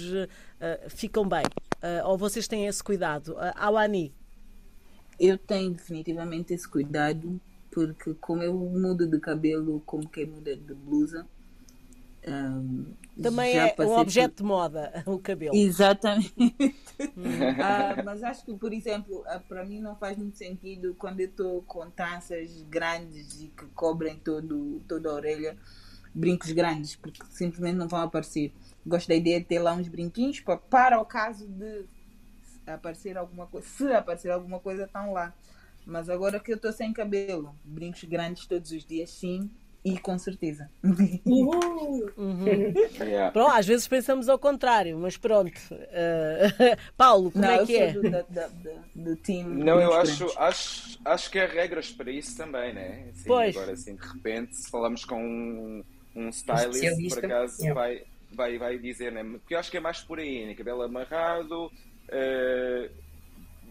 ah, 0.61 0.89
ficam 0.89 1.28
bem. 1.28 1.43
Ou 2.05 2.17
vocês 2.17 2.47
têm 2.47 2.65
esse 2.65 2.84
cuidado? 2.84 3.34
Uh, 3.34 3.53
Awani, 3.55 4.11
Eu 5.19 5.38
tenho 5.38 5.71
definitivamente 5.71 6.53
esse 6.53 6.67
cuidado, 6.67 7.39
porque 7.69 8.15
como 8.15 8.41
eu 8.41 8.53
mudo 8.53 9.05
de 9.05 9.19
cabelo 9.19 9.82
como 9.86 10.09
quem 10.09 10.26
muda 10.26 10.55
de 10.55 10.74
blusa, 10.74 11.28
Um, 12.28 12.93
Também 13.21 13.57
é 13.57 13.73
um 13.80 13.97
objeto 13.97 14.36
por... 14.36 14.43
de 14.43 14.43
moda, 14.43 15.03
o 15.07 15.17
cabelo. 15.17 15.55
Exatamente. 15.55 16.34
uh, 16.38 18.03
mas 18.03 18.21
acho 18.21 18.43
que, 18.43 18.53
por 18.53 18.73
exemplo, 18.73 19.21
uh, 19.21 19.39
para 19.47 19.63
mim 19.63 19.80
não 19.80 19.95
faz 19.95 20.17
muito 20.17 20.38
sentido 20.38 20.93
quando 20.99 21.21
eu 21.21 21.28
estou 21.28 21.61
com 21.63 21.89
tranças 21.89 22.61
grandes 22.63 23.41
e 23.41 23.47
que 23.47 23.65
cobrem 23.67 24.17
todo, 24.17 24.82
toda 24.88 25.09
a 25.09 25.13
orelha, 25.13 25.57
brincos 26.13 26.51
grandes, 26.51 26.95
porque 26.95 27.23
simplesmente 27.30 27.75
não 27.75 27.88
vão 27.88 28.01
aparecer. 28.01 28.53
Gosto 28.86 29.07
da 29.07 29.15
ideia 29.15 29.39
de 29.39 29.45
ter 29.45 29.59
lá 29.59 29.73
uns 29.73 29.88
brinquinhos 29.88 30.41
para, 30.41 30.57
para 30.57 30.99
o 30.99 31.05
caso 31.05 31.47
de 31.47 31.86
aparecer 32.65 33.17
alguma 33.17 33.47
coisa. 33.47 33.67
Se 33.67 33.93
aparecer 33.93 34.32
alguma 34.32 34.59
coisa, 34.59 34.84
estão 34.84 35.13
lá. 35.13 35.34
Mas 35.86 36.09
agora 36.09 36.39
que 36.41 36.51
eu 36.51 36.57
estou 36.57 36.73
sem 36.73 36.91
cabelo, 36.91 37.55
brincos 37.63 38.03
grandes 38.03 38.45
todos 38.45 38.71
os 38.71 38.84
dias, 38.84 39.09
sim, 39.09 39.49
e 39.88 39.97
com 39.99 40.17
certeza. 40.17 40.69
Uhum. 40.83 42.73
Yeah. 43.07 43.31
Pronto, 43.31 43.51
às 43.51 43.65
vezes 43.65 43.88
pensamos 43.88 44.27
ao 44.27 44.38
contrário, 44.38 44.97
mas 44.97 45.15
pronto. 45.15 45.57
Uh, 45.71 46.77
Paulo, 46.97 47.31
como 47.31 47.45
não, 47.45 47.51
é 47.51 47.65
que 47.65 47.77
é? 47.77 47.93
Do, 47.93 48.01
do, 48.01 48.09
do, 48.09 49.03
do 49.03 49.15
time 49.17 49.63
não, 49.63 49.79
eu 49.79 49.93
acho, 49.93 50.25
acho, 50.38 50.99
acho 51.05 51.31
que 51.31 51.39
há 51.39 51.45
regras 51.45 51.91
para 51.91 52.11
isso 52.11 52.35
também, 52.35 52.73
né? 52.73 53.09
Assim, 53.11 53.23
pois. 53.27 53.55
Agora, 53.55 53.71
assim, 53.73 53.95
de 53.95 54.05
repente, 54.05 54.55
se 54.55 54.69
falamos 54.69 55.05
com 55.05 55.21
um, 55.21 55.83
um 56.15 56.29
stylist, 56.29 57.13
por 57.13 57.25
acaso, 57.25 57.61
yeah. 57.61 57.79
vai, 57.79 58.03
vai, 58.33 58.57
vai 58.57 58.77
dizer, 58.77 59.11
né? 59.11 59.23
Porque 59.23 59.55
eu 59.55 59.59
acho 59.59 59.71
que 59.71 59.77
é 59.77 59.81
mais 59.81 60.01
por 60.01 60.19
aí, 60.19 60.45
né? 60.45 60.53
Cabelo 60.53 60.81
amarrado. 60.81 61.67
Uh, 62.09 62.89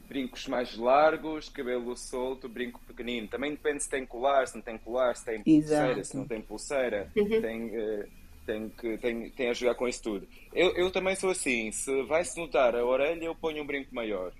brincos 0.08 0.46
mais 0.46 0.76
largos, 0.76 1.48
cabelo 1.48 1.96
solto, 1.96 2.48
brinco 2.48 2.80
pequenino. 2.86 3.28
Também 3.28 3.52
depende 3.52 3.82
se 3.82 3.90
tem 3.90 4.06
colar, 4.06 4.46
se 4.46 4.54
não 4.54 4.62
tem 4.62 4.78
colar, 4.78 5.14
se 5.16 5.24
tem 5.24 5.42
pulseira, 5.42 5.90
Exato. 5.90 6.04
se 6.04 6.16
não 6.16 6.26
tem 6.26 6.40
pulseira. 6.40 7.10
Uhum. 7.16 7.40
Tem, 7.40 7.66
uh, 7.66 8.08
tem, 8.46 8.68
que, 8.68 8.98
tem, 8.98 9.30
tem 9.30 9.50
a 9.50 9.54
jogar 9.54 9.74
com 9.74 9.88
isso 9.88 10.02
tudo. 10.02 10.28
Eu, 10.52 10.74
eu 10.76 10.90
também 10.90 11.16
sou 11.16 11.30
assim, 11.30 11.70
se 11.72 12.02
vai-se 12.04 12.38
notar 12.38 12.74
a 12.74 12.84
orelha, 12.84 13.24
eu 13.24 13.34
ponho 13.34 13.62
um 13.62 13.66
brinco 13.66 13.94
maior. 13.94 14.32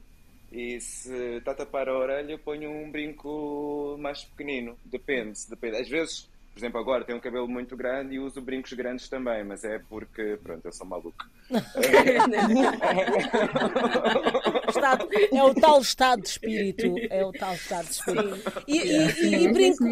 E 0.53 0.81
se 0.81 1.13
está 1.39 1.51
a 1.51 1.55
tapar 1.55 1.89
a 1.89 1.99
orelha, 1.99 2.33
eu 2.33 2.39
ponho 2.39 2.71
um 2.71 2.91
brinco 2.91 3.97
mais 3.99 4.25
pequenino. 4.25 4.79
Depende, 4.85 5.39
depende. 5.49 5.77
Às 5.77 5.89
vezes 5.89 6.31
por 6.57 6.61
exemplo, 6.61 6.81
agora 6.81 7.05
tenho 7.05 7.19
um 7.19 7.21
cabelo 7.21 7.47
muito 7.47 7.77
grande 7.77 8.15
e 8.15 8.19
uso 8.19 8.41
brincos 8.41 8.73
grandes 8.73 9.11
também, 9.11 9.45
mas 9.45 9.63
é 9.63 9.79
porque, 9.79 10.39
pronto, 10.43 10.65
eu 10.65 10.73
sou 10.73 10.87
maluco. 10.87 11.29
estado, 14.67 15.07
é 15.13 15.43
o 15.43 15.53
tal 15.53 15.83
estado 15.83 16.23
de 16.23 16.31
espírito. 16.31 16.95
É 17.11 17.23
o 17.27 17.31
tal 17.31 17.53
estado 17.53 17.85
de 17.85 17.93
espírito. 17.93 18.65
E, 18.67 18.79
e, 18.79 18.81
e, 18.81 19.45
e 19.45 19.53
brinco, 19.53 19.85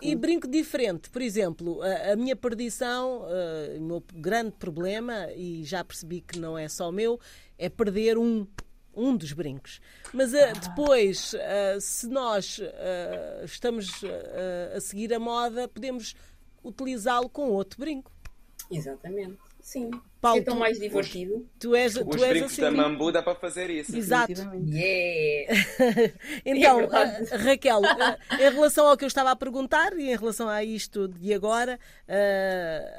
e 0.00 0.14
brinco 0.14 0.46
diferente. 0.46 1.10
Por 1.10 1.20
exemplo, 1.20 1.82
a, 1.82 2.12
a 2.12 2.16
minha 2.16 2.36
perdição, 2.36 3.22
uh, 3.22 3.76
o 3.76 3.82
meu 3.82 4.00
grande 4.14 4.52
problema, 4.52 5.32
e 5.34 5.64
já 5.64 5.82
percebi 5.82 6.20
que 6.20 6.38
não 6.38 6.56
é 6.56 6.68
só 6.68 6.92
meu, 6.92 7.18
é 7.58 7.68
perder 7.68 8.18
um 8.18 8.46
um 8.96 9.16
dos 9.16 9.32
brincos. 9.32 9.80
Mas 10.12 10.32
uh, 10.32 10.52
depois, 10.60 11.34
uh, 11.34 11.80
se 11.80 12.06
nós 12.08 12.58
uh, 12.58 13.44
estamos 13.44 14.02
a 14.76 14.80
seguir 14.80 15.12
a 15.12 15.18
moda, 15.18 15.68
podemos 15.68 16.14
utilizá-lo 16.62 17.28
com 17.28 17.50
outro 17.50 17.78
brinco. 17.78 18.10
Exatamente. 18.70 19.38
Sim. 19.60 19.90
Paulo, 20.20 20.40
é 20.40 20.42
tão 20.42 20.56
mais 20.56 20.78
divertido. 20.78 21.48
Tu 21.58 21.74
és, 21.74 21.96
Os 21.96 22.02
tu 22.02 22.22
és 22.22 22.28
brincos 22.28 22.52
assim, 22.52 22.60
da 22.60 22.70
Mambu 22.70 23.10
dá 23.10 23.22
para 23.22 23.34
fazer 23.34 23.70
isso. 23.70 23.96
Exato. 23.96 24.32
Yeah. 24.66 25.54
então, 26.44 26.80
é 26.80 27.36
Raquel, 27.36 27.80
em 28.32 28.50
relação 28.52 28.86
ao 28.86 28.96
que 28.96 29.04
eu 29.04 29.08
estava 29.08 29.30
a 29.30 29.36
perguntar 29.36 29.98
e 29.98 30.10
em 30.10 30.16
relação 30.16 30.50
a 30.50 30.62
isto 30.62 31.08
de 31.08 31.32
agora, 31.32 31.78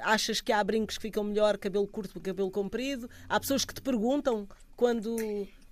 achas 0.01 0.41
que 0.41 0.51
há 0.51 0.63
brincos 0.63 0.97
que 0.97 1.03
ficam 1.03 1.23
melhor 1.23 1.55
cabelo 1.57 1.87
curto 1.87 2.15
do 2.15 2.21
cabelo 2.21 2.49
comprido? 2.49 3.07
Há 3.29 3.39
pessoas 3.39 3.63
que 3.63 3.73
te 3.73 3.81
perguntam 3.81 4.47
quando 4.75 5.15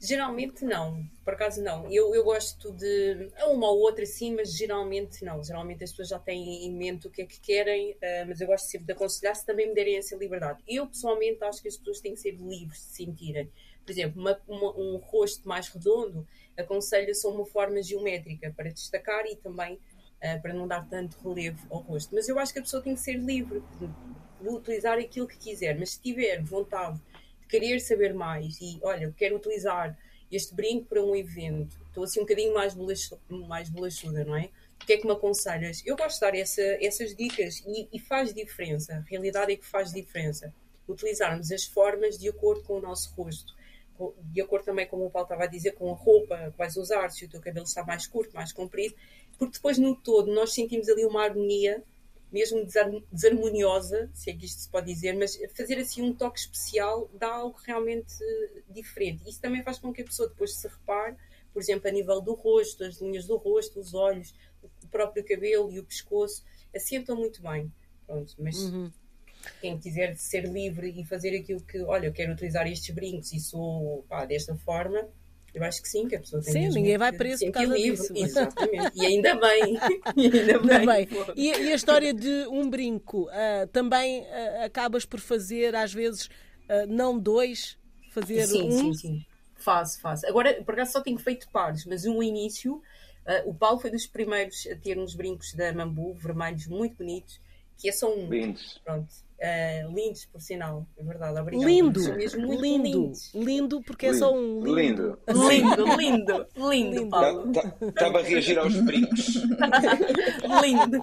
Geralmente 0.06 0.66
não, 0.66 1.02
por 1.24 1.34
acaso 1.34 1.64
não. 1.64 1.90
Eu, 1.90 2.14
eu 2.14 2.26
gosto 2.26 2.74
de 2.74 3.32
uma 3.48 3.72
ou 3.72 3.80
outra 3.80 4.06
sim, 4.06 4.36
mas 4.36 4.54
geralmente 4.54 5.24
não. 5.24 5.42
Geralmente 5.42 5.82
as 5.82 5.92
pessoas 5.92 6.10
já 6.10 6.20
têm 6.20 6.66
em 6.66 6.74
mente 6.74 7.08
o 7.08 7.10
que 7.10 7.22
é 7.22 7.26
que 7.26 7.40
querem, 7.40 7.92
uh, 7.92 8.28
mas 8.28 8.42
eu 8.42 8.48
gosto 8.48 8.66
sempre 8.66 8.88
de 8.88 8.92
aconselhar 8.92 9.34
se 9.34 9.46
também 9.46 9.70
me 9.70 9.74
derem 9.74 9.96
essa 9.96 10.14
liberdade. 10.18 10.62
Eu 10.68 10.88
pessoalmente 10.88 11.42
acho 11.46 11.62
que 11.62 11.70
as 11.70 11.78
pessoas 11.78 12.02
têm 12.02 12.16
que 12.16 12.20
ser 12.20 12.32
livres 12.32 12.80
de 12.80 12.96
sentirem. 12.96 13.50
Por 13.86 13.94
exemplo, 13.94 14.22
uma, 14.22 14.42
uma, 14.46 14.78
um 14.78 14.98
rosto 14.98 15.48
mais 15.48 15.70
redondo 15.70 16.28
aconselha 16.58 17.16
só 17.16 17.32
uma 17.32 17.46
forma 17.46 17.82
geométrica 17.82 18.54
para 18.58 18.72
destacar 18.72 19.26
e 19.26 19.38
também 19.38 19.76
uh, 19.76 20.42
para 20.42 20.54
não 20.54 20.68
dar 20.68 20.86
tanto 20.90 21.18
relevo 21.26 21.66
ao 21.70 21.80
rosto. 21.80 22.14
Mas 22.14 22.28
eu 22.28 22.38
acho 22.38 22.52
que 22.52 22.60
a 22.60 22.64
pessoa 22.64 22.84
tem 22.84 22.94
que 22.94 23.00
ser 23.00 23.16
livre 23.16 23.64
de 23.80 24.50
utilizar 24.50 25.00
aquilo 25.00 25.30
que 25.30 25.38
quiser, 25.38 25.80
mas 25.80 25.92
se 25.92 26.02
tiver 26.02 26.44
vontade 26.44 27.00
querer 27.54 27.80
saber 27.80 28.16
mais 28.16 28.60
e, 28.60 28.80
olha, 28.82 29.14
quero 29.16 29.36
utilizar 29.36 29.96
este 30.32 30.56
brinco 30.56 30.88
para 30.88 31.04
um 31.04 31.16
evento, 31.16 31.80
estou 31.86 32.04
assim 32.04 32.20
um 32.20 32.24
bocadinho 32.24 32.52
mais, 32.52 32.74
bolachuda, 32.74 33.22
mais 33.30 33.70
bolachuda, 33.70 34.26
não 34.26 34.36
é? 34.36 34.50
O 34.82 34.86
que 34.88 34.94
é 34.94 34.98
que 34.98 35.06
me 35.06 35.14
aconselhas? 35.14 35.84
Eu 35.86 35.96
gosto 35.96 36.16
de 36.16 36.22
dar 36.22 36.36
essa, 36.36 36.64
essas 36.82 37.16
dicas 37.16 37.64
e, 37.68 37.88
e, 37.94 38.00
faz 38.00 38.34
diferença. 38.34 38.96
A 38.96 39.00
realidade 39.02 39.54
é 39.54 39.56
que 39.56 39.66
faz 39.66 39.94
diferença. 39.94 40.52
Utilizarmos 40.90 41.52
as 41.52 41.64
formas 41.64 42.18
de 42.18 42.28
acordo 42.28 42.64
com 42.64 42.80
o 42.80 42.82
nosso 42.82 43.14
rosto. 43.14 43.54
De 44.24 44.42
acordo 44.42 44.66
também, 44.66 44.88
como 44.88 45.06
o 45.06 45.12
Paulo 45.12 45.26
estava 45.26 45.44
a 45.44 45.48
dizer, 45.48 45.74
com 45.74 45.92
a 45.92 45.96
roupa 45.96 46.50
que 46.52 46.58
vais 46.58 46.76
usar, 46.76 47.08
se 47.12 47.24
o 47.24 47.30
teu 47.30 47.40
cabelo 47.40 47.66
está 47.66 47.84
mais 47.86 48.08
curto, 48.08 48.34
mais 48.34 48.52
comprido, 48.52 48.96
porque 49.38 49.54
depois 49.54 49.78
no 49.78 49.96
todo 49.96 50.34
nós 50.34 50.54
sentimos 50.54 50.90
ali 50.90 51.06
uma 51.06 51.24
harmonia 51.24 51.84
mesmo 52.34 52.66
desarmoniosa, 53.12 54.10
se 54.12 54.32
é 54.32 54.34
que 54.36 54.46
isto 54.46 54.62
se 54.62 54.70
pode 54.70 54.92
dizer, 54.92 55.14
mas 55.14 55.40
fazer 55.56 55.78
assim 55.78 56.02
um 56.02 56.12
toque 56.12 56.40
especial 56.40 57.08
dá 57.14 57.32
algo 57.32 57.56
realmente 57.64 58.16
diferente. 58.68 59.30
Isso 59.30 59.40
também 59.40 59.62
faz 59.62 59.78
com 59.78 59.94
que 59.94 60.02
a 60.02 60.06
pessoa 60.06 60.28
depois 60.28 60.56
se 60.56 60.68
repare, 60.68 61.16
por 61.54 61.62
exemplo, 61.62 61.88
a 61.88 61.92
nível 61.92 62.20
do 62.20 62.34
rosto, 62.34 62.84
as 62.84 63.00
linhas 63.00 63.28
do 63.28 63.38
rosto, 63.38 63.80
os 63.80 63.94
olhos, 63.94 64.34
o 64.84 64.88
próprio 64.88 65.24
cabelo 65.24 65.72
e 65.72 65.80
o 65.80 65.84
pescoço, 65.84 66.44
assentam 66.76 67.16
muito 67.16 67.40
bem. 67.40 67.72
Pronto, 68.08 68.34
mas 68.40 68.58
uhum. 68.58 68.92
quem 69.62 69.78
quiser 69.80 70.18
ser 70.18 70.46
livre 70.46 70.90
e 71.00 71.06
fazer 71.06 71.38
aquilo 71.38 71.62
que, 71.62 71.82
olha, 71.84 72.08
eu 72.08 72.14
quero 72.14 72.34
utilizar 72.34 72.66
estes 72.66 72.94
brincos 72.96 73.32
e 73.32 73.40
sou 73.40 74.04
pá, 74.10 74.26
desta 74.26 74.56
forma, 74.56 75.08
eu 75.54 75.64
acho 75.64 75.82
que 75.84 75.88
sim, 75.88 76.08
que 76.08 76.16
a 76.16 76.20
pessoa 76.20 76.42
tem 76.42 76.54
Sim, 76.54 76.70
ninguém 76.70 76.98
vai 76.98 77.12
preso 77.12 77.46
por 77.46 77.52
causa 77.52 77.76
disso. 77.76 78.12
Exatamente. 78.16 78.92
E 78.96 79.06
ainda 79.06 79.36
bem. 79.36 79.78
E 80.18 80.40
ainda 80.40 80.60
bem. 80.60 80.86
bem. 80.86 81.08
E, 81.36 81.48
e, 81.50 81.72
a 81.72 81.76
história 81.76 82.14
de 82.14 82.48
um 82.48 82.70
brinco, 82.70 83.24
uh, 83.24 83.68
também 83.72 84.22
uh, 84.22 84.66
acabas 84.66 85.06
por 85.06 85.20
fazer, 85.20 85.76
às 85.76 85.94
vezes, 85.94 86.26
uh, 86.26 86.88
não 86.88 87.18
dois, 87.20 87.78
fazer 88.12 88.48
sim, 88.48 88.64
um? 88.64 88.72
Sim, 88.72 88.94
sim, 88.94 89.26
Faço, 89.56 90.02
faço. 90.02 90.26
Agora, 90.28 90.62
por 90.64 90.74
acaso, 90.74 90.94
só 90.94 91.02
tenho 91.02 91.18
feito 91.20 91.48
pares, 91.50 91.86
mas 91.86 92.04
no 92.04 92.22
início, 92.22 92.82
o 93.46 93.54
Paulo 93.54 93.80
foi 93.80 93.90
dos 93.92 94.06
primeiros 94.06 94.68
a 94.68 94.76
ter 94.76 94.98
uns 95.00 95.16
brincos 95.16 95.54
da 95.54 95.72
Mambu, 95.72 96.14
vermelhos, 96.16 96.68
muito 96.68 96.98
bonitos, 96.98 97.40
que 97.78 97.88
é 97.88 97.92
só 97.92 98.14
um. 98.14 98.28
Lindos. 98.28 98.82
Pronto. 98.84 99.08
Uh, 99.44 99.94
lindos, 99.94 100.26
por 100.28 100.40
sinal, 100.40 100.88
é 100.96 101.04
verdade. 101.04 101.38
Obrigada. 101.38 101.70
Lindo, 101.70 102.00
lindo, 102.16 102.82
lindos. 102.82 103.34
lindo, 103.34 103.82
porque 103.82 104.06
lindo. 104.06 104.16
é 104.16 104.20
só 104.20 104.34
um 104.34 104.64
lindo. 104.64 105.20
Lindo, 105.28 105.98
lindo, 105.98 105.98
lindo, 105.98 106.48
lindo, 106.56 107.10
Paulo. 107.10 107.52
Estava 107.52 107.92
tá, 107.92 108.12
tá, 108.12 108.20
a 108.20 108.22
reagir 108.22 108.58
aos 108.58 108.74
brincos. 108.80 109.36
lindo. 110.64 110.98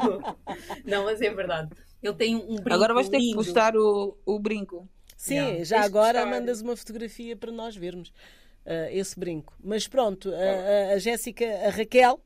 Não, 0.86 1.05
mas 1.05 1.20
é 1.20 1.28
verdade. 1.34 1.68
Ele 2.03 2.14
tem 2.14 2.34
um 2.36 2.55
brinco. 2.55 2.72
Agora 2.72 2.95
vais 2.95 3.11
ter 3.11 3.18
lindo. 3.18 3.28
que 3.28 3.36
postar 3.36 3.76
o, 3.76 4.16
o 4.24 4.38
brinco. 4.38 4.88
Sim, 5.18 5.34
yeah. 5.34 5.64
já 5.64 5.82
agora 5.82 6.24
mandas 6.24 6.62
uma 6.62 6.74
fotografia 6.74 7.36
para 7.36 7.53
nós 7.53 7.76
vermos 7.76 8.09
uh, 8.09 8.88
esse 8.91 9.20
brinco. 9.20 9.55
Mas 9.62 9.86
pronto, 9.86 10.30
uh, 10.30 10.95
a 10.95 10.99
Jéssica, 10.99 11.45
a 11.66 11.68
Raquel, 11.68 12.18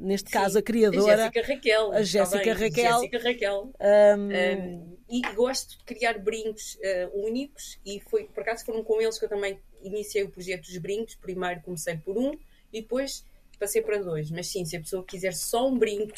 neste 0.00 0.30
Sim, 0.30 0.38
caso 0.38 0.58
a 0.58 0.62
criadora. 0.62 1.14
A 1.14 1.16
Jéssica 1.16 1.54
Raquel. 1.54 1.92
A 1.92 2.02
Jéssica 2.02 2.54
Raquel. 2.54 3.00
Jéssica 3.00 3.18
Raquel. 3.18 3.72
Um... 3.80 4.28
Um, 4.28 4.96
e 5.08 5.20
gosto 5.34 5.78
de 5.78 5.84
criar 5.84 6.18
brincos 6.18 6.76
uh, 6.76 7.26
únicos 7.26 7.80
e 7.84 8.00
foi, 8.00 8.24
por 8.24 8.42
acaso 8.42 8.64
foram 8.64 8.84
com 8.84 9.00
eles 9.00 9.18
que 9.18 9.24
eu 9.24 9.28
também 9.28 9.58
iniciei 9.82 10.22
o 10.22 10.30
projeto 10.30 10.66
dos 10.66 10.76
brincos. 10.78 11.16
Primeiro 11.16 11.60
comecei 11.62 11.96
por 11.96 12.16
um 12.16 12.32
e 12.72 12.80
depois 12.80 13.24
passei 13.58 13.82
para 13.82 14.02
dois. 14.02 14.30
Mas 14.30 14.46
sim, 14.46 14.64
se 14.64 14.76
a 14.76 14.80
pessoa 14.80 15.04
quiser 15.04 15.34
só 15.34 15.68
um 15.68 15.78
brinco, 15.78 16.14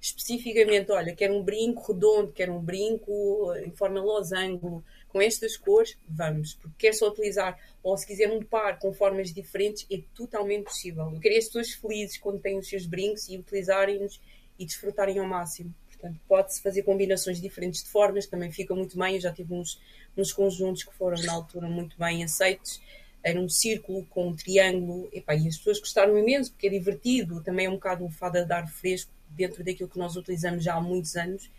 especificamente, 0.00 0.90
olha, 0.92 1.14
quero 1.14 1.34
um 1.34 1.42
brinco 1.42 1.92
redondo, 1.92 2.32
quero 2.32 2.54
um 2.54 2.60
brinco 2.60 3.52
em 3.64 3.70
forma 3.72 4.00
losango, 4.00 4.84
com 5.08 5.20
estas 5.20 5.56
cores, 5.56 5.96
vamos. 6.08 6.54
Porque 6.54 6.86
quer 6.86 6.94
só 6.94 7.08
utilizar, 7.08 7.58
ou 7.82 7.96
se 7.96 8.06
quiser 8.06 8.30
um 8.30 8.42
par 8.42 8.78
com 8.78 8.92
formas 8.92 9.32
diferentes, 9.32 9.86
é 9.90 10.00
totalmente 10.14 10.64
possível. 10.64 11.10
Eu 11.12 11.20
queria 11.20 11.38
as 11.38 11.46
pessoas 11.46 11.72
felizes 11.72 12.18
quando 12.18 12.40
têm 12.40 12.58
os 12.58 12.68
seus 12.68 12.86
brincos 12.86 13.28
e 13.28 13.36
utilizarem-nos 13.36 14.20
e 14.58 14.64
desfrutarem 14.64 15.18
ao 15.18 15.26
máximo. 15.26 15.74
Portanto, 15.88 16.20
pode-se 16.28 16.62
fazer 16.62 16.82
combinações 16.82 17.40
diferentes 17.40 17.82
de 17.82 17.90
formas, 17.90 18.26
também 18.26 18.52
fica 18.52 18.74
muito 18.74 18.96
bem. 18.96 19.16
Eu 19.16 19.20
já 19.20 19.32
tive 19.32 19.52
uns, 19.54 19.80
uns 20.16 20.32
conjuntos 20.32 20.84
que 20.84 20.94
foram 20.94 21.20
na 21.24 21.32
altura 21.32 21.68
muito 21.68 21.98
bem 21.98 22.22
aceitos. 22.22 22.80
Era 23.22 23.40
um 23.40 23.48
círculo 23.48 24.06
com 24.06 24.28
um 24.28 24.36
triângulo, 24.36 25.08
e, 25.12 25.18
e 25.26 25.48
as 25.48 25.56
pessoas 25.56 25.80
gostaram 25.80 26.16
imenso 26.16 26.52
porque 26.52 26.68
é 26.68 26.70
divertido. 26.70 27.42
Também 27.42 27.66
é 27.66 27.70
um 27.70 27.74
bocado 27.74 28.04
o 28.04 28.10
fado 28.10 28.38
a 28.38 28.44
dar 28.44 28.68
fresco 28.68 29.10
dentro 29.30 29.64
daquilo 29.64 29.88
que 29.88 29.98
nós 29.98 30.16
utilizamos 30.16 30.62
já 30.62 30.74
há 30.74 30.80
muitos 30.80 31.16
anos 31.16 31.50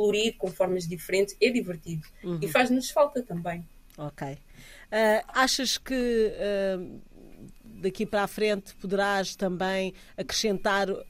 colorido, 0.00 0.38
com 0.38 0.50
formas 0.50 0.88
diferentes, 0.88 1.36
é 1.38 1.50
divertido. 1.50 2.06
Uhum. 2.24 2.38
E 2.40 2.48
faz-nos 2.48 2.90
falta 2.90 3.22
também. 3.22 3.62
Ok. 3.98 4.28
Uh, 4.32 4.38
achas 5.28 5.76
que 5.76 6.32
uh, 6.32 7.00
daqui 7.64 8.06
para 8.06 8.22
a 8.22 8.26
frente 8.26 8.74
poderás 8.76 9.36
também 9.36 9.92
acrescentar 10.16 10.90
uh, 10.90 11.04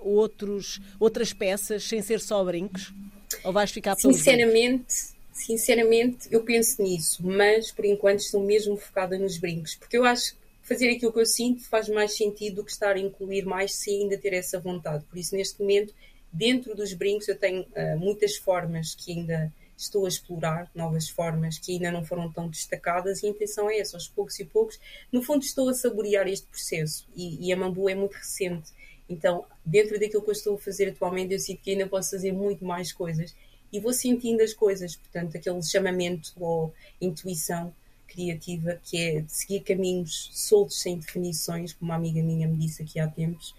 outros, 0.00 0.80
outras 1.00 1.32
peças 1.32 1.82
sem 1.82 2.00
ser 2.00 2.20
só 2.20 2.44
brincos? 2.44 2.94
Ou 3.42 3.52
vais 3.52 3.72
ficar 3.72 3.96
Sinceramente, 3.96 4.94
sinceramente, 5.32 6.28
eu 6.30 6.44
penso 6.44 6.80
nisso, 6.80 7.26
mas 7.26 7.72
por 7.72 7.84
enquanto 7.84 8.20
estou 8.20 8.40
mesmo 8.40 8.76
focada 8.76 9.18
nos 9.18 9.38
brincos, 9.38 9.74
porque 9.74 9.98
eu 9.98 10.04
acho 10.04 10.34
que 10.34 10.38
fazer 10.62 10.88
aquilo 10.90 11.12
que 11.12 11.18
eu 11.20 11.26
sinto 11.26 11.68
faz 11.68 11.88
mais 11.88 12.16
sentido 12.16 12.56
do 12.56 12.64
que 12.64 12.70
estar 12.70 12.94
a 12.94 13.00
incluir 13.00 13.44
mais 13.44 13.74
se 13.74 13.90
ainda 13.90 14.16
ter 14.16 14.32
essa 14.32 14.60
vontade. 14.60 15.04
Por 15.04 15.18
isso, 15.18 15.34
neste 15.34 15.60
momento, 15.60 15.92
dentro 16.36 16.74
dos 16.74 16.92
brincos, 16.92 17.28
eu 17.28 17.38
tenho 17.38 17.62
uh, 17.62 17.98
muitas 17.98 18.36
formas 18.36 18.94
que 18.94 19.12
ainda 19.12 19.52
estou 19.76 20.06
a 20.06 20.08
explorar, 20.08 20.70
novas 20.74 21.08
formas 21.08 21.58
que 21.58 21.72
ainda 21.72 21.90
não 21.90 22.04
foram 22.04 22.30
tão 22.32 22.48
destacadas, 22.48 23.22
e 23.22 23.26
a 23.26 23.30
intenção 23.30 23.70
é 23.70 23.78
essa, 23.78 23.96
aos 23.96 24.08
poucos 24.08 24.38
e 24.38 24.44
poucos. 24.44 24.78
No 25.12 25.22
fundo, 25.22 25.44
estou 25.44 25.68
a 25.68 25.74
saborear 25.74 26.26
este 26.28 26.46
processo 26.46 27.06
e, 27.14 27.46
e 27.46 27.52
a 27.52 27.56
Mambu 27.56 27.88
é 27.88 27.94
muito 27.94 28.14
recente. 28.14 28.70
Então, 29.08 29.44
dentro 29.64 29.98
daquilo 29.98 30.22
que 30.22 30.30
eu 30.30 30.32
estou 30.32 30.54
a 30.56 30.58
fazer 30.58 30.88
atualmente, 30.88 31.32
eu 31.32 31.38
sinto 31.38 31.62
que 31.62 31.70
ainda 31.70 31.86
posso 31.86 32.10
fazer 32.10 32.32
muito 32.32 32.64
mais 32.64 32.92
coisas 32.92 33.34
e 33.72 33.80
vou 33.80 33.92
sentindo 33.92 34.42
as 34.42 34.54
coisas, 34.54 34.96
portanto, 34.96 35.36
aquele 35.36 35.62
chamamento 35.62 36.32
ou 36.36 36.72
intuição 37.00 37.72
criativa 38.06 38.80
que 38.82 38.98
é 38.98 39.20
de 39.20 39.32
seguir 39.32 39.60
caminhos 39.60 40.30
soltos 40.32 40.80
sem 40.80 40.98
definições, 40.98 41.72
como 41.72 41.90
uma 41.90 41.96
amiga 41.96 42.22
minha 42.22 42.48
me 42.48 42.56
disse 42.56 42.82
aqui 42.82 42.98
há 42.98 43.06
tempos, 43.06 43.54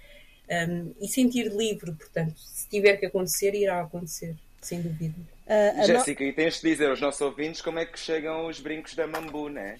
um, 0.49 0.93
e 0.99 1.07
sentir 1.07 1.51
livre, 1.51 1.93
portanto, 1.93 2.37
se 2.37 2.67
tiver 2.69 2.97
que 2.97 3.05
acontecer, 3.05 3.53
irá 3.53 3.81
acontecer, 3.81 4.35
sem 4.61 4.81
dúvida. 4.81 5.15
Uh, 5.45 5.85
Jéssica, 5.85 6.23
no... 6.23 6.29
e 6.29 6.33
tens 6.33 6.61
de 6.61 6.69
dizer 6.69 6.89
aos 6.89 6.99
nossos 6.99 7.21
ouvintes 7.21 7.61
como 7.61 7.79
é 7.79 7.85
que 7.85 7.99
chegam 7.99 8.47
os 8.47 8.59
brincos 8.59 8.95
da 8.95 9.07
Mambu, 9.07 9.49
não 9.49 9.61
é? 9.61 9.77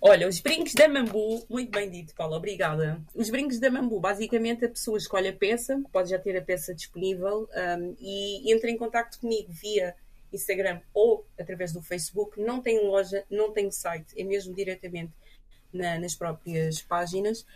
Olha, 0.00 0.28
os 0.28 0.40
brincos 0.40 0.74
da 0.74 0.88
Mambu, 0.88 1.44
muito 1.48 1.70
bem 1.70 1.88
dito, 1.88 2.14
Paula, 2.14 2.36
obrigada. 2.36 3.00
Os 3.14 3.30
brincos 3.30 3.58
da 3.58 3.70
Mambu, 3.70 4.00
basicamente 4.00 4.64
a 4.64 4.68
pessoa 4.68 4.98
escolhe 4.98 5.28
a 5.28 5.32
peça, 5.32 5.80
pode 5.92 6.10
já 6.10 6.18
ter 6.18 6.36
a 6.36 6.42
peça 6.42 6.74
disponível 6.74 7.48
um, 7.78 7.96
e 8.00 8.52
entra 8.52 8.70
em 8.70 8.76
contato 8.76 9.20
comigo 9.20 9.50
via 9.50 9.94
Instagram 10.32 10.80
ou 10.92 11.26
através 11.38 11.72
do 11.72 11.82
Facebook. 11.82 12.40
Não 12.40 12.60
tem 12.60 12.84
loja, 12.84 13.24
não 13.30 13.52
tem 13.52 13.70
site, 13.70 14.20
é 14.20 14.24
mesmo 14.24 14.54
diretamente 14.54 15.12
na, 15.72 15.98
nas 15.98 16.14
próprias 16.14 16.82
páginas. 16.82 17.46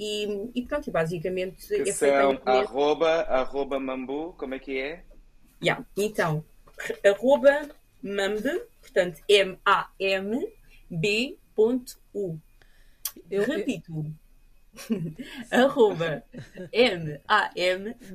E, 0.00 0.50
e 0.54 0.62
pronto, 0.62 0.90
basicamente 0.90 1.66
que 1.66 1.90
é 1.90 1.92
feito 1.92 2.40
arroba, 2.46 3.20
arroba 3.24 3.78
mambu, 3.78 4.32
como 4.38 4.54
é 4.54 4.58
que 4.58 4.78
é? 4.78 5.04
Yeah. 5.62 5.84
Então, 5.94 6.42
arroba 7.04 7.68
mamb, 8.02 8.42
portanto 8.80 9.20
M-A-M-B.u. 9.28 9.60
Eu 13.30 13.44
repito. 13.44 14.06
arroba 15.50 16.24
M-A-M-B.u. 16.72 18.08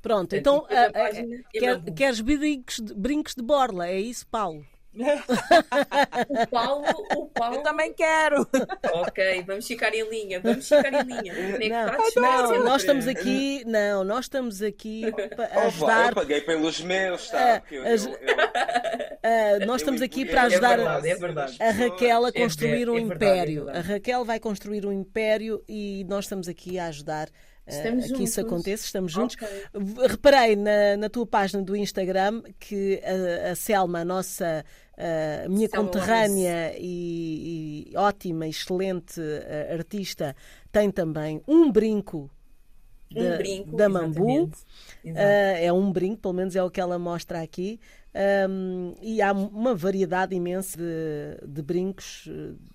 Pronto, 0.00 0.34
então 0.34 0.58
uh, 0.58 0.64
uh, 0.64 1.44
quer, 1.52 1.80
queres 1.94 2.20
brincos 2.20 2.80
de, 2.80 2.92
brincos 2.92 3.36
de 3.36 3.42
borla, 3.42 3.86
é 3.86 4.00
isso, 4.00 4.26
Paulo? 4.26 4.66
O 4.94 6.46
Paulo, 6.48 6.84
o 7.16 7.26
Paulo. 7.26 7.56
Eu 7.56 7.62
também 7.62 7.92
quero. 7.94 8.46
Ok, 8.92 9.42
vamos 9.46 9.66
ficar 9.66 9.94
em 9.94 10.08
linha, 10.08 10.40
vamos 10.40 10.68
ficar 10.68 10.92
em 10.92 11.02
linha. 11.02 11.32
Não, 12.14 12.52
não 12.52 12.64
nós 12.64 12.82
estamos 12.82 13.08
aqui, 13.08 13.64
não, 13.66 14.04
nós 14.04 14.26
estamos 14.26 14.62
aqui 14.62 15.10
para 15.34 15.66
ajudar. 15.66 16.08
Eu 16.08 16.14
paguei 16.14 16.40
pelos 16.42 16.80
meus, 16.80 17.30
tá? 17.30 17.62
Eu, 17.70 17.84
eu, 17.84 17.96
uh, 17.96 19.66
nós 19.66 19.80
estamos 19.80 20.02
aqui 20.02 20.26
para 20.26 20.42
ajudar 20.42 20.72
é 20.72 20.76
verdade, 20.76 21.08
é 21.08 21.14
verdade. 21.14 21.56
a 21.60 21.70
Raquel 21.70 22.24
a 22.24 22.28
é 22.28 22.32
construir 22.32 22.88
é, 22.88 22.90
um 22.90 22.98
império. 22.98 23.68
a 23.70 23.80
Raquel 23.80 24.24
vai 24.24 24.38
construir 24.38 24.84
um 24.84 24.92
império 24.92 25.62
e 25.68 26.04
nós 26.08 26.26
estamos 26.26 26.48
aqui 26.48 26.78
a 26.78 26.86
ajudar 26.86 27.28
Estamos 27.66 28.10
uh, 28.10 28.14
que 28.14 28.24
isso 28.24 28.40
aconteça, 28.40 28.84
estamos 28.84 29.12
juntos. 29.12 29.36
Okay. 29.36 30.08
Reparei 30.08 30.56
na, 30.56 30.96
na 30.96 31.08
tua 31.08 31.26
página 31.26 31.62
do 31.62 31.76
Instagram 31.76 32.42
que 32.58 33.00
a, 33.04 33.52
a 33.52 33.54
Selma, 33.54 34.00
a 34.00 34.04
nossa 34.04 34.64
a 35.44 35.48
minha 35.48 35.68
Selma 35.68 35.86
conterrânea 35.86 36.74
e, 36.78 37.90
e, 37.90 37.96
ótima, 37.96 38.46
excelente 38.46 39.20
uh, 39.20 39.72
artista, 39.72 40.36
tem 40.70 40.90
também 40.90 41.42
um 41.46 41.70
brinco 41.70 42.30
um 43.14 43.36
brinco, 43.36 43.76
da 43.76 43.88
Mambu. 43.88 44.44
Uh, 44.44 44.50
é 45.04 45.72
um 45.72 45.92
brinco, 45.92 46.22
pelo 46.22 46.34
menos 46.34 46.56
é 46.56 46.62
o 46.62 46.70
que 46.70 46.80
ela 46.80 46.98
mostra 46.98 47.42
aqui. 47.42 47.78
Um, 48.48 48.94
e 49.00 49.22
há 49.22 49.32
uma 49.32 49.74
variedade 49.74 50.34
imensa 50.34 50.76
de, 50.76 51.46
de 51.46 51.62
brincos 51.62 52.28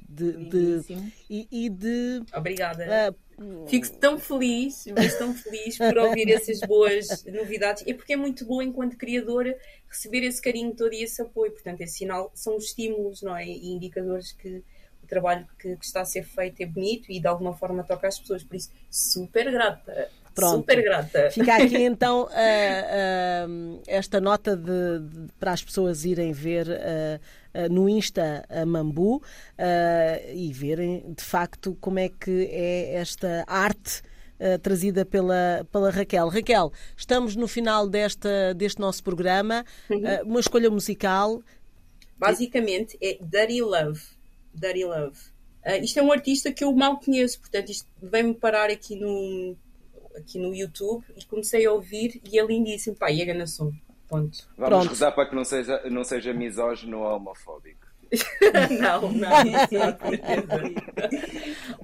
de, 0.10 0.32
de 0.50 1.14
e, 1.30 1.48
e, 1.52 1.70
de. 1.70 2.24
Obrigada. 2.36 2.86
Uh, 3.12 3.27
Fico 3.68 3.90
tão 3.98 4.18
feliz, 4.18 4.86
mas 4.96 5.16
tão 5.16 5.34
feliz 5.34 5.78
por 5.78 5.98
ouvir 5.98 6.32
essas 6.32 6.60
boas 6.62 7.24
novidades. 7.26 7.84
E 7.86 7.94
porque 7.94 8.14
é 8.14 8.16
muito 8.16 8.46
bom, 8.46 8.62
enquanto 8.62 8.98
criadora, 8.98 9.56
receber 9.88 10.26
esse 10.26 10.42
carinho 10.42 10.74
todo 10.74 10.94
e 10.94 11.04
esse 11.04 11.22
apoio. 11.22 11.52
Portanto, 11.52 11.82
esse 11.82 12.00
sinal 12.00 12.32
são 12.34 12.58
estímulos 12.58 13.22
não 13.22 13.36
é? 13.36 13.46
e 13.46 13.68
indicadores 13.68 14.32
que 14.32 14.64
o 15.04 15.08
trabalho 15.08 15.48
que, 15.60 15.76
que, 15.76 15.86
está 15.86 16.02
a 16.02 16.06
ser 16.06 16.24
feito 16.24 16.62
é 16.62 16.66
bonito 16.66 17.12
e 17.12 17.20
de 17.20 17.28
alguma 17.28 17.56
forma 17.56 17.84
toca 17.84 18.08
as 18.08 18.20
pessoas. 18.20 18.44
Por 18.44 18.56
isso, 18.56 18.72
super 18.90 19.52
grata 19.52 20.10
Pronto. 20.38 20.58
Super 20.58 20.84
grata. 20.84 21.32
Fica 21.32 21.56
aqui 21.56 21.82
então 21.82 22.26
uh, 22.26 22.28
uh, 22.28 23.82
esta 23.88 24.22
nota 24.22 24.56
de, 24.56 25.00
de, 25.00 25.34
para 25.40 25.52
as 25.52 25.64
pessoas 25.64 26.06
irem 26.06 26.32
ver 26.32 26.68
uh, 26.68 27.20
no 27.70 27.90
Insta 27.90 28.46
a 28.50 28.66
Mambu 28.66 29.22
e 30.34 30.52
verem 30.54 31.14
de 31.14 31.24
facto 31.24 31.78
como 31.80 32.00
é 32.00 32.10
que 32.10 32.48
é 32.52 32.96
esta 32.96 33.44
arte. 33.48 34.02
trazida 34.62 35.04
pela, 35.04 35.68
pela 35.72 35.90
Raquel. 35.90 36.28
Raquel, 36.30 36.72
estamos 36.96 37.36
no 37.36 37.48
final 37.48 37.90
desta, 37.90 38.54
deste 38.54 38.80
nosso 38.80 39.04
programa. 39.04 39.66
Uhum. 39.90 40.04
uma 40.26 40.40
escolha 40.40 40.70
musical. 40.70 41.42
Basicamente 42.18 42.98
é 43.02 43.18
Dirty 43.22 43.62
Love. 43.62 44.02
Dirty 44.54 44.86
Love. 44.86 45.18
isto 45.82 46.00
é 46.00 46.04
um 46.04 46.12
artista 46.12 46.52
que 46.52 46.64
eu 46.64 46.72
mal 46.74 47.00
conheço, 47.00 47.40
portanto, 47.40 47.70
isto 47.70 47.88
vem-me 48.02 48.34
parar 48.34 48.70
aqui 48.70 48.96
no, 48.96 49.56
aqui 50.16 50.40
no 50.40 50.54
YouTube 50.54 51.04
e 51.16 51.24
comecei 51.26 51.66
a 51.66 51.72
ouvir 51.72 52.20
e 52.30 52.40
é 52.40 52.46
lindíssimo. 52.46 52.96
Pá, 52.96 53.12
e 53.12 53.22
é 53.22 53.26
ganação. 53.26 53.72
Ponto. 54.08 54.38
Vamos 54.58 54.70
Pronto. 54.70 54.90
rezar 54.90 55.12
para 55.12 55.30
que 55.30 55.36
não 55.36 55.44
seja, 55.44 55.82
não 55.90 56.04
seja 56.04 56.34
misógino 56.34 57.00
ou 57.00 57.16
homofóbico. 57.16 57.88
não, 58.80 59.12
não. 59.12 59.30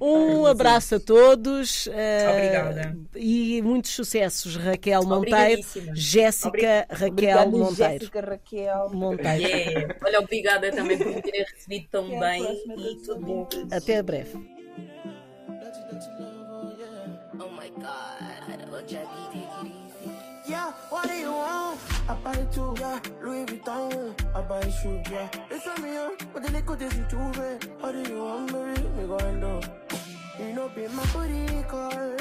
um 0.00 0.46
abraço 0.46 0.94
a 0.94 1.00
todos. 1.00 1.86
Uh, 1.86 1.90
Obrigada. 2.30 2.96
E 3.14 3.60
muitos 3.62 3.90
sucessos, 3.90 4.56
Raquel 4.56 5.02
Monteiro. 5.04 5.62
Jéssica 5.94 6.86
Raquel 6.88 7.50
Monteiro. 7.50 7.92
Jéssica 8.00 8.20
Raquel 8.20 8.90
Monteiro. 8.90 9.42
Yeah. 9.42 9.96
Olha, 10.04 10.20
obrigada 10.20 10.72
também 10.72 10.96
por 10.96 11.08
me 11.08 11.20
terem 11.20 11.44
recebido 11.44 11.88
tão 11.90 12.18
bem 12.18 12.42
e 12.42 12.96
tudo 13.04 13.20
bom. 13.20 13.48
Até 13.70 14.02
breve. 14.02 14.54
Yeah, 18.86 19.53
I 22.06 22.14
buy 22.22 22.34
two, 22.52 22.74
yeah, 22.78 23.00
Louis 23.22 23.46
Vuitton, 23.46 24.14
I 24.34 24.42
buy 24.42 24.60
shoes, 24.68 25.06
yeah. 25.10 25.26
Listen 25.50 25.82
me 25.82 25.96
up, 25.96 26.12
but 26.34 26.42
the 26.42 26.52
liquid 26.52 26.82
is 26.82 26.92
too 27.08 27.16
bad. 27.32 27.64
What 27.80 27.92
do 27.92 28.12
you 28.12 28.22
want, 28.22 28.52
baby? 28.52 28.88
Me 28.96 29.06
going 29.06 29.40
low. 29.40 29.60
You 30.38 30.52
know, 30.52 30.68
be 30.68 30.86
my 30.88 31.04
booty 31.14 31.62
call. 31.62 32.16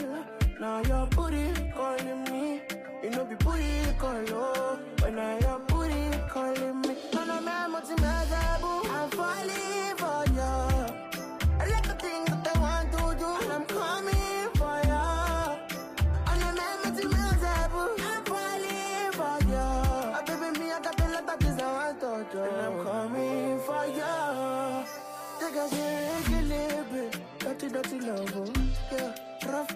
Now 0.59 0.81
your 0.83 1.05
booty 1.07 1.51
calling 1.75 2.23
me. 2.31 2.61
You 3.03 3.09
know, 3.09 3.25
be 3.25 3.35
booty 3.35 3.93
call, 3.97 4.23
oh. 4.29 4.79
When 5.01 5.19
I 5.19 5.39
your 5.39 5.59
booty 5.59 6.17
calling 6.29 6.81
me. 6.81 6.95
Man, 7.13 7.31
I'm 7.31 7.47
a 7.47 7.67
multi-mega, 7.69 8.52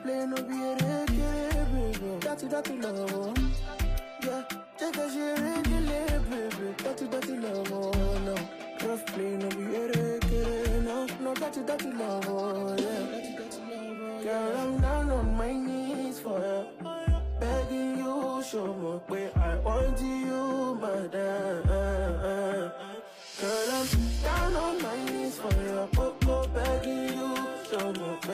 play 0.07 0.25
no 0.25 0.37
be 0.47 0.55
a 0.63 0.75
reggae, 0.77 1.63
baby. 1.71 2.09
Dirty, 2.21 2.47
dirty 2.47 2.77
love, 2.77 3.37
yeah. 4.23 4.43
Take 4.77 4.95
a 4.95 5.09
shit, 5.11 5.37
reggae, 5.37 6.29
baby. 6.29 6.67
Dirty, 6.83 7.07
dirty 7.07 7.35
love, 7.43 7.69
no. 8.25 8.35
Rough 8.87 9.05
play 9.07 9.35
no 9.41 9.49
be 9.49 9.65
a 9.75 9.83
reggae, 9.91 10.83
no. 10.85 11.07
No 11.19 11.33
dirty, 11.33 11.61
dirty 11.63 11.91
love, 11.91 12.25
Oh, 12.29 12.75
yeah. 12.79 14.23
Girl, 14.23 14.57
I'm 14.57 14.79
down 14.79 15.11
on 15.11 15.37
my 15.37 15.51
knees 15.51 16.19
for 16.21 16.39
ya, 16.39 16.63
Begging 17.39 17.97
you, 17.97 18.43
show 18.49 18.73
me 18.73 18.99
where 19.07 19.31
I 19.37 19.55
want 19.57 19.99
you, 19.99 20.77
madam. 20.81 21.67
Girl, 23.41 23.69
I'm 23.77 23.87
down 24.23 24.55
on 24.55 24.81
my 24.81 25.11
knees 25.11 25.35
for 25.37 25.53
ya, 25.67 25.87
oh, 25.97 26.15
oh, 26.27 26.47
begging 26.53 27.13
you, 27.17 27.35
show 27.69 27.91
me. 27.91 28.26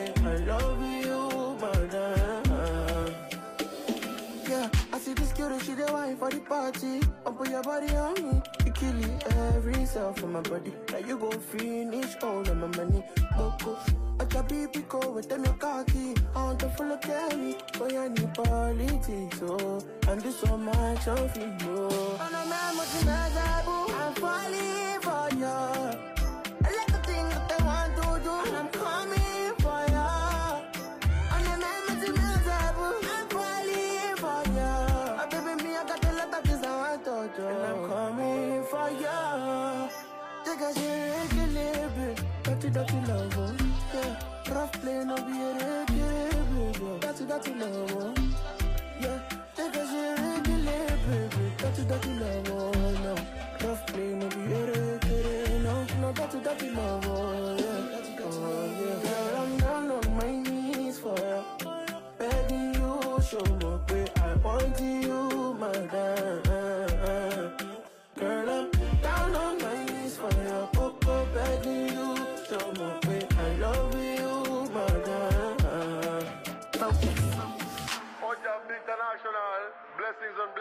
wine 6.14 6.32
for 6.32 6.36
the 6.36 6.43
party. 6.45 6.99
Up 7.26 7.39
on 7.39 7.51
your 7.51 7.64
body 7.64 7.95
on 7.95 8.14
me. 8.14 8.41
You 8.66 8.72
kill 8.72 9.03
it 9.03 9.34
every 9.38 9.86
cell 9.86 10.14
from 10.14 10.34
my 10.34 10.41
body. 10.41 10.74
Now 10.91 10.97
you 10.99 11.18
go 11.18 11.32
finish 11.32 12.16
all 12.22 12.41
of 12.41 12.57
my 12.57 12.68
money. 12.68 13.03
Boko. 13.38 13.78
I 14.20 14.26
can 14.26 14.45
be 14.47 14.68
pico 14.68 15.11
with 15.11 15.30
them 15.30 15.43
your 15.43 15.53
cocky. 15.53 16.14
I 16.36 16.43
want 16.43 16.59
to 16.59 16.68
of 16.68 17.01
candy, 17.01 17.57
For 17.74 17.89
your 17.89 18.09
new 18.09 18.28
politics. 18.28 19.41
Oh, 19.43 19.82
and 20.07 20.22
this 20.22 20.39
so 20.39 20.57
much 20.57 21.07
oh. 21.07 21.14
of 21.14 21.38
you. 21.38 21.47
Oh, 21.68 22.30
no, 22.32 22.49
man, 22.49 22.78
what's 22.78 22.99
the 22.99 23.05
matter? 23.05 23.93
Dirty, 42.64 42.76
dirty 42.76 43.07
love, 43.11 43.38
oh. 43.39 43.55
yeah. 43.93 44.53
Rough 44.55 44.72
play, 44.82 45.03
no 45.03 45.16
be 45.18 45.34
a 45.34 45.86
baby. 45.86 46.99
Dirty, 47.01 47.26
dirty 47.26 47.53
love, 47.55 47.91
oh. 47.91 48.14
yeah. 49.01 49.20
Take 49.53 49.76
a 49.76 49.86
shit, 49.86 50.43
baby. 50.45 51.51
Dirty, 51.57 51.84
dirty 51.84 52.14
love, 52.14 52.49
oh 52.51 52.72
no. 53.03 53.68
Rough 53.68 53.86
play, 53.88 54.14
no 54.14 54.30
be 54.30 54.41
a 54.43 55.59
no. 55.59 55.86
No, 55.99 56.14
dirty, 56.14 56.39
dirty 56.39 56.70
love, 56.70 57.05
oh 57.05 57.33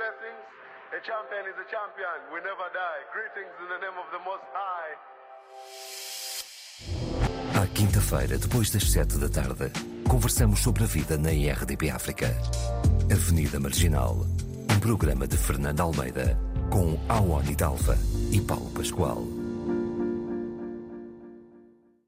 blessings. 0.03 0.43
A 0.99 1.01
champion 1.01 1.45
is 1.47 1.57
a 1.65 1.67
champion. 1.71 2.19
We 2.35 2.39
never 2.51 2.67
die. 2.75 3.01
Greetings 3.15 3.55
in 3.63 3.69
the 3.75 3.81
name 3.85 3.97
of 4.03 4.09
the 4.15 4.21
Most 4.29 4.47
High. 4.53 4.93
À 7.63 7.67
quinta-feira, 7.67 8.37
depois 8.39 8.71
das 8.71 8.91
sete 8.91 9.19
da 9.19 9.29
tarde, 9.29 9.71
conversamos 10.09 10.61
sobre 10.61 10.83
a 10.83 10.87
vida 10.87 11.17
na 11.17 11.33
IRDP 11.33 11.91
África. 11.91 12.27
Avenida 13.11 13.61
Marginal, 13.61 14.17
um 14.73 14.81
programa 14.81 15.27
de 15.27 15.37
Fernando 15.37 15.81
Almeida, 15.81 16.37
com 16.71 16.99
Awani 17.09 17.55
Dalva 17.55 17.97
e 18.33 18.41
Paulo 18.41 18.71
Pascoal. 18.71 19.42